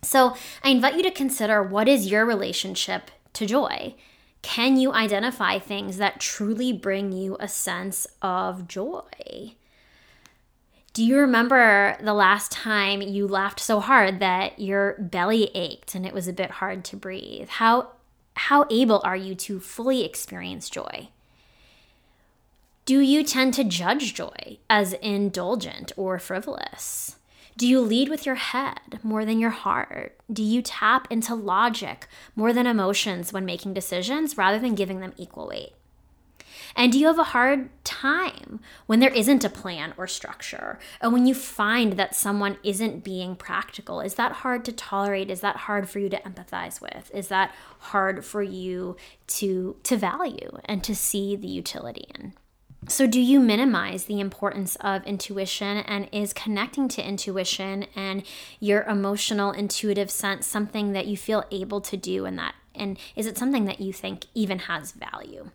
So 0.03 0.35
i 0.63 0.69
invite 0.69 0.95
you 0.95 1.03
to 1.03 1.11
consider 1.11 1.63
what 1.63 1.87
is 1.87 2.11
your 2.11 2.25
relationship 2.25 3.09
to 3.33 3.47
joy. 3.47 3.95
Can 4.43 4.77
you 4.77 4.93
identify 4.93 5.57
things 5.57 5.97
that 5.97 6.19
truly 6.19 6.71
bring 6.71 7.11
you 7.11 7.35
a 7.39 7.47
sense 7.47 8.05
of 8.21 8.67
joy 8.67 9.55
do 10.99 11.05
you 11.05 11.19
remember 11.19 11.95
the 12.01 12.13
last 12.13 12.51
time 12.51 13.01
you 13.01 13.25
laughed 13.25 13.61
so 13.61 13.79
hard 13.79 14.19
that 14.19 14.59
your 14.59 14.97
belly 14.99 15.49
ached 15.55 15.95
and 15.95 16.05
it 16.05 16.13
was 16.13 16.27
a 16.27 16.33
bit 16.33 16.51
hard 16.51 16.83
to 16.83 16.97
breathe? 16.97 17.47
How 17.47 17.91
how 18.33 18.65
able 18.69 18.99
are 19.05 19.15
you 19.15 19.33
to 19.33 19.61
fully 19.61 20.03
experience 20.03 20.69
joy? 20.69 21.07
Do 22.83 22.99
you 22.99 23.23
tend 23.23 23.53
to 23.53 23.63
judge 23.63 24.13
joy 24.13 24.57
as 24.69 24.91
indulgent 24.91 25.93
or 25.95 26.19
frivolous? 26.19 27.15
Do 27.55 27.65
you 27.65 27.79
lead 27.79 28.09
with 28.09 28.25
your 28.25 28.35
head 28.35 28.99
more 29.01 29.23
than 29.23 29.39
your 29.39 29.51
heart? 29.51 30.19
Do 30.29 30.43
you 30.43 30.61
tap 30.61 31.07
into 31.09 31.33
logic 31.33 32.09
more 32.35 32.51
than 32.51 32.67
emotions 32.67 33.31
when 33.31 33.45
making 33.45 33.73
decisions 33.73 34.37
rather 34.37 34.59
than 34.59 34.75
giving 34.75 34.99
them 34.99 35.13
equal 35.15 35.47
weight? 35.47 35.75
And 36.75 36.91
do 36.91 36.99
you 36.99 37.07
have 37.07 37.19
a 37.19 37.23
hard 37.23 37.69
time 37.83 38.59
when 38.85 38.99
there 38.99 39.13
isn't 39.13 39.43
a 39.43 39.49
plan 39.49 39.93
or 39.97 40.07
structure? 40.07 40.79
And 41.01 41.13
when 41.13 41.25
you 41.25 41.33
find 41.33 41.93
that 41.93 42.15
someone 42.15 42.57
isn't 42.63 43.03
being 43.03 43.35
practical? 43.35 44.01
Is 44.01 44.15
that 44.15 44.31
hard 44.31 44.65
to 44.65 44.71
tolerate? 44.71 45.29
Is 45.29 45.41
that 45.41 45.55
hard 45.55 45.89
for 45.89 45.99
you 45.99 46.09
to 46.09 46.21
empathize 46.21 46.81
with? 46.81 47.11
Is 47.13 47.27
that 47.29 47.53
hard 47.79 48.23
for 48.25 48.41
you 48.41 48.95
to 49.27 49.75
to 49.83 49.97
value 49.97 50.57
and 50.65 50.83
to 50.83 50.95
see 50.95 51.35
the 51.35 51.47
utility 51.47 52.05
in? 52.15 52.33
So, 52.87 53.05
do 53.05 53.19
you 53.19 53.39
minimize 53.39 54.05
the 54.05 54.19
importance 54.19 54.75
of 54.77 55.03
intuition 55.03 55.77
and 55.77 56.07
is 56.11 56.31
connecting 56.33 56.87
to 56.89 57.05
intuition 57.05 57.85
and 57.95 58.23
your 58.59 58.83
emotional, 58.83 59.51
intuitive 59.51 60.09
sense 60.09 60.47
something 60.47 60.93
that 60.93 61.05
you 61.05 61.17
feel 61.17 61.43
able 61.51 61.81
to 61.81 61.97
do 61.97 62.25
in 62.25 62.37
that? 62.37 62.55
And 62.73 62.97
is 63.15 63.25
it 63.25 63.37
something 63.37 63.65
that 63.65 63.81
you 63.81 63.91
think 63.91 64.25
even 64.33 64.59
has 64.59 64.93
value? 64.93 65.51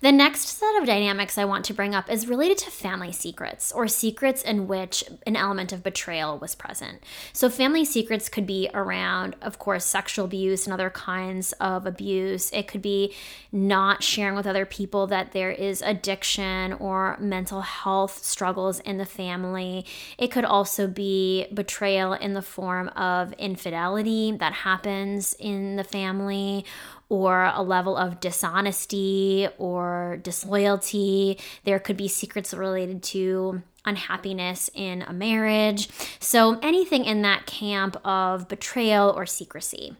The 0.00 0.12
next 0.12 0.48
set 0.48 0.76
of 0.80 0.86
dynamics 0.86 1.36
I 1.36 1.44
want 1.44 1.64
to 1.66 1.74
bring 1.74 1.94
up 1.94 2.10
is 2.10 2.26
related 2.26 2.58
to 2.58 2.70
family 2.70 3.12
secrets 3.12 3.72
or 3.72 3.88
secrets 3.88 4.42
in 4.42 4.66
which 4.66 5.04
an 5.26 5.36
element 5.36 5.72
of 5.72 5.82
betrayal 5.82 6.38
was 6.38 6.54
present. 6.54 7.02
So, 7.32 7.50
family 7.50 7.84
secrets 7.84 8.28
could 8.28 8.46
be 8.46 8.68
around, 8.72 9.36
of 9.42 9.58
course, 9.58 9.84
sexual 9.84 10.24
abuse 10.24 10.66
and 10.66 10.72
other 10.72 10.90
kinds 10.90 11.52
of 11.54 11.86
abuse. 11.86 12.50
It 12.52 12.68
could 12.68 12.82
be 12.82 13.14
not 13.52 14.02
sharing 14.02 14.34
with 14.34 14.46
other 14.46 14.66
people 14.66 15.06
that 15.08 15.32
there 15.32 15.50
is 15.50 15.82
addiction 15.82 16.72
or 16.74 17.16
mental 17.20 17.60
health 17.60 18.24
struggles 18.24 18.80
in 18.80 18.98
the 18.98 19.06
family. 19.06 19.84
It 20.18 20.28
could 20.28 20.44
also 20.44 20.86
be 20.86 21.46
betrayal 21.52 22.12
in 22.12 22.34
the 22.34 22.42
form 22.42 22.88
of 22.90 23.32
infidelity 23.34 24.32
that 24.38 24.52
happens 24.52 25.34
in 25.38 25.76
the 25.76 25.84
family 25.84 26.64
or 27.10 27.52
a 27.54 27.60
level 27.60 27.96
of 27.96 28.20
dishonesty 28.20 29.48
or 29.58 30.18
disloyalty. 30.22 31.38
There 31.64 31.78
could 31.78 31.98
be 31.98 32.08
secrets 32.08 32.54
related 32.54 33.02
to 33.02 33.62
unhappiness 33.84 34.70
in 34.72 35.02
a 35.02 35.12
marriage. 35.12 35.88
So, 36.20 36.58
anything 36.60 37.04
in 37.04 37.22
that 37.22 37.44
camp 37.46 37.96
of 38.06 38.48
betrayal 38.48 39.10
or 39.10 39.26
secrecy. 39.26 39.96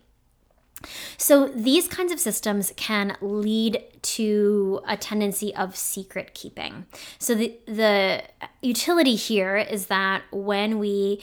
So, 1.17 1.49
these 1.49 1.89
kinds 1.89 2.13
of 2.13 2.21
systems 2.21 2.73
can 2.77 3.17
lead 3.21 3.83
to 4.03 4.81
a 4.87 4.97
tendency 4.97 5.55
of 5.55 5.77
secret 5.77 6.33
keeping. 6.33 6.87
So, 7.19 7.35
the, 7.35 7.57
the 7.67 8.23
utility 8.63 9.17
here 9.17 9.57
is 9.57 9.87
that 9.87 10.23
when 10.31 10.79
we 10.79 11.23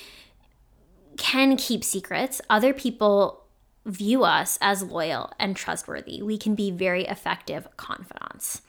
can 1.17 1.55
keep 1.57 1.83
secrets, 1.83 2.41
other 2.49 2.73
people 2.73 3.46
view 3.87 4.23
us 4.23 4.59
as 4.61 4.83
loyal 4.83 5.31
and 5.39 5.55
trustworthy. 5.55 6.21
We 6.21 6.37
can 6.37 6.53
be 6.53 6.69
very 6.69 7.05
effective 7.05 7.67
confidants. 7.77 8.61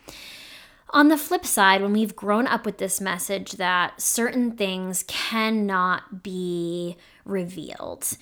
On 0.91 1.09
the 1.09 1.19
flip 1.19 1.45
side, 1.45 1.83
when 1.83 1.93
we've 1.93 2.17
grown 2.17 2.47
up 2.47 2.65
with 2.65 2.79
this 2.79 3.01
message 3.01 3.53
that 3.53 4.01
certain 4.01 4.53
things 4.53 5.05
cannot 5.07 6.23
be 6.23 6.97
revealed, 7.27 8.17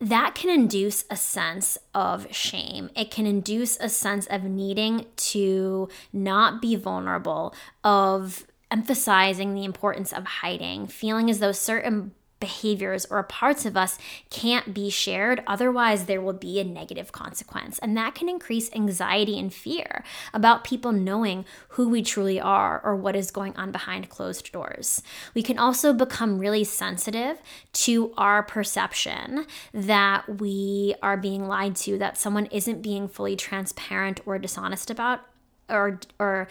that 0.00 0.34
can 0.34 0.50
induce 0.50 1.04
a 1.10 1.16
sense 1.16 1.78
of 1.94 2.32
shame. 2.32 2.90
It 2.94 3.10
can 3.10 3.26
induce 3.26 3.78
a 3.78 3.88
sense 3.88 4.26
of 4.26 4.44
needing 4.44 5.06
to 5.16 5.88
not 6.12 6.60
be 6.60 6.76
vulnerable, 6.76 7.54
of 7.82 8.46
emphasizing 8.70 9.54
the 9.54 9.64
importance 9.64 10.12
of 10.12 10.24
hiding, 10.24 10.86
feeling 10.88 11.30
as 11.30 11.38
though 11.38 11.52
certain 11.52 12.12
behaviors 12.40 13.04
or 13.06 13.22
parts 13.22 13.66
of 13.66 13.76
us 13.76 13.98
can't 14.30 14.72
be 14.72 14.90
shared. 14.90 15.42
Otherwise, 15.46 16.06
there 16.06 16.20
will 16.20 16.32
be 16.32 16.60
a 16.60 16.64
negative 16.64 17.12
consequence. 17.12 17.78
And 17.80 17.96
that 17.96 18.14
can 18.14 18.28
increase 18.28 18.72
anxiety 18.74 19.38
and 19.38 19.52
fear 19.52 20.04
about 20.32 20.64
people 20.64 20.92
knowing 20.92 21.44
who 21.70 21.88
we 21.88 22.02
truly 22.02 22.40
are 22.40 22.80
or 22.84 22.96
what 22.96 23.16
is 23.16 23.30
going 23.30 23.56
on 23.56 23.72
behind 23.72 24.08
closed 24.08 24.52
doors. 24.52 25.02
We 25.34 25.42
can 25.42 25.58
also 25.58 25.92
become 25.92 26.38
really 26.38 26.64
sensitive 26.64 27.40
to 27.74 28.12
our 28.16 28.42
perception 28.42 29.46
that 29.72 30.40
we 30.40 30.94
are 31.02 31.16
being 31.16 31.46
lied 31.48 31.76
to, 31.76 31.98
that 31.98 32.18
someone 32.18 32.46
isn't 32.46 32.82
being 32.82 33.08
fully 33.08 33.36
transparent 33.36 34.20
or 34.26 34.38
dishonest 34.38 34.90
about 34.90 35.20
or 35.68 36.00
or 36.18 36.48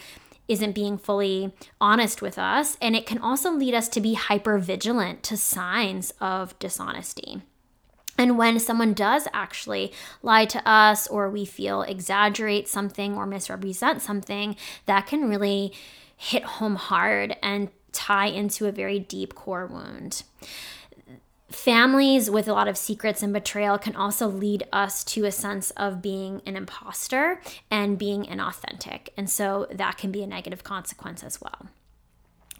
isn't 0.48 0.76
being 0.76 0.98
fully 0.98 1.54
honest 1.80 2.22
with 2.22 2.38
us. 2.38 2.78
And 2.82 2.96
it 2.96 3.06
can 3.06 3.18
also 3.18 3.52
lead 3.52 3.74
us 3.74 3.90
to 3.90 4.02
be 4.02 4.14
hyper 4.14 4.58
vigilant 4.58 5.24
to 5.24 5.38
signs 5.38 6.14
of 6.20 6.58
dishonesty. 6.60 7.42
And 8.18 8.38
when 8.38 8.60
someone 8.60 8.94
does 8.94 9.28
actually 9.32 9.94
lie 10.24 10.46
to 10.46 10.68
us, 10.68 11.08
or 11.08 11.30
we 11.30 11.46
feel 11.46 11.84
exaggerate 11.84 12.68
something 12.68 13.16
or 13.16 13.28
misrepresent 13.28 14.02
something, 14.02 14.56
that 14.88 15.06
can 15.06 15.30
really 15.30 15.74
hit 16.16 16.44
home 16.44 16.76
hard 16.76 17.36
and 17.44 17.70
tie 17.92 18.28
into 18.28 18.66
a 18.66 18.72
very 18.72 19.00
deep 19.00 19.36
core 19.36 19.68
wound 19.68 20.24
families 21.50 22.30
with 22.30 22.48
a 22.48 22.54
lot 22.54 22.68
of 22.68 22.78
secrets 22.78 23.24
and 23.24 23.32
betrayal 23.32 23.78
can 23.78 23.96
also 23.96 24.28
lead 24.28 24.68
us 24.72 25.04
to 25.06 25.26
a 25.26 25.32
sense 25.32 25.72
of 25.72 26.02
being 26.02 26.42
an 26.46 26.56
imposter 26.56 27.42
and 27.72 27.98
being 27.98 28.24
inauthentic. 28.24 29.10
And 29.16 29.30
so 29.30 29.68
that 29.72 29.98
can 29.98 30.12
be 30.12 30.24
a 30.24 30.28
negative 30.28 30.64
consequence 30.64 31.24
as 31.24 31.42
well. 31.42 31.68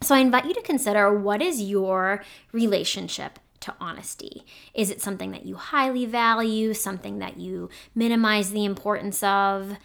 So 0.02 0.16
I 0.16 0.20
invite 0.20 0.46
you 0.46 0.54
to 0.54 0.62
consider 0.62 1.18
what 1.18 1.42
is 1.42 1.62
your 1.62 2.24
relationship 2.52 3.40
to 3.62 3.76
honesty? 3.80 4.46
Is 4.74 4.90
it 4.90 5.02
something 5.02 5.32
that 5.32 5.46
you 5.46 5.56
highly 5.56 6.06
value, 6.06 6.74
something 6.74 7.20
that 7.20 7.38
you 7.38 7.70
minimize 7.96 8.52
the 8.52 8.66
importance 8.66 9.24
of? 9.24 9.78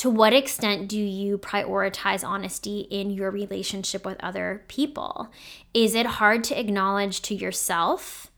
To 0.00 0.08
what 0.08 0.32
extent 0.32 0.88
do 0.88 0.98
you 0.98 1.36
prioritize 1.36 2.26
honesty 2.26 2.86
in 2.88 3.10
your 3.10 3.30
relationship 3.30 4.06
with 4.06 4.16
other 4.20 4.64
people? 4.66 5.28
Is 5.74 5.94
it 5.94 6.06
hard 6.06 6.42
to 6.44 6.58
acknowledge 6.58 7.20
to 7.20 7.34
yourself 7.34 8.30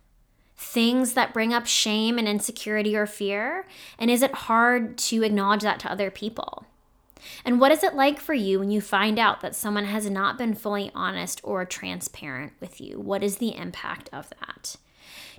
things 0.57 1.13
that 1.13 1.33
bring 1.33 1.55
up 1.55 1.69
shame 1.69 2.19
and 2.19 2.27
insecurity 2.27 2.97
or 2.97 3.07
fear? 3.07 3.69
And 3.97 4.11
is 4.11 4.23
it 4.23 4.35
hard 4.35 4.99
to 4.99 5.23
acknowledge 5.23 5.63
that 5.63 5.79
to 5.79 5.93
other 5.93 6.11
people? 6.11 6.67
And 7.45 7.61
what 7.61 7.71
is 7.71 7.85
it 7.85 7.95
like 7.95 8.19
for 8.19 8.35
you 8.35 8.59
when 8.59 8.73
you 8.73 8.81
find 8.81 9.17
out 9.17 9.41
that 9.43 9.55
someone 9.55 9.85
has 9.85 10.11
not 10.11 10.37
been 10.37 10.55
fully 10.55 10.91
honest 10.97 11.41
or 11.45 11.65
transparent 11.65 12.55
with 12.59 12.81
you? 12.81 12.99
What 12.99 13.23
is 13.23 13.37
the 13.37 13.57
impact 13.57 14.11
of 14.13 14.31
that? 14.31 14.75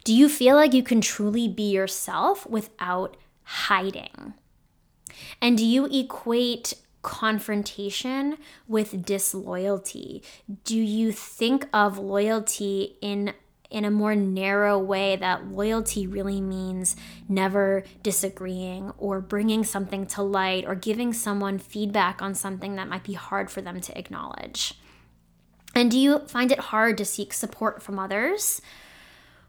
Do 0.05 0.15
you 0.15 0.29
feel 0.29 0.55
like 0.55 0.73
you 0.73 0.83
can 0.83 1.01
truly 1.01 1.49
be 1.49 1.69
yourself 1.69 2.47
without 2.47 3.17
hiding? 3.43 4.35
And 5.41 5.57
do 5.57 5.65
you 5.65 5.85
equate 5.85 6.73
confrontation 7.01 8.37
with 8.67 9.05
disloyalty? 9.05 10.23
Do 10.63 10.77
you 10.77 11.11
think 11.11 11.67
of 11.73 11.99
loyalty 11.99 12.97
in 13.01 13.33
in 13.69 13.85
a 13.85 13.91
more 13.91 14.15
narrow 14.15 14.77
way 14.77 15.15
that 15.15 15.47
loyalty 15.47 16.05
really 16.05 16.39
means 16.39 16.95
never 17.27 17.83
disagreeing 18.03 18.91
or 18.99 19.19
bringing 19.19 19.63
something 19.63 20.05
to 20.05 20.21
light 20.21 20.63
or 20.65 20.75
giving 20.75 21.11
someone 21.11 21.57
feedback 21.57 22.21
on 22.21 22.35
something 22.35 22.75
that 22.75 22.87
might 22.87 23.03
be 23.03 23.13
hard 23.13 23.49
for 23.49 23.61
them 23.61 23.81
to 23.81 23.97
acknowledge? 23.97 24.75
And 25.73 25.89
do 25.89 25.97
you 25.97 26.19
find 26.27 26.51
it 26.51 26.59
hard 26.59 26.99
to 26.99 27.05
seek 27.05 27.33
support 27.33 27.81
from 27.81 27.97
others 27.97 28.61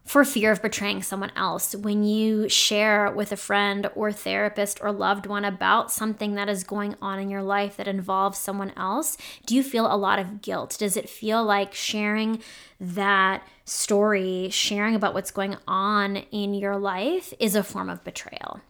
for 0.04 0.24
fear 0.24 0.52
of 0.52 0.60
betraying 0.60 1.02
someone 1.02 1.32
else. 1.34 1.74
When 1.74 2.04
you 2.04 2.48
share 2.48 3.10
with 3.10 3.32
a 3.32 3.36
friend 3.36 3.90
or 3.94 4.12
therapist 4.12 4.78
or 4.82 4.92
loved 4.92 5.26
one 5.26 5.44
about 5.44 5.90
something 5.90 6.34
that 6.34 6.48
is 6.48 6.62
going 6.62 6.94
on 7.00 7.18
in 7.18 7.30
your 7.30 7.42
life 7.42 7.76
that 7.78 7.88
involves 7.88 8.38
someone 8.38 8.72
else, 8.76 9.16
do 9.46 9.56
you 9.56 9.62
feel 9.62 9.92
a 9.92 9.96
lot 9.96 10.18
of 10.18 10.42
guilt? 10.42 10.76
Does 10.78 10.96
it 10.96 11.08
feel 11.08 11.42
like 11.42 11.74
sharing 11.74 12.40
that 12.78 13.46
story, 13.64 14.50
sharing 14.50 14.94
about 14.94 15.14
what's 15.14 15.30
going 15.30 15.56
on 15.66 16.16
in 16.16 16.52
your 16.52 16.76
life, 16.76 17.32
is 17.38 17.56
a 17.56 17.62
form 17.62 17.88
of 17.88 18.04
betrayal? 18.04 18.60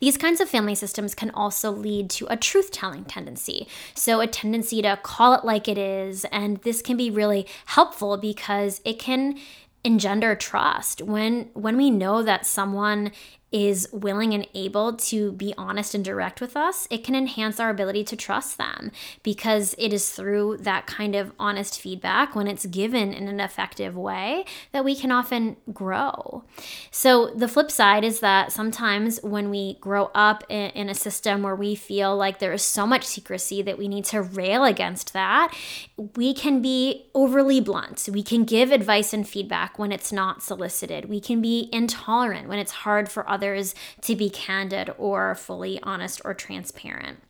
These 0.00 0.16
kinds 0.16 0.40
of 0.40 0.48
family 0.48 0.76
systems 0.76 1.14
can 1.14 1.30
also 1.30 1.70
lead 1.70 2.08
to 2.10 2.26
a 2.30 2.36
truth 2.36 2.70
telling 2.70 3.04
tendency. 3.04 3.66
So, 3.94 4.20
a 4.20 4.26
tendency 4.28 4.80
to 4.82 4.98
call 5.02 5.34
it 5.34 5.44
like 5.44 5.66
it 5.66 5.76
is. 5.76 6.24
And 6.26 6.58
this 6.58 6.80
can 6.80 6.96
be 6.96 7.10
really 7.10 7.46
helpful 7.66 8.16
because 8.16 8.80
it 8.84 9.00
can 9.00 9.36
engender 9.84 10.34
trust 10.34 11.02
when 11.02 11.50
when 11.52 11.76
we 11.76 11.90
know 11.90 12.22
that 12.22 12.46
someone 12.46 13.12
is 13.54 13.88
willing 13.92 14.34
and 14.34 14.48
able 14.52 14.94
to 14.94 15.30
be 15.30 15.54
honest 15.56 15.94
and 15.94 16.04
direct 16.04 16.40
with 16.40 16.56
us, 16.56 16.88
it 16.90 17.04
can 17.04 17.14
enhance 17.14 17.60
our 17.60 17.70
ability 17.70 18.02
to 18.02 18.16
trust 18.16 18.58
them 18.58 18.90
because 19.22 19.76
it 19.78 19.92
is 19.92 20.10
through 20.10 20.56
that 20.56 20.88
kind 20.88 21.14
of 21.14 21.30
honest 21.38 21.80
feedback 21.80 22.34
when 22.34 22.48
it's 22.48 22.66
given 22.66 23.14
in 23.14 23.28
an 23.28 23.38
effective 23.38 23.96
way 23.96 24.44
that 24.72 24.84
we 24.84 24.96
can 24.96 25.12
often 25.12 25.56
grow. 25.72 26.42
So, 26.90 27.28
the 27.28 27.46
flip 27.46 27.70
side 27.70 28.02
is 28.02 28.18
that 28.18 28.50
sometimes 28.50 29.20
when 29.22 29.50
we 29.50 29.74
grow 29.74 30.10
up 30.16 30.42
in, 30.48 30.70
in 30.70 30.88
a 30.88 30.94
system 30.94 31.44
where 31.44 31.54
we 31.54 31.76
feel 31.76 32.16
like 32.16 32.40
there 32.40 32.52
is 32.52 32.62
so 32.62 32.88
much 32.88 33.04
secrecy 33.04 33.62
that 33.62 33.78
we 33.78 33.86
need 33.86 34.04
to 34.06 34.20
rail 34.20 34.64
against 34.64 35.12
that, 35.12 35.54
we 35.96 36.34
can 36.34 36.60
be 36.60 37.06
overly 37.14 37.60
blunt. 37.60 38.08
We 38.10 38.22
can 38.22 38.44
give 38.44 38.72
advice 38.72 39.12
and 39.12 39.28
feedback 39.28 39.78
when 39.78 39.92
it's 39.92 40.12
not 40.12 40.42
solicited. 40.42 41.08
We 41.08 41.20
can 41.20 41.40
be 41.40 41.68
intolerant 41.72 42.48
when 42.48 42.58
it's 42.58 42.72
hard 42.72 43.08
for 43.08 43.28
others 43.28 43.74
to 44.02 44.16
be 44.16 44.28
candid 44.28 44.90
or 44.98 45.34
fully 45.36 45.78
honest 45.82 46.20
or 46.24 46.34
transparent. 46.34 47.20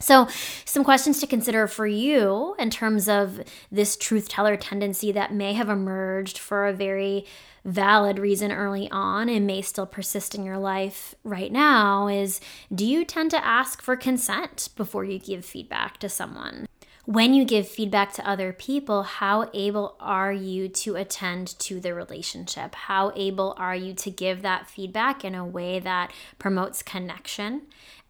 So, 0.00 0.28
some 0.64 0.84
questions 0.84 1.18
to 1.20 1.26
consider 1.26 1.66
for 1.66 1.86
you 1.86 2.54
in 2.58 2.70
terms 2.70 3.08
of 3.08 3.40
this 3.72 3.96
truth 3.96 4.28
teller 4.28 4.56
tendency 4.56 5.10
that 5.10 5.34
may 5.34 5.54
have 5.54 5.68
emerged 5.68 6.38
for 6.38 6.68
a 6.68 6.72
very 6.72 7.24
valid 7.64 8.18
reason 8.20 8.52
early 8.52 8.88
on 8.92 9.28
and 9.28 9.44
may 9.44 9.60
still 9.60 9.86
persist 9.86 10.36
in 10.36 10.44
your 10.44 10.56
life 10.56 11.16
right 11.24 11.50
now 11.50 12.06
is 12.06 12.40
do 12.72 12.86
you 12.86 13.04
tend 13.04 13.32
to 13.32 13.44
ask 13.44 13.82
for 13.82 13.96
consent 13.96 14.68
before 14.76 15.04
you 15.04 15.18
give 15.18 15.44
feedback 15.44 15.98
to 15.98 16.08
someone? 16.08 16.68
When 17.08 17.32
you 17.32 17.46
give 17.46 17.66
feedback 17.66 18.12
to 18.12 18.28
other 18.28 18.52
people, 18.52 19.02
how 19.02 19.48
able 19.54 19.96
are 19.98 20.30
you 20.30 20.68
to 20.68 20.94
attend 20.96 21.58
to 21.58 21.80
the 21.80 21.94
relationship? 21.94 22.74
How 22.74 23.12
able 23.16 23.54
are 23.56 23.74
you 23.74 23.94
to 23.94 24.10
give 24.10 24.42
that 24.42 24.68
feedback 24.68 25.24
in 25.24 25.34
a 25.34 25.42
way 25.42 25.78
that 25.78 26.12
promotes 26.38 26.82
connection 26.82 27.62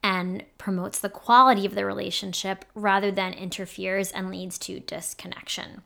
and 0.02 0.42
promotes 0.58 0.98
the 0.98 1.08
quality 1.08 1.64
of 1.64 1.76
the 1.76 1.86
relationship 1.86 2.64
rather 2.74 3.12
than 3.12 3.34
interferes 3.34 4.10
and 4.10 4.32
leads 4.32 4.58
to 4.58 4.80
disconnection? 4.80 5.82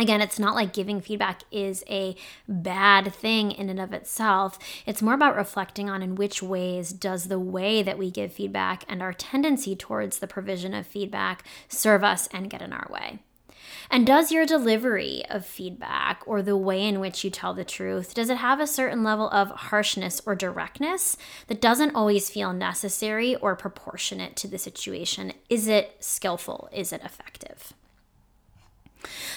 Again, 0.00 0.22
it's 0.22 0.38
not 0.38 0.54
like 0.54 0.72
giving 0.72 1.02
feedback 1.02 1.42
is 1.50 1.84
a 1.86 2.16
bad 2.48 3.12
thing 3.12 3.52
in 3.52 3.68
and 3.68 3.78
of 3.78 3.92
itself. 3.92 4.58
It's 4.86 5.02
more 5.02 5.12
about 5.12 5.36
reflecting 5.36 5.90
on 5.90 6.02
in 6.02 6.14
which 6.14 6.42
ways 6.42 6.90
does 6.90 7.28
the 7.28 7.38
way 7.38 7.82
that 7.82 7.98
we 7.98 8.10
give 8.10 8.32
feedback 8.32 8.82
and 8.88 9.02
our 9.02 9.12
tendency 9.12 9.76
towards 9.76 10.18
the 10.18 10.26
provision 10.26 10.72
of 10.72 10.86
feedback 10.86 11.44
serve 11.68 12.02
us 12.02 12.28
and 12.28 12.48
get 12.48 12.62
in 12.62 12.72
our 12.72 12.88
way. 12.90 13.18
And 13.90 14.06
does 14.06 14.32
your 14.32 14.46
delivery 14.46 15.22
of 15.28 15.44
feedback 15.44 16.22
or 16.24 16.40
the 16.40 16.56
way 16.56 16.82
in 16.82 16.98
which 16.98 17.22
you 17.22 17.28
tell 17.28 17.52
the 17.52 17.62
truth, 17.62 18.14
does 18.14 18.30
it 18.30 18.38
have 18.38 18.58
a 18.58 18.66
certain 18.66 19.04
level 19.04 19.28
of 19.28 19.50
harshness 19.50 20.22
or 20.24 20.34
directness 20.34 21.18
that 21.48 21.60
doesn't 21.60 21.94
always 21.94 22.30
feel 22.30 22.54
necessary 22.54 23.36
or 23.36 23.54
proportionate 23.54 24.34
to 24.36 24.48
the 24.48 24.56
situation? 24.56 25.34
Is 25.50 25.68
it 25.68 25.98
skillful? 26.00 26.70
Is 26.72 26.90
it 26.90 27.02
effective? 27.04 27.74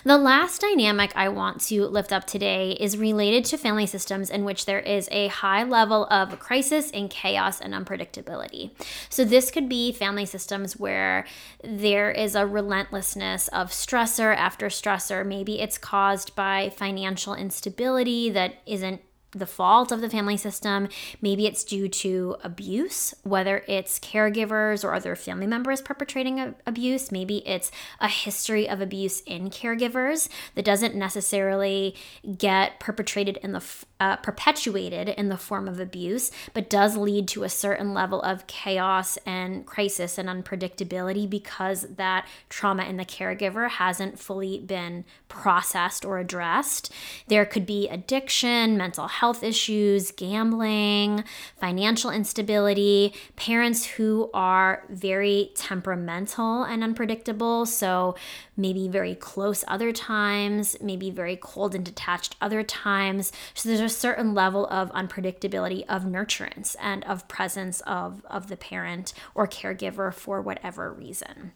The 0.03 0.18
last 0.18 0.61
dynamic 0.61 1.11
I 1.16 1.30
want 1.30 1.61
to 1.61 1.86
lift 1.86 2.11
up 2.11 2.26
today 2.26 2.72
is 2.74 2.97
related 2.97 3.45
to 3.45 3.57
family 3.57 3.86
systems 3.86 4.30
in 4.30 4.43
which 4.43 4.66
there 4.66 4.80
is 4.80 5.07
a 5.11 5.28
high 5.28 5.64
level 5.64 6.05
of 6.07 6.39
crisis 6.39 6.91
and 6.91 7.09
chaos 7.09 7.61
and 7.61 7.74
unpredictability. 7.74 8.72
So, 9.09 9.24
this 9.24 9.51
could 9.51 9.70
be 9.70 9.91
family 9.91 10.26
systems 10.26 10.78
where 10.78 11.26
there 11.64 12.11
is 12.11 12.36
a 12.36 12.45
relentlessness 12.45 13.47
of 13.49 13.70
stressor 13.70 14.36
after 14.36 14.68
stressor. 14.68 15.26
Maybe 15.26 15.59
it's 15.59 15.78
caused 15.78 16.36
by 16.36 16.70
financial 16.70 17.34
instability 17.34 18.30
that 18.30 18.55
isn't 18.66 19.01
the 19.34 19.46
fault 19.46 19.92
of 19.92 20.02
the 20.02 20.10
family 20.10 20.38
system. 20.38 20.88
Maybe 21.22 21.46
it's 21.46 21.64
due 21.64 21.88
to 21.90 22.36
abuse, 22.44 23.14
whether 23.24 23.64
it's 23.68 24.00
caregivers 24.00 24.84
or 24.84 24.94
other 24.94 25.16
family 25.16 25.48
members 25.48 25.82
perpetrating 25.82 26.56
abuse. 26.66 27.12
Maybe 27.12 27.38
it's 27.48 27.72
a 28.00 28.08
history 28.08 28.70
of 28.70 28.82
abuse 28.82 29.22
in 29.22 29.50
caregivers 29.50 30.30
that 30.56 30.66
doesn't 30.66 30.96
necessarily 30.96 31.96
get 32.38 32.80
perpetrated 32.80 33.38
in 33.38 33.54
the 33.54 33.64
uh, 34.00 34.18
perpetuated 34.18 35.08
in 35.10 35.30
the 35.30 35.38
form 35.38 35.68
of 35.68 35.80
abuse, 35.80 36.30
but 36.54 36.70
does 36.70 36.98
lead 36.98 37.26
to 37.26 37.44
a 37.44 37.50
certain 37.50 37.94
level 37.94 38.22
of 38.22 38.46
chaos 38.48 39.18
and 39.26 39.66
crisis 39.66 40.18
and 40.18 40.28
unpredictability 40.28 41.30
because 41.30 41.84
that 41.96 42.28
trauma 42.50 42.84
in 42.84 42.98
the 42.98 43.06
caregiver 43.06 43.70
hasn't 43.70 44.20
fully 44.20 44.60
been 44.60 45.06
processed 45.30 46.04
or 46.04 46.20
addressed. 46.20 46.92
There 47.28 47.46
could 47.46 47.66
be 47.66 47.88
addiction, 47.88 48.78
mental 48.78 49.08
health 49.08 49.22
issues, 49.43 50.11
gambling, 50.11 51.24
financial 51.55 52.11
instability, 52.11 53.13
parents 53.38 53.86
who 53.86 54.30
are 54.34 54.84
very 54.89 55.51
temperamental 55.55 56.63
and 56.63 56.84
unpredictable. 56.84 57.65
So, 57.65 58.15
maybe 58.55 58.88
very 58.88 59.15
close 59.15 59.63
other 59.67 59.91
times, 59.91 60.76
maybe 60.82 61.09
very 61.09 61.38
cold 61.38 61.74
and 61.74 61.86
detached 61.86 62.36
other 62.41 62.63
times. 62.63 63.32
So 63.53 63.69
there's 63.69 63.82
a 63.82 63.89
certain 63.89 64.34
level 64.34 64.67
of 64.67 64.91
unpredictability 64.91 65.86
of 65.89 66.03
nurturance 66.03 66.76
and 66.80 67.03
of 67.05 67.28
presence 67.28 67.82
of, 67.82 68.26
of 68.30 68.47
the 68.47 68.57
parent 68.57 69.13
or 69.34 69.47
caregiver 69.47 70.13
for 70.13 70.41
whatever 70.41 70.91
reason. 70.93 71.53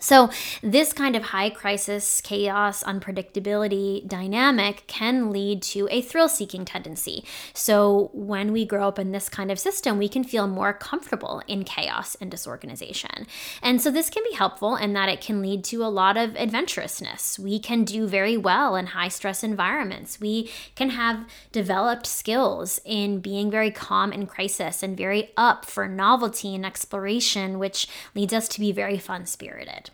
So, 0.00 0.28
this 0.62 0.92
kind 0.92 1.16
of 1.16 1.22
high 1.22 1.48
crisis, 1.48 2.20
chaos, 2.20 2.82
unpredictability 2.82 4.06
dynamic 4.06 4.84
can 4.86 5.30
lead 5.30 5.62
to 5.62 5.88
a 5.90 6.02
thrill 6.02 6.28
seeking 6.28 6.66
tendency. 6.66 7.24
So, 7.54 8.10
when 8.12 8.52
we 8.52 8.66
grow 8.66 8.88
up 8.88 8.98
in 8.98 9.12
this 9.12 9.30
kind 9.30 9.50
of 9.50 9.58
system, 9.58 9.96
we 9.96 10.10
can 10.10 10.22
feel 10.22 10.46
more 10.46 10.74
comfortable 10.74 11.42
in 11.48 11.64
chaos 11.64 12.16
and 12.20 12.30
disorganization. 12.30 13.26
And 13.62 13.80
so, 13.80 13.90
this 13.90 14.10
can 14.10 14.22
be 14.28 14.36
helpful 14.36 14.76
in 14.76 14.92
that 14.92 15.08
it 15.08 15.22
can 15.22 15.40
lead 15.40 15.64
to 15.64 15.82
a 15.82 15.86
lot 15.86 16.18
of 16.18 16.36
adventurousness. 16.36 17.38
We 17.38 17.58
can 17.58 17.84
do 17.84 18.06
very 18.06 18.36
well 18.36 18.76
in 18.76 18.88
high 18.88 19.08
stress 19.08 19.42
environments. 19.42 20.20
We 20.20 20.50
can 20.74 20.90
have 20.90 21.24
developed 21.50 22.06
skills 22.06 22.78
in 22.84 23.20
being 23.20 23.50
very 23.50 23.70
calm 23.70 24.12
in 24.12 24.26
crisis 24.26 24.82
and 24.82 24.98
very 24.98 25.30
up 25.38 25.64
for 25.64 25.88
novelty 25.88 26.54
and 26.54 26.66
exploration, 26.66 27.58
which 27.58 27.88
leads 28.14 28.34
us 28.34 28.48
to 28.48 28.60
be 28.60 28.70
very 28.70 28.98
fun 28.98 29.24
spirited. 29.24 29.92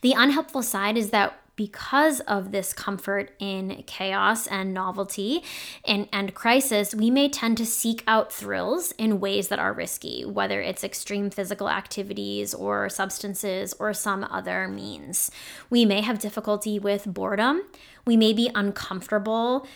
The 0.00 0.12
unhelpful 0.12 0.62
side 0.62 0.96
is 0.96 1.10
that 1.10 1.38
because 1.56 2.20
of 2.20 2.50
this 2.50 2.72
comfort 2.72 3.30
in 3.38 3.84
chaos 3.86 4.46
and 4.46 4.72
novelty 4.72 5.42
and, 5.84 6.08
and 6.12 6.34
crisis, 6.34 6.94
we 6.94 7.10
may 7.10 7.28
tend 7.28 7.58
to 7.58 7.66
seek 7.66 8.02
out 8.06 8.32
thrills 8.32 8.92
in 8.92 9.20
ways 9.20 9.48
that 9.48 9.58
are 9.58 9.72
risky, 9.72 10.24
whether 10.24 10.60
it's 10.60 10.82
extreme 10.82 11.30
physical 11.30 11.68
activities 11.68 12.54
or 12.54 12.88
substances 12.88 13.74
or 13.78 13.92
some 13.92 14.24
other 14.24 14.66
means. 14.66 15.30
We 15.68 15.84
may 15.84 16.00
have 16.00 16.18
difficulty 16.18 16.78
with 16.78 17.04
boredom. 17.06 17.62
We 18.06 18.16
may 18.16 18.32
be 18.32 18.50
uncomfortable 18.54 19.66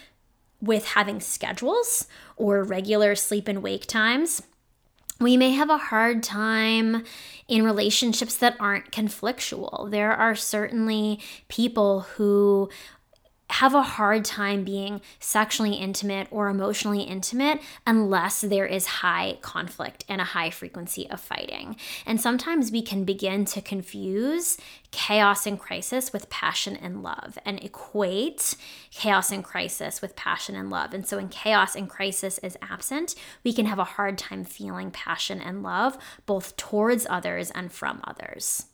with 0.61 0.87
having 0.87 1.21
schedules 1.21 2.07
or 2.37 2.65
regular 2.65 3.15
sleep 3.15 3.49
and 3.49 3.63
wake 3.63 3.87
times 3.87 4.43
we 5.19 5.37
may 5.37 5.53
have 5.53 5.71
a 5.71 5.79
hard 5.79 6.23
time 6.23 7.05
in 7.49 7.65
relationships 7.65 8.37
that 8.37 8.57
aren't 8.61 8.91
conflictual. 8.91 9.91
There 9.91 10.13
are 10.13 10.35
certainly 10.35 11.21
people 11.49 12.01
who 12.01 12.69
have 13.51 13.75
a 13.75 13.83
hard 13.83 14.25
time 14.25 14.65
being 14.65 15.01
sexually 15.21 15.75
intimate 15.75 16.27
or 16.31 16.49
emotionally 16.49 17.03
intimate 17.03 17.61
unless 17.87 18.41
there 18.41 18.67
is 18.67 18.87
high 18.87 19.39
conflict 19.41 20.05
and 20.09 20.21
a 20.21 20.25
high 20.25 20.51
frequency 20.51 21.09
of 21.11 21.21
fighting. 21.21 21.77
And 22.05 22.21
sometimes 22.21 22.73
we 22.73 22.83
can 22.83 23.05
begin 23.05 23.45
to 23.47 23.63
confuse 23.63 24.59
chaos 24.91 25.47
and 25.47 25.59
crisis 25.59 26.13
with 26.13 26.29
passion 26.29 26.77
and 26.77 27.03
love 27.03 27.39
and 27.45 27.63
equate 27.63 28.57
chaos 28.91 29.31
and 29.31 29.45
crisis 29.45 30.03
with 30.03 30.17
passion 30.17 30.57
and 30.57 30.71
love. 30.71 30.93
And 30.93 31.07
so 31.07 31.19
when 31.19 31.29
chaos 31.29 31.77
and 31.77 31.89
crisis 31.89 32.39
is 32.39 32.59
absent, 32.63 33.15
we 33.45 33.53
can 33.53 33.67
have 33.67 33.79
a 33.79 33.85
hard 33.85 34.19
time 34.19 34.45
feeling 34.45 34.91
passion 34.91 35.41
and 35.41 35.63
love 35.63 35.97
both 36.27 36.57
towards 36.57 37.07
others 37.09 37.51
and 37.53 37.71
from 37.71 38.01
others. 38.05 38.67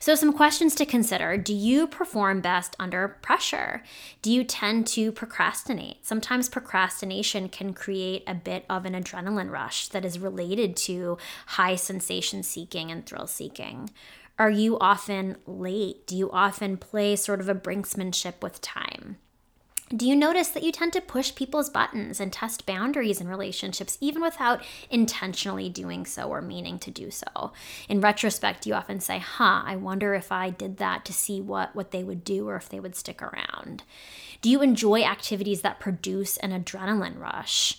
So, 0.00 0.14
some 0.14 0.32
questions 0.32 0.74
to 0.76 0.86
consider 0.86 1.36
Do 1.36 1.54
you 1.54 1.86
perform 1.86 2.40
best 2.40 2.76
under 2.78 3.08
pressure? 3.08 3.82
Do 4.22 4.32
you 4.32 4.44
tend 4.44 4.86
to 4.88 5.12
procrastinate? 5.12 6.06
Sometimes 6.06 6.48
procrastination 6.48 7.48
can 7.48 7.74
create 7.74 8.24
a 8.26 8.34
bit 8.34 8.64
of 8.68 8.84
an 8.84 8.94
adrenaline 8.94 9.50
rush 9.50 9.88
that 9.88 10.04
is 10.04 10.18
related 10.18 10.76
to 10.76 11.18
high 11.46 11.76
sensation 11.76 12.42
seeking 12.42 12.90
and 12.90 13.04
thrill 13.04 13.26
seeking. 13.26 13.90
Are 14.38 14.50
you 14.50 14.78
often 14.78 15.36
late? 15.46 16.06
Do 16.06 16.16
you 16.16 16.30
often 16.30 16.76
play 16.76 17.16
sort 17.16 17.40
of 17.40 17.48
a 17.48 17.54
brinksmanship 17.54 18.40
with 18.40 18.60
time? 18.60 19.18
Do 19.94 20.06
you 20.06 20.14
notice 20.14 20.48
that 20.48 20.62
you 20.62 20.70
tend 20.70 20.92
to 20.92 21.00
push 21.00 21.34
people's 21.34 21.70
buttons 21.70 22.20
and 22.20 22.30
test 22.30 22.66
boundaries 22.66 23.22
in 23.22 23.28
relationships 23.28 23.96
even 24.02 24.20
without 24.20 24.62
intentionally 24.90 25.70
doing 25.70 26.04
so 26.04 26.28
or 26.28 26.42
meaning 26.42 26.78
to 26.80 26.90
do 26.90 27.10
so? 27.10 27.52
In 27.88 28.02
retrospect, 28.02 28.66
you 28.66 28.74
often 28.74 29.00
say, 29.00 29.18
"Huh, 29.18 29.62
I 29.64 29.76
wonder 29.76 30.12
if 30.12 30.30
I 30.30 30.50
did 30.50 30.76
that 30.76 31.06
to 31.06 31.12
see 31.14 31.40
what 31.40 31.74
what 31.74 31.90
they 31.90 32.04
would 32.04 32.22
do 32.22 32.48
or 32.48 32.56
if 32.56 32.68
they 32.68 32.80
would 32.80 32.96
stick 32.96 33.22
around." 33.22 33.82
Do 34.42 34.50
you 34.50 34.60
enjoy 34.60 35.04
activities 35.04 35.62
that 35.62 35.80
produce 35.80 36.36
an 36.36 36.50
adrenaline 36.52 37.18
rush? 37.18 37.78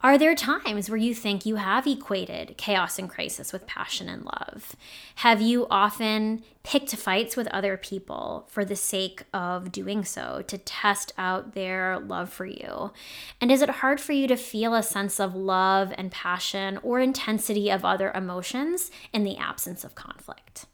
Are 0.00 0.16
there 0.16 0.36
times 0.36 0.88
where 0.88 0.96
you 0.96 1.12
think 1.12 1.44
you 1.44 1.56
have 1.56 1.84
equated 1.84 2.56
chaos 2.56 3.00
and 3.00 3.10
crisis 3.10 3.52
with 3.52 3.66
passion 3.66 4.08
and 4.08 4.24
love? 4.24 4.76
Have 5.16 5.40
you 5.40 5.66
often 5.72 6.44
picked 6.62 6.94
fights 6.94 7.36
with 7.36 7.48
other 7.48 7.76
people 7.76 8.46
for 8.48 8.64
the 8.64 8.76
sake 8.76 9.24
of 9.34 9.72
doing 9.72 10.04
so, 10.04 10.44
to 10.46 10.56
test 10.56 11.12
out 11.18 11.54
their 11.54 11.98
love 11.98 12.30
for 12.30 12.46
you? 12.46 12.92
And 13.40 13.50
is 13.50 13.60
it 13.60 13.70
hard 13.70 14.00
for 14.00 14.12
you 14.12 14.28
to 14.28 14.36
feel 14.36 14.72
a 14.72 14.84
sense 14.84 15.18
of 15.18 15.34
love 15.34 15.92
and 15.98 16.12
passion 16.12 16.78
or 16.84 17.00
intensity 17.00 17.68
of 17.68 17.84
other 17.84 18.12
emotions 18.12 18.92
in 19.12 19.24
the 19.24 19.36
absence 19.36 19.82
of 19.82 19.96
conflict? 19.96 20.66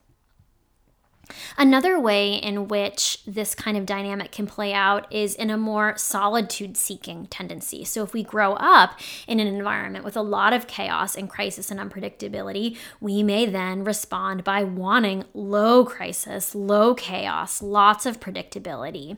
Another 1.57 1.99
way 1.99 2.35
in 2.35 2.69
which 2.69 3.23
this 3.27 3.55
kind 3.55 3.77
of 3.77 3.87
dynamic 3.87 4.33
can 4.33 4.47
play 4.47 4.73
out 4.73 5.13
is 5.13 5.35
in 5.35 5.51
a 5.51 5.57
more 5.57 5.97
solitude 5.97 6.77
seeking 6.77 7.27
tendency. 7.27 7.85
So, 7.85 8.03
if 8.03 8.13
we 8.13 8.23
grow 8.23 8.55
up 8.55 8.99
in 9.27 9.41
an 9.41 9.47
environment 9.47 10.05
with 10.05 10.17
a 10.17 10.23
lot 10.23 10.53
of 10.53 10.67
chaos 10.67 11.15
and 11.15 11.29
crisis 11.29 11.71
and 11.71 11.81
unpredictability, 11.81 12.77
we 13.01 13.23
may 13.23 13.47
then 13.47 13.85
respond 13.85 14.45
by 14.45 14.65
wanting 14.65 15.25
low 15.35 15.85
crisis, 15.85 16.55
low 16.55 16.95
chaos, 16.95 17.63
lots 17.63 18.07
of 18.07 18.21
predictability. 18.21 19.17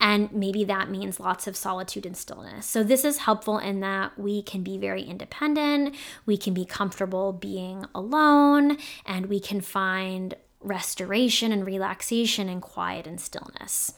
And 0.00 0.32
maybe 0.32 0.64
that 0.64 0.90
means 0.90 1.20
lots 1.20 1.46
of 1.46 1.56
solitude 1.56 2.06
and 2.06 2.16
stillness. 2.16 2.66
So, 2.66 2.82
this 2.82 3.04
is 3.04 3.18
helpful 3.18 3.58
in 3.58 3.80
that 3.80 4.18
we 4.18 4.42
can 4.42 4.62
be 4.62 4.78
very 4.78 5.02
independent, 5.02 5.94
we 6.26 6.36
can 6.36 6.54
be 6.54 6.64
comfortable 6.64 7.32
being 7.32 7.86
alone, 7.94 8.78
and 9.06 9.26
we 9.26 9.40
can 9.40 9.60
find 9.60 10.34
restoration 10.60 11.52
and 11.52 11.66
relaxation 11.66 12.48
and 12.48 12.60
quiet 12.62 13.06
and 13.06 13.20
stillness 13.20 13.94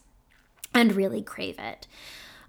and 0.75 0.93
really 0.93 1.23
crave 1.23 1.59
it. 1.59 1.87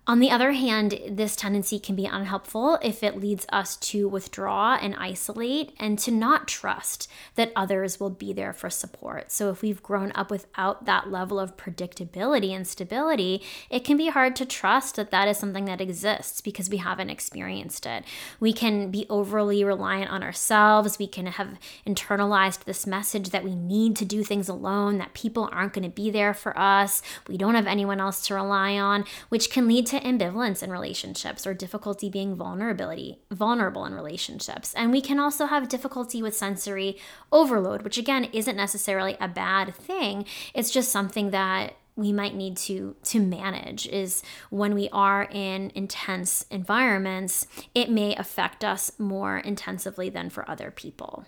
On 0.07 0.19
the 0.19 0.31
other 0.31 0.53
hand, 0.53 0.99
this 1.07 1.35
tendency 1.35 1.77
can 1.77 1.95
be 1.95 2.07
unhelpful 2.07 2.79
if 2.81 3.03
it 3.03 3.21
leads 3.21 3.45
us 3.49 3.77
to 3.77 4.09
withdraw 4.09 4.75
and 4.81 4.95
isolate 4.95 5.75
and 5.79 5.99
to 5.99 6.09
not 6.09 6.47
trust 6.47 7.07
that 7.35 7.51
others 7.55 7.99
will 7.99 8.09
be 8.09 8.33
there 8.33 8.51
for 8.51 8.67
support. 8.67 9.31
So, 9.31 9.51
if 9.51 9.61
we've 9.61 9.83
grown 9.83 10.11
up 10.15 10.31
without 10.31 10.85
that 10.85 11.11
level 11.11 11.39
of 11.39 11.55
predictability 11.55 12.49
and 12.49 12.67
stability, 12.67 13.43
it 13.69 13.85
can 13.85 13.95
be 13.95 14.09
hard 14.09 14.35
to 14.37 14.45
trust 14.45 14.95
that 14.95 15.11
that 15.11 15.27
is 15.27 15.37
something 15.37 15.65
that 15.65 15.79
exists 15.79 16.41
because 16.41 16.67
we 16.67 16.77
haven't 16.77 17.11
experienced 17.11 17.85
it. 17.85 18.03
We 18.39 18.53
can 18.53 18.89
be 18.89 19.05
overly 19.07 19.63
reliant 19.63 20.09
on 20.09 20.23
ourselves. 20.23 20.97
We 20.97 21.07
can 21.07 21.27
have 21.27 21.59
internalized 21.85 22.63
this 22.63 22.87
message 22.87 23.29
that 23.29 23.43
we 23.43 23.53
need 23.53 23.95
to 23.97 24.05
do 24.05 24.23
things 24.23 24.49
alone, 24.49 24.97
that 24.97 25.13
people 25.13 25.47
aren't 25.51 25.73
going 25.73 25.83
to 25.83 25.95
be 25.95 26.09
there 26.09 26.33
for 26.33 26.57
us. 26.57 27.03
We 27.27 27.37
don't 27.37 27.55
have 27.55 27.67
anyone 27.67 27.99
else 27.99 28.25
to 28.27 28.33
rely 28.33 28.79
on, 28.79 29.05
which 29.29 29.51
can 29.51 29.67
lead 29.67 29.90
to 29.91 29.99
ambivalence 29.99 30.63
in 30.63 30.71
relationships 30.71 31.45
or 31.45 31.53
difficulty 31.53 32.09
being 32.09 32.33
vulnerability 32.33 33.19
vulnerable 33.29 33.85
in 33.85 33.93
relationships. 33.93 34.73
And 34.73 34.91
we 34.91 35.01
can 35.01 35.19
also 35.19 35.47
have 35.47 35.67
difficulty 35.67 36.21
with 36.21 36.35
sensory 36.35 36.97
overload, 37.31 37.81
which 37.81 37.97
again 37.97 38.25
isn't 38.31 38.55
necessarily 38.55 39.17
a 39.19 39.27
bad 39.27 39.75
thing. 39.75 40.25
It's 40.53 40.71
just 40.71 40.91
something 40.91 41.31
that 41.31 41.75
we 41.97 42.13
might 42.13 42.33
need 42.35 42.55
to 42.55 42.95
to 43.03 43.19
manage 43.19 43.85
is 43.87 44.23
when 44.49 44.73
we 44.73 44.87
are 44.93 45.27
in 45.29 45.71
intense 45.75 46.45
environments 46.49 47.47
it 47.75 47.89
may 47.89 48.15
affect 48.15 48.63
us 48.63 48.93
more 48.97 49.39
intensively 49.39 50.09
than 50.09 50.29
for 50.29 50.49
other 50.49 50.71
people 50.71 51.25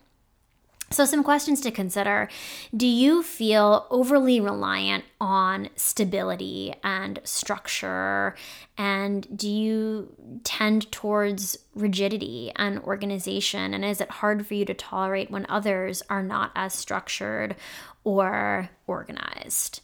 so, 0.94 1.06
some 1.06 1.24
questions 1.24 1.60
to 1.62 1.72
consider. 1.72 2.30
Do 2.76 2.88
you 2.88 3.24
feel 3.24 3.88
overly 3.90 4.40
reliant 4.40 5.06
on 5.20 5.70
stability 5.76 6.74
and 6.84 7.20
structure? 7.24 8.36
And 8.78 9.28
do 9.38 9.50
you 9.50 10.40
tend 10.44 10.92
towards 10.92 11.58
rigidity 11.76 12.52
and 12.56 12.80
organization? 12.80 13.74
And 13.74 13.84
is 13.84 14.02
it 14.02 14.10
hard 14.10 14.46
for 14.46 14.54
you 14.54 14.66
to 14.66 14.74
tolerate 14.74 15.32
when 15.32 15.46
others 15.50 16.04
are 16.10 16.24
not 16.24 16.52
as 16.56 16.74
structured 16.74 17.56
or 18.04 18.70
organized? 18.88 19.82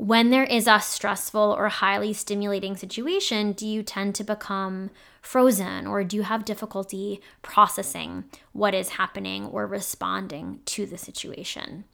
When 0.00 0.30
there 0.30 0.44
is 0.44 0.66
a 0.66 0.80
stressful 0.80 1.54
or 1.58 1.68
highly 1.68 2.14
stimulating 2.14 2.74
situation, 2.74 3.52
do 3.52 3.66
you 3.66 3.82
tend 3.82 4.14
to 4.14 4.24
become 4.24 4.88
frozen 5.20 5.86
or 5.86 6.02
do 6.04 6.16
you 6.16 6.22
have 6.22 6.46
difficulty 6.46 7.20
processing 7.42 8.24
what 8.52 8.74
is 8.74 8.90
happening 8.90 9.44
or 9.44 9.66
responding 9.66 10.60
to 10.64 10.86
the 10.86 10.96
situation? 10.96 11.84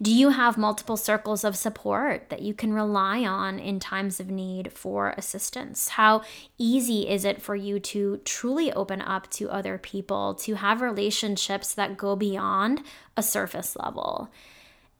Do 0.00 0.10
you 0.10 0.30
have 0.30 0.56
multiple 0.56 0.96
circles 0.96 1.44
of 1.44 1.54
support 1.54 2.30
that 2.30 2.40
you 2.40 2.54
can 2.54 2.72
rely 2.72 3.24
on 3.24 3.58
in 3.58 3.78
times 3.78 4.20
of 4.20 4.30
need 4.30 4.72
for 4.72 5.10
assistance? 5.18 5.88
How 5.90 6.22
easy 6.56 7.06
is 7.06 7.26
it 7.26 7.42
for 7.42 7.54
you 7.54 7.78
to 7.80 8.22
truly 8.24 8.72
open 8.72 9.02
up 9.02 9.28
to 9.32 9.50
other 9.50 9.76
people, 9.76 10.32
to 10.36 10.54
have 10.54 10.80
relationships 10.80 11.74
that 11.74 11.98
go 11.98 12.16
beyond 12.16 12.82
a 13.18 13.22
surface 13.22 13.76
level? 13.76 14.30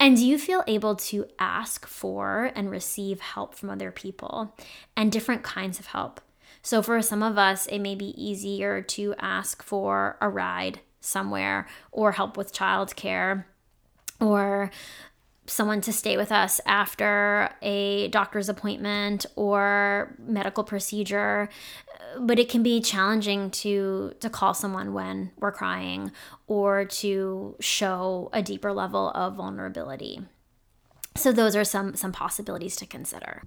And 0.00 0.16
do 0.16 0.24
you 0.24 0.38
feel 0.38 0.62
able 0.66 0.94
to 0.96 1.26
ask 1.38 1.86
for 1.86 2.52
and 2.54 2.70
receive 2.70 3.20
help 3.20 3.54
from 3.54 3.70
other 3.70 3.90
people 3.90 4.54
and 4.96 5.10
different 5.10 5.42
kinds 5.42 5.80
of 5.80 5.86
help? 5.86 6.20
So, 6.62 6.82
for 6.82 7.00
some 7.02 7.22
of 7.22 7.38
us, 7.38 7.66
it 7.66 7.78
may 7.78 7.94
be 7.94 8.14
easier 8.22 8.82
to 8.82 9.14
ask 9.18 9.62
for 9.62 10.16
a 10.20 10.28
ride 10.28 10.80
somewhere 11.00 11.66
or 11.90 12.12
help 12.12 12.36
with 12.36 12.52
childcare 12.52 13.44
or 14.20 14.70
someone 15.48 15.80
to 15.80 15.92
stay 15.92 16.16
with 16.16 16.30
us 16.30 16.60
after 16.66 17.50
a 17.62 18.08
doctor's 18.08 18.48
appointment 18.48 19.26
or 19.36 20.14
medical 20.18 20.64
procedure 20.64 21.48
but 22.18 22.38
it 22.38 22.48
can 22.48 22.62
be 22.62 22.80
challenging 22.80 23.50
to 23.50 24.14
to 24.20 24.30
call 24.30 24.54
someone 24.54 24.92
when 24.92 25.30
we're 25.38 25.52
crying 25.52 26.12
or 26.46 26.84
to 26.84 27.56
show 27.60 28.30
a 28.32 28.42
deeper 28.42 28.72
level 28.72 29.10
of 29.10 29.34
vulnerability. 29.34 30.20
So 31.16 31.32
those 31.32 31.56
are 31.56 31.64
some 31.64 31.94
some 31.94 32.12
possibilities 32.12 32.76
to 32.76 32.86
consider 32.86 33.42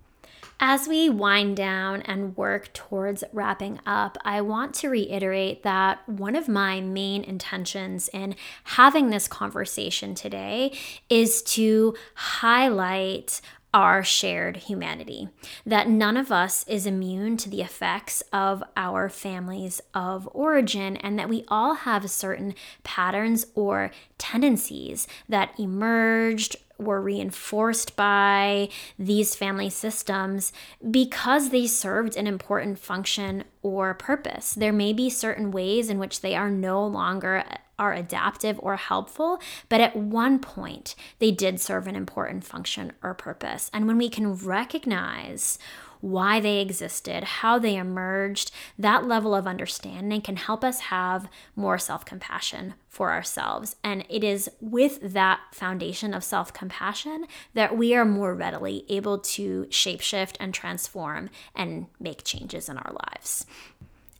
as 0.63 0.87
we 0.87 1.09
wind 1.09 1.57
down 1.57 2.03
and 2.03 2.37
work 2.37 2.71
towards 2.71 3.23
wrapping 3.33 3.79
up, 3.83 4.15
I 4.23 4.41
want 4.41 4.75
to 4.75 4.89
reiterate 4.89 5.63
that 5.63 6.07
one 6.07 6.35
of 6.35 6.47
my 6.47 6.79
main 6.79 7.23
intentions 7.23 8.07
in 8.13 8.35
having 8.65 9.09
this 9.09 9.27
conversation 9.27 10.13
today 10.13 10.77
is 11.09 11.41
to 11.43 11.95
highlight 12.13 13.41
our 13.73 14.03
shared 14.03 14.57
humanity, 14.57 15.29
that 15.65 15.87
none 15.87 16.17
of 16.17 16.31
us 16.31 16.65
is 16.67 16.85
immune 16.85 17.37
to 17.37 17.49
the 17.49 17.61
effects 17.61 18.21
of 18.33 18.61
our 18.75 19.09
families 19.09 19.81
of 19.93 20.29
origin, 20.33 20.97
and 20.97 21.17
that 21.17 21.29
we 21.29 21.45
all 21.47 21.73
have 21.73 22.11
certain 22.11 22.53
patterns 22.83 23.45
or 23.55 23.89
tendencies 24.17 25.07
that 25.27 25.57
emerged 25.57 26.57
were 26.81 27.01
reinforced 27.01 27.95
by 27.95 28.69
these 28.97 29.35
family 29.35 29.69
systems 29.69 30.51
because 30.89 31.49
they 31.49 31.67
served 31.67 32.15
an 32.15 32.27
important 32.27 32.79
function 32.79 33.43
or 33.61 33.93
purpose. 33.93 34.53
There 34.53 34.73
may 34.73 34.93
be 34.93 35.09
certain 35.09 35.51
ways 35.51 35.89
in 35.89 35.99
which 35.99 36.21
they 36.21 36.35
are 36.35 36.49
no 36.49 36.85
longer 36.85 37.43
are 37.77 37.93
adaptive 37.93 38.59
or 38.61 38.75
helpful, 38.75 39.41
but 39.67 39.81
at 39.81 39.95
one 39.95 40.37
point 40.39 40.95
they 41.19 41.31
did 41.31 41.59
serve 41.59 41.87
an 41.87 41.95
important 41.95 42.43
function 42.43 42.93
or 43.01 43.13
purpose. 43.13 43.71
And 43.73 43.87
when 43.87 43.97
we 43.97 44.07
can 44.07 44.35
recognize 44.35 45.57
why 46.01 46.39
they 46.39 46.59
existed, 46.59 47.23
how 47.23 47.57
they 47.57 47.77
emerged, 47.77 48.51
that 48.77 49.07
level 49.07 49.33
of 49.33 49.47
understanding 49.47 50.21
can 50.21 50.35
help 50.35 50.63
us 50.63 50.79
have 50.81 51.29
more 51.55 51.77
self 51.77 52.03
compassion 52.03 52.73
for 52.89 53.11
ourselves. 53.11 53.75
And 53.83 54.05
it 54.09 54.23
is 54.23 54.49
with 54.59 54.99
that 55.01 55.39
foundation 55.53 56.13
of 56.13 56.23
self 56.23 56.51
compassion 56.53 57.25
that 57.53 57.77
we 57.77 57.95
are 57.95 58.05
more 58.05 58.35
readily 58.35 58.83
able 58.89 59.19
to 59.19 59.65
shapeshift 59.69 60.35
and 60.39 60.53
transform 60.53 61.29
and 61.55 61.87
make 61.99 62.23
changes 62.23 62.67
in 62.67 62.77
our 62.77 62.91
lives. 62.91 63.45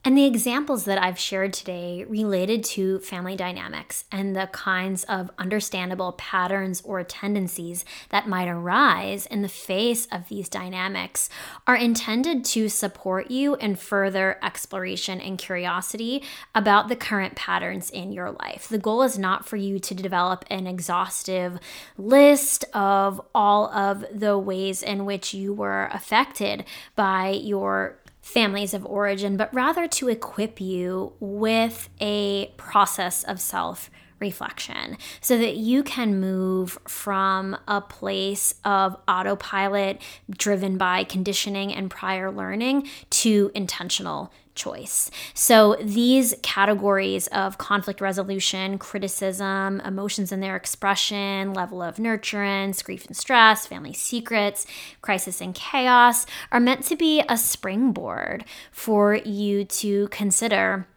And 0.03 0.17
the 0.17 0.25
examples 0.25 0.85
that 0.85 0.99
I've 0.99 1.19
shared 1.19 1.53
today 1.53 2.05
related 2.05 2.63
to 2.63 2.97
family 3.01 3.35
dynamics 3.35 4.05
and 4.11 4.35
the 4.35 4.49
kinds 4.51 5.03
of 5.03 5.29
understandable 5.37 6.13
patterns 6.13 6.81
or 6.83 7.03
tendencies 7.03 7.85
that 8.09 8.27
might 8.27 8.47
arise 8.47 9.27
in 9.27 9.43
the 9.43 9.47
face 9.47 10.07
of 10.11 10.27
these 10.27 10.49
dynamics 10.49 11.29
are 11.67 11.75
intended 11.75 12.43
to 12.45 12.67
support 12.67 13.29
you 13.29 13.53
in 13.57 13.75
further 13.75 14.39
exploration 14.41 15.21
and 15.21 15.37
curiosity 15.37 16.23
about 16.55 16.87
the 16.87 16.95
current 16.95 17.35
patterns 17.35 17.91
in 17.91 18.11
your 18.11 18.31
life. 18.31 18.67
The 18.67 18.79
goal 18.79 19.03
is 19.03 19.19
not 19.19 19.47
for 19.47 19.55
you 19.55 19.77
to 19.77 19.93
develop 19.93 20.45
an 20.49 20.65
exhaustive 20.65 21.59
list 21.95 22.65
of 22.73 23.21
all 23.35 23.69
of 23.69 24.03
the 24.11 24.39
ways 24.39 24.81
in 24.81 25.05
which 25.05 25.35
you 25.35 25.53
were 25.53 25.89
affected 25.93 26.65
by 26.95 27.29
your 27.29 27.99
families 28.21 28.73
of 28.73 28.85
origin, 28.85 29.37
but 29.37 29.53
rather 29.53 29.87
to 29.87 30.09
equip 30.09 30.61
you 30.61 31.13
with 31.19 31.89
a 31.99 32.47
process 32.57 33.23
of 33.23 33.39
self 33.39 33.89
reflection 34.21 34.97
so 35.19 35.37
that 35.37 35.57
you 35.57 35.83
can 35.83 36.19
move 36.19 36.77
from 36.87 37.57
a 37.67 37.81
place 37.81 38.53
of 38.63 38.95
autopilot 39.07 39.99
driven 40.29 40.77
by 40.77 41.03
conditioning 41.03 41.73
and 41.73 41.89
prior 41.89 42.31
learning 42.31 42.87
to 43.09 43.51
intentional 43.55 44.31
choice. 44.55 45.09
So, 45.33 45.75
these 45.81 46.33
categories 46.41 47.27
of 47.27 47.57
conflict 47.57 48.01
resolution, 48.01 48.77
criticism, 48.77 49.81
emotions 49.81 50.31
and 50.31 50.41
their 50.41 50.55
expression, 50.55 51.53
level 51.53 51.81
of 51.81 51.95
nurturance, 51.95 52.83
grief 52.83 53.05
and 53.05 53.15
stress, 53.15 53.67
family 53.67 53.93
secrets, 53.93 54.65
crisis 55.01 55.41
and 55.41 55.55
chaos 55.55 56.25
are 56.51 56.59
meant 56.59 56.83
to 56.85 56.95
be 56.95 57.23
a 57.29 57.37
springboard 57.37 58.45
for 58.71 59.15
you 59.15 59.65
to 59.65 60.07
consider 60.09 60.87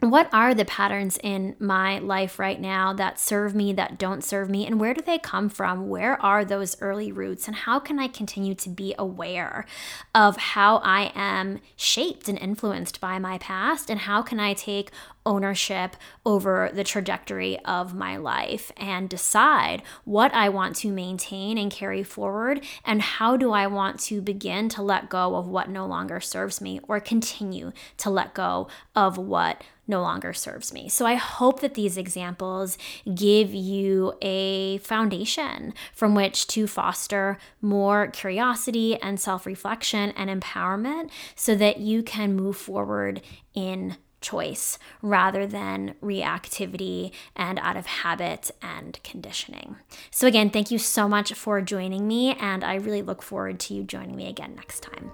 what 0.00 0.32
are 0.32 0.54
the 0.54 0.64
patterns 0.64 1.18
in 1.22 1.56
my 1.58 1.98
life 1.98 2.38
right 2.38 2.60
now 2.60 2.92
that 2.94 3.20
serve 3.20 3.54
me, 3.54 3.72
that 3.74 3.98
don't 3.98 4.24
serve 4.24 4.48
me, 4.48 4.66
and 4.66 4.80
where 4.80 4.94
do 4.94 5.02
they 5.02 5.18
come 5.18 5.48
from? 5.48 5.88
Where 5.88 6.20
are 6.22 6.44
those 6.44 6.80
early 6.80 7.12
roots, 7.12 7.46
and 7.46 7.54
how 7.54 7.78
can 7.78 7.98
I 7.98 8.08
continue 8.08 8.54
to 8.54 8.68
be 8.68 8.94
aware 8.98 9.66
of 10.14 10.36
how 10.36 10.78
I 10.78 11.12
am 11.14 11.60
shaped 11.76 12.28
and 12.28 12.38
influenced 12.38 13.00
by 13.00 13.18
my 13.18 13.38
past, 13.38 13.90
and 13.90 14.00
how 14.00 14.22
can 14.22 14.40
I 14.40 14.54
take 14.54 14.90
ownership 15.26 15.96
over 16.24 16.70
the 16.72 16.82
trajectory 16.82 17.58
of 17.66 17.94
my 17.94 18.16
life 18.16 18.72
and 18.78 19.08
decide 19.08 19.82
what 20.04 20.32
I 20.32 20.48
want 20.48 20.76
to 20.76 20.90
maintain 20.90 21.58
and 21.58 21.70
carry 21.70 22.02
forward, 22.02 22.64
and 22.84 23.02
how 23.02 23.36
do 23.36 23.52
I 23.52 23.66
want 23.66 24.00
to 24.00 24.22
begin 24.22 24.70
to 24.70 24.82
let 24.82 25.10
go 25.10 25.36
of 25.36 25.46
what 25.46 25.68
no 25.68 25.84
longer 25.84 26.20
serves 26.20 26.60
me 26.60 26.80
or 26.88 27.00
continue 27.00 27.72
to 27.98 28.08
let 28.08 28.32
go 28.32 28.68
of 28.96 29.18
what 29.18 29.62
no 29.90 30.00
longer 30.00 30.32
serves 30.32 30.72
me. 30.72 30.88
So 30.88 31.04
I 31.04 31.16
hope 31.16 31.60
that 31.60 31.74
these 31.74 31.98
examples 31.98 32.78
give 33.14 33.52
you 33.52 34.14
a 34.22 34.78
foundation 34.78 35.74
from 35.92 36.14
which 36.14 36.46
to 36.48 36.66
foster 36.66 37.36
more 37.60 38.06
curiosity 38.06 38.96
and 39.02 39.20
self 39.20 39.44
reflection 39.44 40.12
and 40.12 40.30
empowerment 40.30 41.10
so 41.34 41.54
that 41.56 41.78
you 41.78 42.02
can 42.02 42.34
move 42.34 42.56
forward 42.56 43.20
in 43.54 43.96
choice 44.20 44.78
rather 45.02 45.46
than 45.46 45.94
reactivity 46.02 47.12
and 47.34 47.58
out 47.58 47.76
of 47.76 47.86
habit 47.86 48.50
and 48.62 49.02
conditioning. 49.02 49.76
So, 50.10 50.26
again, 50.26 50.50
thank 50.50 50.70
you 50.70 50.78
so 50.78 51.08
much 51.08 51.32
for 51.32 51.60
joining 51.60 52.06
me, 52.06 52.34
and 52.34 52.62
I 52.62 52.74
really 52.74 53.02
look 53.02 53.22
forward 53.22 53.58
to 53.60 53.74
you 53.74 53.84
joining 53.84 54.16
me 54.16 54.28
again 54.28 54.54
next 54.54 54.80
time. 54.80 55.10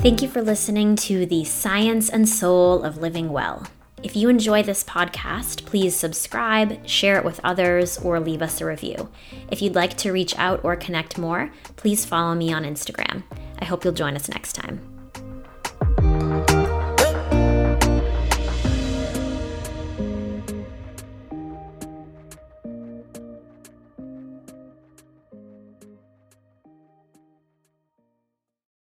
Thank 0.00 0.22
you 0.22 0.28
for 0.28 0.40
listening 0.40 0.94
to 0.96 1.26
the 1.26 1.44
Science 1.44 2.08
and 2.08 2.28
Soul 2.28 2.84
of 2.84 2.98
Living 2.98 3.30
Well. 3.30 3.66
If 4.00 4.14
you 4.14 4.28
enjoy 4.28 4.62
this 4.62 4.84
podcast, 4.84 5.64
please 5.66 5.96
subscribe, 5.96 6.86
share 6.86 7.18
it 7.18 7.24
with 7.24 7.40
others, 7.42 7.98
or 7.98 8.20
leave 8.20 8.40
us 8.40 8.60
a 8.60 8.66
review. 8.66 9.08
If 9.50 9.60
you'd 9.60 9.74
like 9.74 9.96
to 9.98 10.12
reach 10.12 10.38
out 10.38 10.64
or 10.64 10.76
connect 10.76 11.18
more, 11.18 11.50
please 11.74 12.04
follow 12.04 12.36
me 12.36 12.52
on 12.52 12.62
Instagram. 12.62 13.24
I 13.58 13.64
hope 13.64 13.82
you'll 13.82 13.92
join 13.92 14.14
us 14.14 14.28
next 14.28 14.52
time. 14.52 14.80